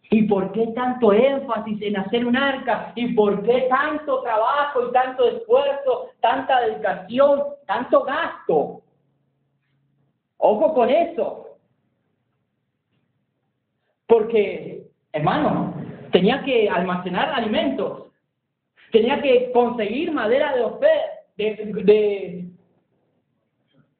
¿Y 0.10 0.24
por 0.24 0.52
qué 0.54 0.68
tanto 0.68 1.12
énfasis 1.12 1.82
en 1.82 1.98
hacer 1.98 2.26
un 2.26 2.38
arca? 2.38 2.94
¿Y 2.96 3.14
por 3.14 3.44
qué 3.44 3.68
tanto 3.70 4.22
trabajo 4.22 4.88
y 4.88 4.92
tanto 4.94 5.28
esfuerzo, 5.28 6.12
tanta 6.22 6.62
dedicación, 6.62 7.44
tanto 7.66 8.04
gasto? 8.04 8.82
Ojo 10.38 10.74
con 10.74 10.90
eso. 10.90 11.58
Porque, 14.08 14.88
hermano, 15.12 15.74
tenía 16.12 16.42
que 16.44 16.70
almacenar 16.70 17.30
alimentos. 17.34 18.06
Tenía 18.92 19.22
que 19.22 19.52
conseguir 19.52 20.14
madera 20.14 20.56
de 20.56 20.64
ofer, 20.64 21.02
de, 21.36 21.72
de, 21.84 22.46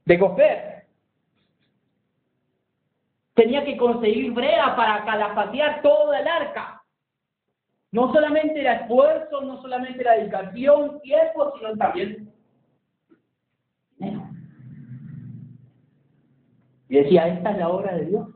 de 0.06 0.18
gofer. 0.18 0.77
Tenía 3.38 3.64
que 3.64 3.78
conseguir 3.78 4.32
brea 4.32 4.76
para 4.76 5.06
calafatear 5.06 5.84
toda 5.84 6.20
el 6.20 6.28
arca. 6.28 6.82
No 7.92 8.12
solamente 8.12 8.60
era 8.60 8.78
esfuerzo, 8.78 9.42
no 9.42 9.62
solamente 9.62 10.02
era 10.02 10.14
dedicación, 10.14 11.00
tiempo, 11.02 11.54
sino 11.56 11.78
también 11.78 12.34
Y 16.90 16.96
decía, 16.96 17.28
esta 17.28 17.52
es 17.52 17.58
la 17.60 17.70
obra 17.70 17.96
de 17.96 18.06
Dios. 18.06 18.28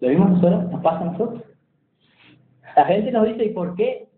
¿Lo 0.00 0.08
vimos 0.08 0.30
nosotros? 0.30 0.72
¿Nos 0.72 0.82
pasa 0.82 1.00
a 1.02 1.04
nosotros? 1.04 1.42
La 2.74 2.86
gente 2.86 3.12
nos 3.12 3.26
dice, 3.26 3.44
¿y 3.44 3.50
por 3.50 3.76
qué? 3.76 4.08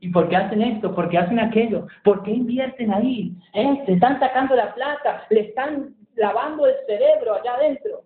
¿Y 0.00 0.10
por 0.10 0.28
qué 0.28 0.36
hacen 0.36 0.60
esto? 0.60 0.94
¿Por 0.94 1.08
qué 1.08 1.16
hacen 1.16 1.38
aquello? 1.38 1.86
¿Por 2.04 2.22
qué 2.24 2.32
invierten 2.32 2.92
ahí? 2.92 3.32
¿Eh? 3.54 3.82
Se 3.86 3.92
están 3.92 4.18
sacando 4.20 4.54
la 4.54 4.74
plata, 4.74 5.24
le 5.30 5.40
están 5.40 5.94
lavando 6.18 6.66
el 6.66 6.74
cerebro 6.86 7.34
allá 7.34 7.54
adentro. 7.54 8.02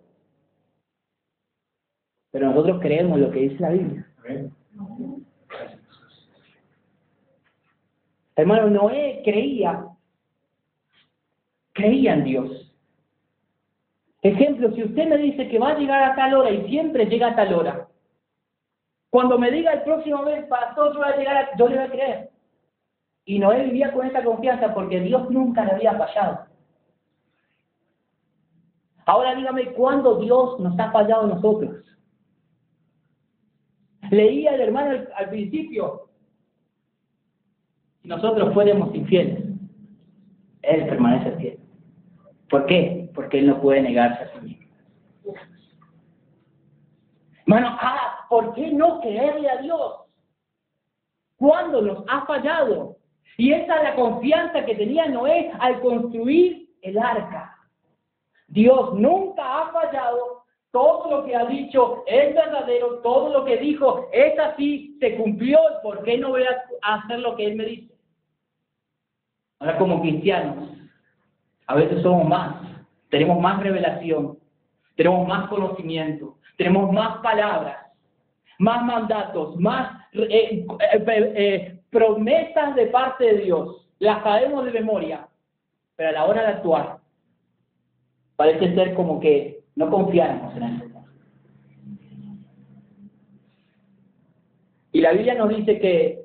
Pero 2.30 2.46
nosotros 2.46 2.80
creemos 2.80 3.18
lo 3.18 3.30
que 3.30 3.40
dice 3.40 3.60
la 3.60 3.70
Biblia. 3.70 4.06
Hermano, 8.36 8.70
Noé 8.70 9.20
creía, 9.24 9.84
creía 11.72 12.14
en 12.14 12.24
Dios. 12.24 12.74
Ejemplo, 14.22 14.72
si 14.72 14.84
usted 14.84 15.08
me 15.08 15.18
dice 15.18 15.48
que 15.48 15.58
va 15.58 15.70
a 15.70 15.78
llegar 15.78 16.02
a 16.04 16.14
tal 16.14 16.34
hora 16.34 16.50
y 16.50 16.66
siempre 16.68 17.06
llega 17.06 17.28
a 17.28 17.36
tal 17.36 17.52
hora, 17.52 17.88
cuando 19.10 19.38
me 19.38 19.50
diga 19.50 19.72
el 19.72 19.82
próximo 19.82 20.22
mes, 20.22 20.44
pastor, 20.46 20.94
yo, 20.94 21.00
voy 21.00 21.08
a 21.12 21.16
llegar 21.16 21.36
a... 21.36 21.56
yo 21.56 21.68
le 21.68 21.76
voy 21.76 21.84
a 21.84 21.90
creer. 21.90 22.30
Y 23.24 23.38
Noé 23.38 23.64
vivía 23.64 23.92
con 23.92 24.06
esa 24.06 24.24
confianza 24.24 24.72
porque 24.72 25.00
Dios 25.00 25.28
nunca 25.30 25.64
le 25.64 25.72
había 25.72 25.94
fallado. 25.94 26.51
Ahora 29.06 29.34
dígame 29.34 29.72
cuándo 29.72 30.18
Dios 30.20 30.60
nos 30.60 30.78
ha 30.78 30.90
fallado 30.92 31.24
a 31.24 31.34
nosotros. 31.34 31.84
Leía 34.10 34.54
el 34.54 34.60
hermano 34.60 35.06
al, 35.16 35.30
principio. 35.30 36.08
Si 38.02 38.08
nosotros 38.08 38.52
fuéramos 38.52 38.94
infieles, 38.94 39.44
Él 40.62 40.86
permanece 40.86 41.32
fiel. 41.38 41.58
¿Por 42.50 42.66
qué? 42.66 43.10
Porque 43.14 43.38
Él 43.38 43.46
no 43.46 43.60
puede 43.60 43.82
negarse 43.82 44.24
a 44.24 44.32
sí 44.32 44.46
mismo. 44.46 44.62
Hermano, 47.46 47.76
ah, 47.80 48.26
¿por 48.28 48.54
qué 48.54 48.70
no 48.72 49.00
creerle 49.00 49.50
a 49.50 49.62
Dios? 49.62 50.02
¿Cuándo 51.36 51.82
nos 51.82 52.04
ha 52.08 52.24
fallado? 52.26 52.98
Y 53.36 53.52
esa 53.52 53.76
es 53.78 53.82
la 53.82 53.94
confianza 53.96 54.64
que 54.64 54.74
tenía 54.74 55.08
Noé 55.08 55.50
al 55.58 55.80
construir 55.80 56.68
el 56.82 56.98
arca. 56.98 57.56
Dios 58.52 58.92
nunca 58.94 59.42
ha 59.42 59.72
fallado, 59.72 60.44
todo 60.72 61.10
lo 61.10 61.24
que 61.24 61.34
ha 61.34 61.46
dicho 61.46 62.04
es 62.06 62.34
verdadero, 62.34 62.98
todo 62.98 63.30
lo 63.30 63.44
que 63.46 63.56
dijo 63.56 64.10
es 64.12 64.38
así, 64.38 64.98
se 65.00 65.16
cumplió, 65.16 65.58
¿por 65.82 66.02
qué 66.04 66.18
no 66.18 66.30
voy 66.30 66.44
a 66.44 66.94
hacer 66.94 67.20
lo 67.20 67.34
que 67.34 67.46
Él 67.46 67.56
me 67.56 67.64
dice? 67.64 67.94
Ahora 69.58 69.78
como 69.78 70.02
cristianos, 70.02 70.68
a 71.66 71.76
veces 71.76 72.02
somos 72.02 72.28
más, 72.28 72.56
tenemos 73.08 73.40
más 73.40 73.62
revelación, 73.62 74.38
tenemos 74.96 75.26
más 75.26 75.48
conocimiento, 75.48 76.36
tenemos 76.58 76.92
más 76.92 77.22
palabras, 77.22 77.78
más 78.58 78.84
mandatos, 78.84 79.56
más 79.56 79.98
eh, 80.12 80.66
eh, 80.68 81.04
eh, 81.08 81.78
promesas 81.88 82.74
de 82.74 82.86
parte 82.88 83.24
de 83.24 83.38
Dios. 83.44 83.88
Las 83.98 84.22
sabemos 84.22 84.66
de 84.66 84.72
memoria, 84.72 85.26
pero 85.96 86.10
a 86.10 86.12
la 86.12 86.24
hora 86.26 86.42
de 86.42 86.48
actuar, 86.48 87.01
parece 88.42 88.74
ser 88.74 88.94
como 88.94 89.20
que 89.20 89.62
no 89.76 89.88
confiamos 89.88 90.56
en 90.56 90.62
eso. 90.64 90.84
Y 94.90 95.00
la 95.00 95.12
Biblia 95.12 95.34
nos 95.36 95.48
dice 95.48 95.78
que 95.78 96.24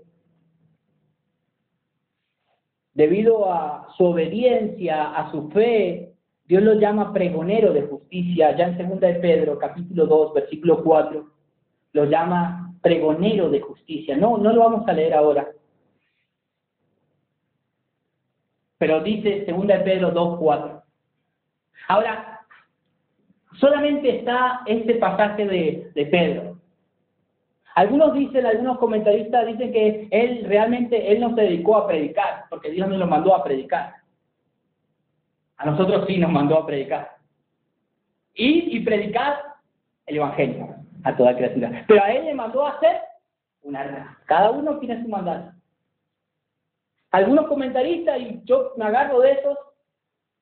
debido 2.95 3.53
a 3.53 3.89
su 3.95 4.05
obediencia, 4.05 5.11
a 5.15 5.30
su 5.30 5.51
fe, 5.51 6.11
Dios 6.45 6.63
lo 6.63 6.74
llama 6.74 7.13
pregonero 7.13 7.72
de 7.72 7.84
justicia, 7.84 8.57
ya 8.57 8.70
en 8.70 8.89
2 8.89 8.99
de 8.99 9.13
Pedro, 9.13 9.59
capítulo 9.59 10.07
2, 10.07 10.34
versículo 10.34 10.84
4, 10.84 11.32
lo 11.93 12.05
llama 12.05 12.74
pregonero 12.82 13.51
de 13.51 13.61
justicia. 13.61 14.18
No, 14.18 14.39
no 14.39 14.51
lo 14.53 14.61
vamos 14.61 14.88
a 14.88 14.93
leer 14.93 15.13
ahora. 15.13 15.47
Pero 18.80 19.03
dice 19.03 19.45
2 19.47 19.68
de 19.68 19.80
Pedro 19.82 20.11
2.4. 20.15 20.77
Ahora, 21.88 22.42
solamente 23.60 24.18
está 24.18 24.62
este 24.66 24.96
pasaje 24.96 25.46
de, 25.46 26.06
Pedro. 26.12 26.58
Algunos 27.76 28.14
dicen, 28.14 28.46
algunos 28.46 28.80
comentaristas 28.80 29.46
dicen 29.46 29.72
que 29.72 30.08
él 30.12 30.46
realmente, 30.48 31.12
él 31.12 31.20
no 31.20 31.36
se 31.36 31.42
dedicó 31.42 31.78
a 31.78 31.88
predicar, 31.88 32.46
porque 32.50 32.72
Dios 32.72 32.88
no 32.88 32.98
lo 32.98 33.08
mandó 33.08 33.36
a 33.36 33.44
predicar. 33.44 33.94
A 35.58 35.66
nosotros 35.66 36.06
sí 36.08 36.18
nos 36.18 36.32
mandó 36.32 36.58
a 36.58 36.66
predicar. 36.66 37.18
Y 38.34 38.80
predicar 38.82 39.40
el 40.06 40.18
Evangelio 40.18 40.76
a 41.04 41.16
toda 41.16 41.36
criatura. 41.36 41.84
Pero 41.88 42.04
a 42.04 42.12
él 42.12 42.26
le 42.26 42.34
mandó 42.34 42.66
a 42.66 42.72
hacer 42.72 43.02
un 43.64 43.76
arca. 43.76 44.18
Cada 44.26 44.52
uno 44.52 44.78
tiene 44.80 45.02
su 45.02 45.10
mandato. 45.10 45.52
Algunos 47.12 47.48
comentaristas, 47.48 48.20
y 48.20 48.42
yo 48.44 48.74
me 48.78 48.86
agarro 48.86 49.22
de 49.22 49.32
esos, 49.32 49.58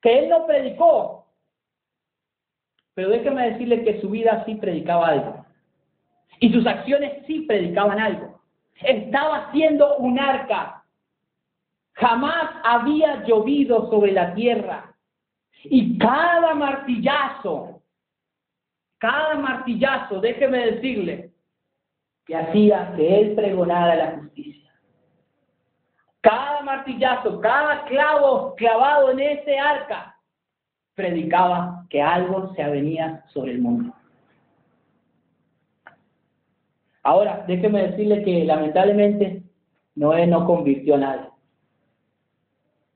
que 0.01 0.19
él 0.19 0.29
no 0.29 0.45
predicó. 0.45 1.24
Pero 2.95 3.09
déjeme 3.09 3.51
decirle 3.51 3.83
que 3.83 4.01
su 4.01 4.09
vida 4.09 4.43
sí 4.45 4.55
predicaba 4.55 5.09
algo. 5.09 5.45
Y 6.39 6.51
sus 6.51 6.65
acciones 6.65 7.25
sí 7.27 7.41
predicaban 7.41 7.99
algo. 7.99 8.41
Estaba 8.81 9.47
haciendo 9.47 9.97
un 9.97 10.19
arca. 10.19 10.83
Jamás 11.93 12.51
había 12.63 13.23
llovido 13.25 13.89
sobre 13.89 14.11
la 14.13 14.33
tierra. 14.33 14.95
Y 15.63 15.97
cada 15.97 16.53
martillazo, 16.53 17.81
cada 18.97 19.35
martillazo, 19.35 20.19
déjeme 20.19 20.71
decirle, 20.71 21.31
que 22.25 22.35
hacía 22.35 22.93
que 22.95 23.19
él 23.19 23.35
pregonara 23.35 23.95
la 23.95 24.11
justicia. 24.17 24.71
Cada 26.21 26.61
martillazo, 26.61 27.39
cada 27.39 27.85
clavo 27.85 28.55
clavado 28.55 29.11
en 29.11 29.19
ese 29.19 29.59
arca, 29.59 30.14
predicaba 30.95 31.85
que 31.89 32.01
algo 32.01 32.53
se 32.55 32.63
avenía 32.63 33.23
sobre 33.27 33.51
el 33.51 33.61
mundo. 33.61 33.93
Ahora, 37.03 37.43
déjeme 37.47 37.87
decirle 37.87 38.23
que 38.23 38.45
lamentablemente 38.45 39.43
Noé 39.93 40.25
no 40.25 40.45
convirtió 40.47 40.95
a 40.95 40.99
nadie. 40.99 41.29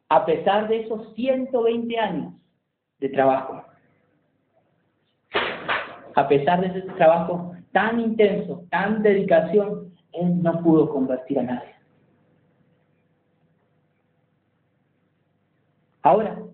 A 0.10 0.26
pesar 0.26 0.68
de 0.68 0.82
esos 0.82 1.14
120 1.14 2.00
años 2.00 2.34
de 3.00 3.10
trabajo, 3.10 3.64
a 6.16 6.28
pesar 6.28 6.62
de 6.62 6.68
ese 6.68 6.82
trabajo 6.94 7.54
tan 7.72 8.00
intenso, 8.00 8.66
tan 8.72 9.04
dedicación, 9.04 9.94
él 10.14 10.42
no 10.42 10.64
pudo 10.64 10.90
convertir 10.90 11.40
a 11.40 11.44
nadie. 11.44 11.76
Ahora, 16.02 16.49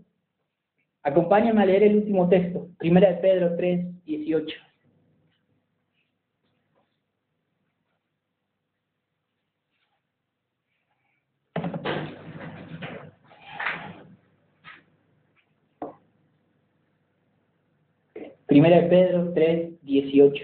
acompáñame 1.06 1.62
a 1.62 1.66
leer 1.66 1.84
el 1.84 1.97
último 1.97 2.28
texto, 2.28 2.68
Primera 2.80 3.10
de 3.10 3.18
Pedro 3.18 3.56
3, 3.56 4.06
18. 4.06 4.58
Primera 18.47 18.82
de 18.82 18.88
Pedro 18.89 19.32
3, 19.34 19.82
18. 19.84 20.43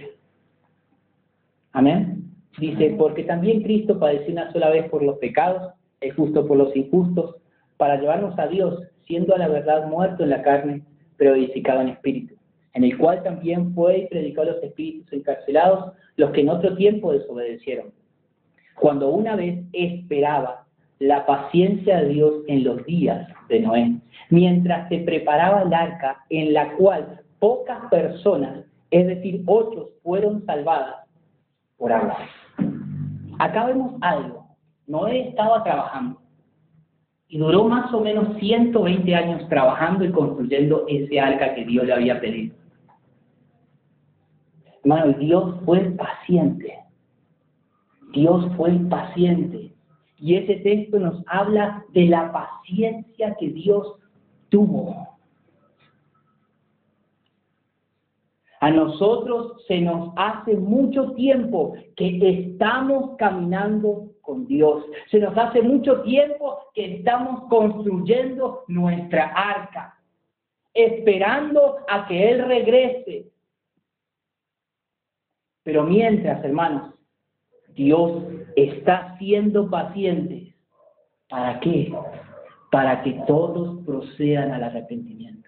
Amén. 1.72 2.24
Dice, 2.60 2.96
porque 3.00 3.24
también 3.24 3.64
Cristo 3.64 3.98
padeció 3.98 4.32
una 4.32 4.52
sola 4.52 4.70
vez 4.70 4.88
por 4.90 5.02
los 5.02 5.18
pecados, 5.18 5.74
es 6.02 6.14
justo 6.14 6.46
por 6.46 6.58
los 6.58 6.76
injustos, 6.76 7.38
para 7.78 8.00
llevarnos 8.00 8.38
a 8.38 8.48
Dios, 8.48 8.91
siendo 9.12 9.36
a 9.36 9.40
la 9.40 9.50
verdad 9.50 9.88
muerto 9.88 10.24
en 10.24 10.30
la 10.30 10.42
carne, 10.42 10.84
pero 11.18 11.36
edificado 11.36 11.82
en 11.82 11.90
espíritu, 11.90 12.34
en 12.74 12.86
el 12.86 12.98
cual 12.98 13.22
también 13.24 13.74
fue 13.76 13.98
y 13.98 14.08
predicó 14.08 14.44
a 14.44 14.46
los 14.46 14.64
espíritus 14.64 15.12
encarcelados, 15.12 15.92
los 16.16 16.32
que 16.32 16.40
en 16.40 16.48
otro 16.48 16.78
tiempo 16.78 17.12
desobedecieron. 17.12 17.92
Cuando 18.76 19.10
una 19.10 19.36
vez 19.36 19.66
esperaba 19.74 20.66
la 21.00 21.26
paciencia 21.26 22.00
de 22.00 22.08
Dios 22.08 22.36
en 22.48 22.64
los 22.64 22.86
días 22.86 23.28
de 23.50 23.60
Noé, 23.60 23.98
mientras 24.30 24.88
se 24.88 25.00
preparaba 25.00 25.64
el 25.64 25.74
arca 25.74 26.24
en 26.30 26.54
la 26.54 26.72
cual 26.78 27.20
pocas 27.40 27.90
personas, 27.90 28.64
es 28.92 29.08
decir, 29.08 29.44
ocho, 29.46 29.90
fueron 30.04 30.46
salvadas 30.46 31.06
por 31.76 31.92
agua. 31.92 32.18
Acá 33.40 33.66
vemos 33.66 33.96
algo. 34.00 34.48
Noé 34.88 35.28
estaba 35.28 35.66
trabajando 35.66 36.22
y 37.32 37.38
duró 37.38 37.64
más 37.64 37.94
o 37.94 38.02
menos 38.02 38.38
120 38.40 39.16
años 39.16 39.48
trabajando 39.48 40.04
y 40.04 40.12
construyendo 40.12 40.84
ese 40.90 41.18
arca 41.18 41.56
que 41.56 41.64
Dios 41.64 41.86
le 41.86 41.94
había 41.94 42.20
pedido. 42.20 42.54
Hermano, 44.84 45.14
Dios 45.14 45.56
fue 45.64 45.80
paciente. 45.92 46.78
Dios 48.12 48.46
fue 48.58 48.72
paciente. 48.90 49.74
Y 50.20 50.36
ese 50.36 50.58
texto 50.58 51.00
nos 51.00 51.24
habla 51.26 51.86
de 51.94 52.08
la 52.08 52.34
paciencia 52.34 53.34
que 53.40 53.48
Dios 53.48 53.96
tuvo. 54.50 55.08
A 58.60 58.70
nosotros 58.72 59.64
se 59.70 59.80
nos 59.80 60.12
hace 60.18 60.58
mucho 60.58 61.14
tiempo 61.14 61.76
que 61.96 62.20
estamos 62.42 63.16
caminando 63.18 64.11
con 64.22 64.48
Dios. 64.48 64.86
Se 65.10 65.20
nos 65.20 65.38
hace 65.38 65.62
mucho 65.62 66.02
tiempo 66.02 66.60
que 66.74 66.96
estamos 66.96 67.50
construyendo 67.50 68.64
nuestra 68.68 69.26
arca, 69.28 69.98
esperando 70.74 71.78
a 71.88 72.08
que 72.08 72.32
Él 72.32 72.46
regrese. 72.46 73.32
Pero 75.64 75.84
mientras, 75.84 76.44
hermanos, 76.44 76.94
Dios 77.70 78.24
está 78.56 79.18
siendo 79.18 79.70
paciente. 79.70 80.56
¿Para 81.30 81.60
qué? 81.60 81.94
Para 82.72 83.04
que 83.04 83.14
todos 83.28 83.86
procedan 83.86 84.52
al 84.52 84.64
arrepentimiento. 84.64 85.41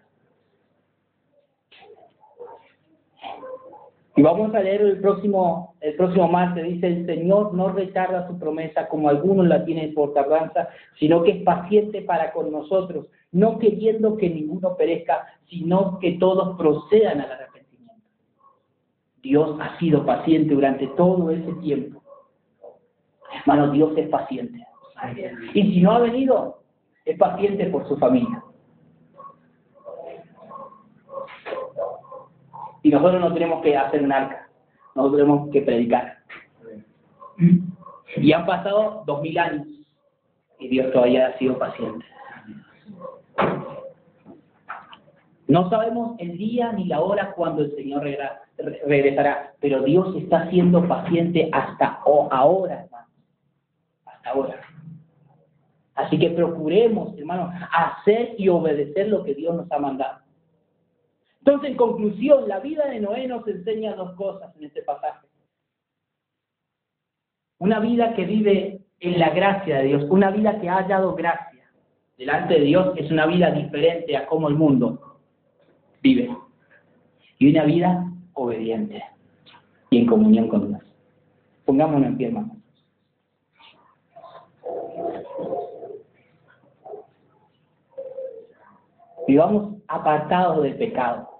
Y 4.15 4.21
vamos 4.21 4.53
a 4.53 4.59
leer 4.59 4.81
el 4.81 4.99
próximo, 4.99 5.75
el 5.81 5.95
próximo 5.95 6.27
martes, 6.27 6.63
dice, 6.63 6.87
el 6.87 7.05
Señor 7.07 7.53
no 7.53 7.69
retarda 7.69 8.27
su 8.27 8.37
promesa 8.37 8.87
como 8.87 9.09
algunos 9.09 9.47
la 9.47 9.65
tienen 9.65 9.93
por 9.95 10.13
tardanza, 10.13 10.69
sino 10.99 11.23
que 11.23 11.31
es 11.31 11.43
paciente 11.43 12.03
para 12.03 12.31
con 12.31 12.51
nosotros, 12.51 13.07
no 13.31 13.57
queriendo 13.57 14.15
que 14.17 14.29
ninguno 14.29 14.75
perezca, 14.77 15.25
sino 15.49 15.97
que 15.97 16.13
todos 16.13 16.55
procedan 16.57 17.21
al 17.21 17.31
arrepentimiento. 17.31 18.03
Dios 19.23 19.57
ha 19.59 19.79
sido 19.79 20.05
paciente 20.05 20.53
durante 20.53 20.85
todo 20.95 21.31
ese 21.31 21.51
tiempo. 21.53 22.03
Hermano, 23.41 23.71
Dios 23.71 23.93
es 23.97 24.09
paciente. 24.09 24.63
Y 25.55 25.73
si 25.73 25.81
no 25.81 25.91
ha 25.91 25.99
venido, 25.99 26.59
es 27.03 27.17
paciente 27.17 27.65
por 27.65 27.87
su 27.87 27.97
familia. 27.97 28.43
Y 32.82 32.82
nosotros 32.93 33.21
no 33.21 33.33
tenemos 33.33 33.61
que 33.61 33.75
hacer 33.75 34.03
un 34.03 34.11
arca, 34.11 34.47
nosotros 34.95 35.21
tenemos 35.21 35.49
que 35.51 35.61
predicar. 35.61 36.17
Y 38.17 38.31
han 38.31 38.45
pasado 38.45 39.03
dos 39.05 39.21
mil 39.21 39.37
años 39.37 39.67
y 40.59 40.67
Dios 40.67 40.91
todavía 40.93 41.27
ha 41.27 41.37
sido 41.37 41.57
paciente. 41.57 42.05
No 45.47 45.69
sabemos 45.69 46.15
el 46.19 46.37
día 46.37 46.71
ni 46.71 46.85
la 46.85 47.01
hora 47.01 47.33
cuando 47.33 47.63
el 47.63 47.75
Señor 47.75 48.03
regresará, 48.85 49.53
pero 49.59 49.81
Dios 49.83 50.15
está 50.15 50.49
siendo 50.49 50.87
paciente 50.87 51.49
hasta 51.51 51.99
ahora, 52.05 52.83
hermano. 52.85 53.07
Hasta 54.05 54.29
ahora. 54.29 54.61
Así 55.95 56.17
que 56.17 56.29
procuremos, 56.29 57.17
hermanos, 57.17 57.53
hacer 57.71 58.35
y 58.37 58.49
obedecer 58.49 59.09
lo 59.09 59.23
que 59.23 59.35
Dios 59.35 59.55
nos 59.55 59.71
ha 59.71 59.79
mandado. 59.79 60.22
Entonces, 61.45 61.71
en 61.71 61.75
conclusión, 61.75 62.47
la 62.47 62.61
vida 62.61 62.87
de 62.87 63.01
Noé 63.01 63.27
nos 63.27 63.45
enseña 63.45 63.95
dos 63.95 64.13
cosas 64.13 64.55
en 64.55 64.63
este 64.63 64.81
pasaje. 64.81 65.27
Una 67.59 67.81
vida 67.81 68.13
que 68.13 68.23
vive 68.23 68.79
en 69.01 69.19
la 69.19 69.29
gracia 69.31 69.79
de 69.79 69.83
Dios, 69.83 70.05
una 70.09 70.31
vida 70.31 70.61
que 70.61 70.69
ha 70.69 70.75
hallado 70.75 71.15
gracia 71.15 71.69
delante 72.17 72.53
de 72.53 72.61
Dios, 72.61 72.93
es 72.95 73.11
una 73.11 73.25
vida 73.25 73.51
diferente 73.51 74.15
a 74.15 74.25
cómo 74.25 74.47
el 74.47 74.55
mundo 74.55 75.19
vive. 76.01 76.33
Y 77.39 77.51
una 77.51 77.65
vida 77.65 78.09
obediente 78.35 79.03
y 79.89 79.97
en 79.97 80.05
comunión 80.05 80.47
con 80.47 80.69
Dios. 80.69 80.81
Pongámonos 81.65 82.07
en 82.07 82.17
pie, 82.17 82.27
hermanos. 82.27 82.55
Vivamos 89.27 89.75
apartados 89.89 90.63
del 90.63 90.77
pecado 90.77 91.32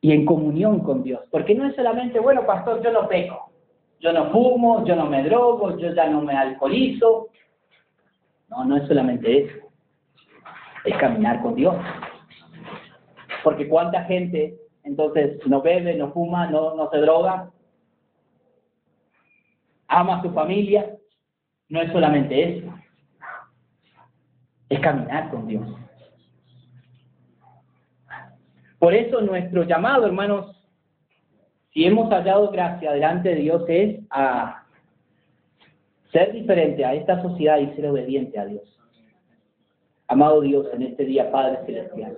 y 0.00 0.12
en 0.12 0.24
comunión 0.24 0.80
con 0.80 1.02
Dios. 1.02 1.20
Porque 1.30 1.54
no 1.54 1.66
es 1.66 1.74
solamente, 1.74 2.20
bueno, 2.20 2.46
pastor, 2.46 2.82
yo 2.82 2.92
no 2.92 3.08
peco, 3.08 3.50
yo 4.00 4.12
no 4.12 4.30
fumo, 4.30 4.84
yo 4.84 4.94
no 4.94 5.06
me 5.06 5.22
drogo, 5.24 5.76
yo 5.76 5.92
ya 5.94 6.08
no 6.08 6.22
me 6.22 6.34
alcoholizo. 6.36 7.28
No, 8.48 8.64
no 8.64 8.76
es 8.76 8.86
solamente 8.88 9.44
eso. 9.44 9.68
Es 10.84 10.96
caminar 10.96 11.42
con 11.42 11.54
Dios. 11.54 11.74
Porque 13.42 13.68
cuánta 13.68 14.04
gente 14.04 14.56
entonces 14.84 15.38
no 15.46 15.60
bebe, 15.60 15.94
no 15.96 16.12
fuma, 16.12 16.46
no, 16.46 16.74
no 16.74 16.88
se 16.90 16.98
droga, 16.98 17.50
ama 19.86 20.18
a 20.18 20.22
su 20.22 20.30
familia. 20.30 20.94
No 21.68 21.82
es 21.82 21.92
solamente 21.92 22.58
eso. 22.58 22.74
Es 24.70 24.80
caminar 24.80 25.30
con 25.30 25.46
Dios. 25.46 25.66
Por 28.78 28.94
eso 28.94 29.20
nuestro 29.20 29.64
llamado, 29.64 30.06
hermanos, 30.06 30.56
si 31.72 31.84
hemos 31.84 32.10
hallado 32.10 32.50
gracia 32.50 32.92
delante 32.92 33.30
de 33.30 33.34
Dios, 33.36 33.64
es 33.68 34.00
a 34.10 34.64
ser 36.12 36.32
diferente 36.32 36.84
a 36.84 36.94
esta 36.94 37.20
sociedad 37.22 37.58
y 37.58 37.74
ser 37.74 37.86
obediente 37.86 38.38
a 38.38 38.46
Dios. 38.46 38.62
Amado 40.06 40.40
Dios, 40.40 40.66
en 40.72 40.82
este 40.82 41.04
día, 41.04 41.30
Padre 41.30 41.58
Celestial. 41.66 42.16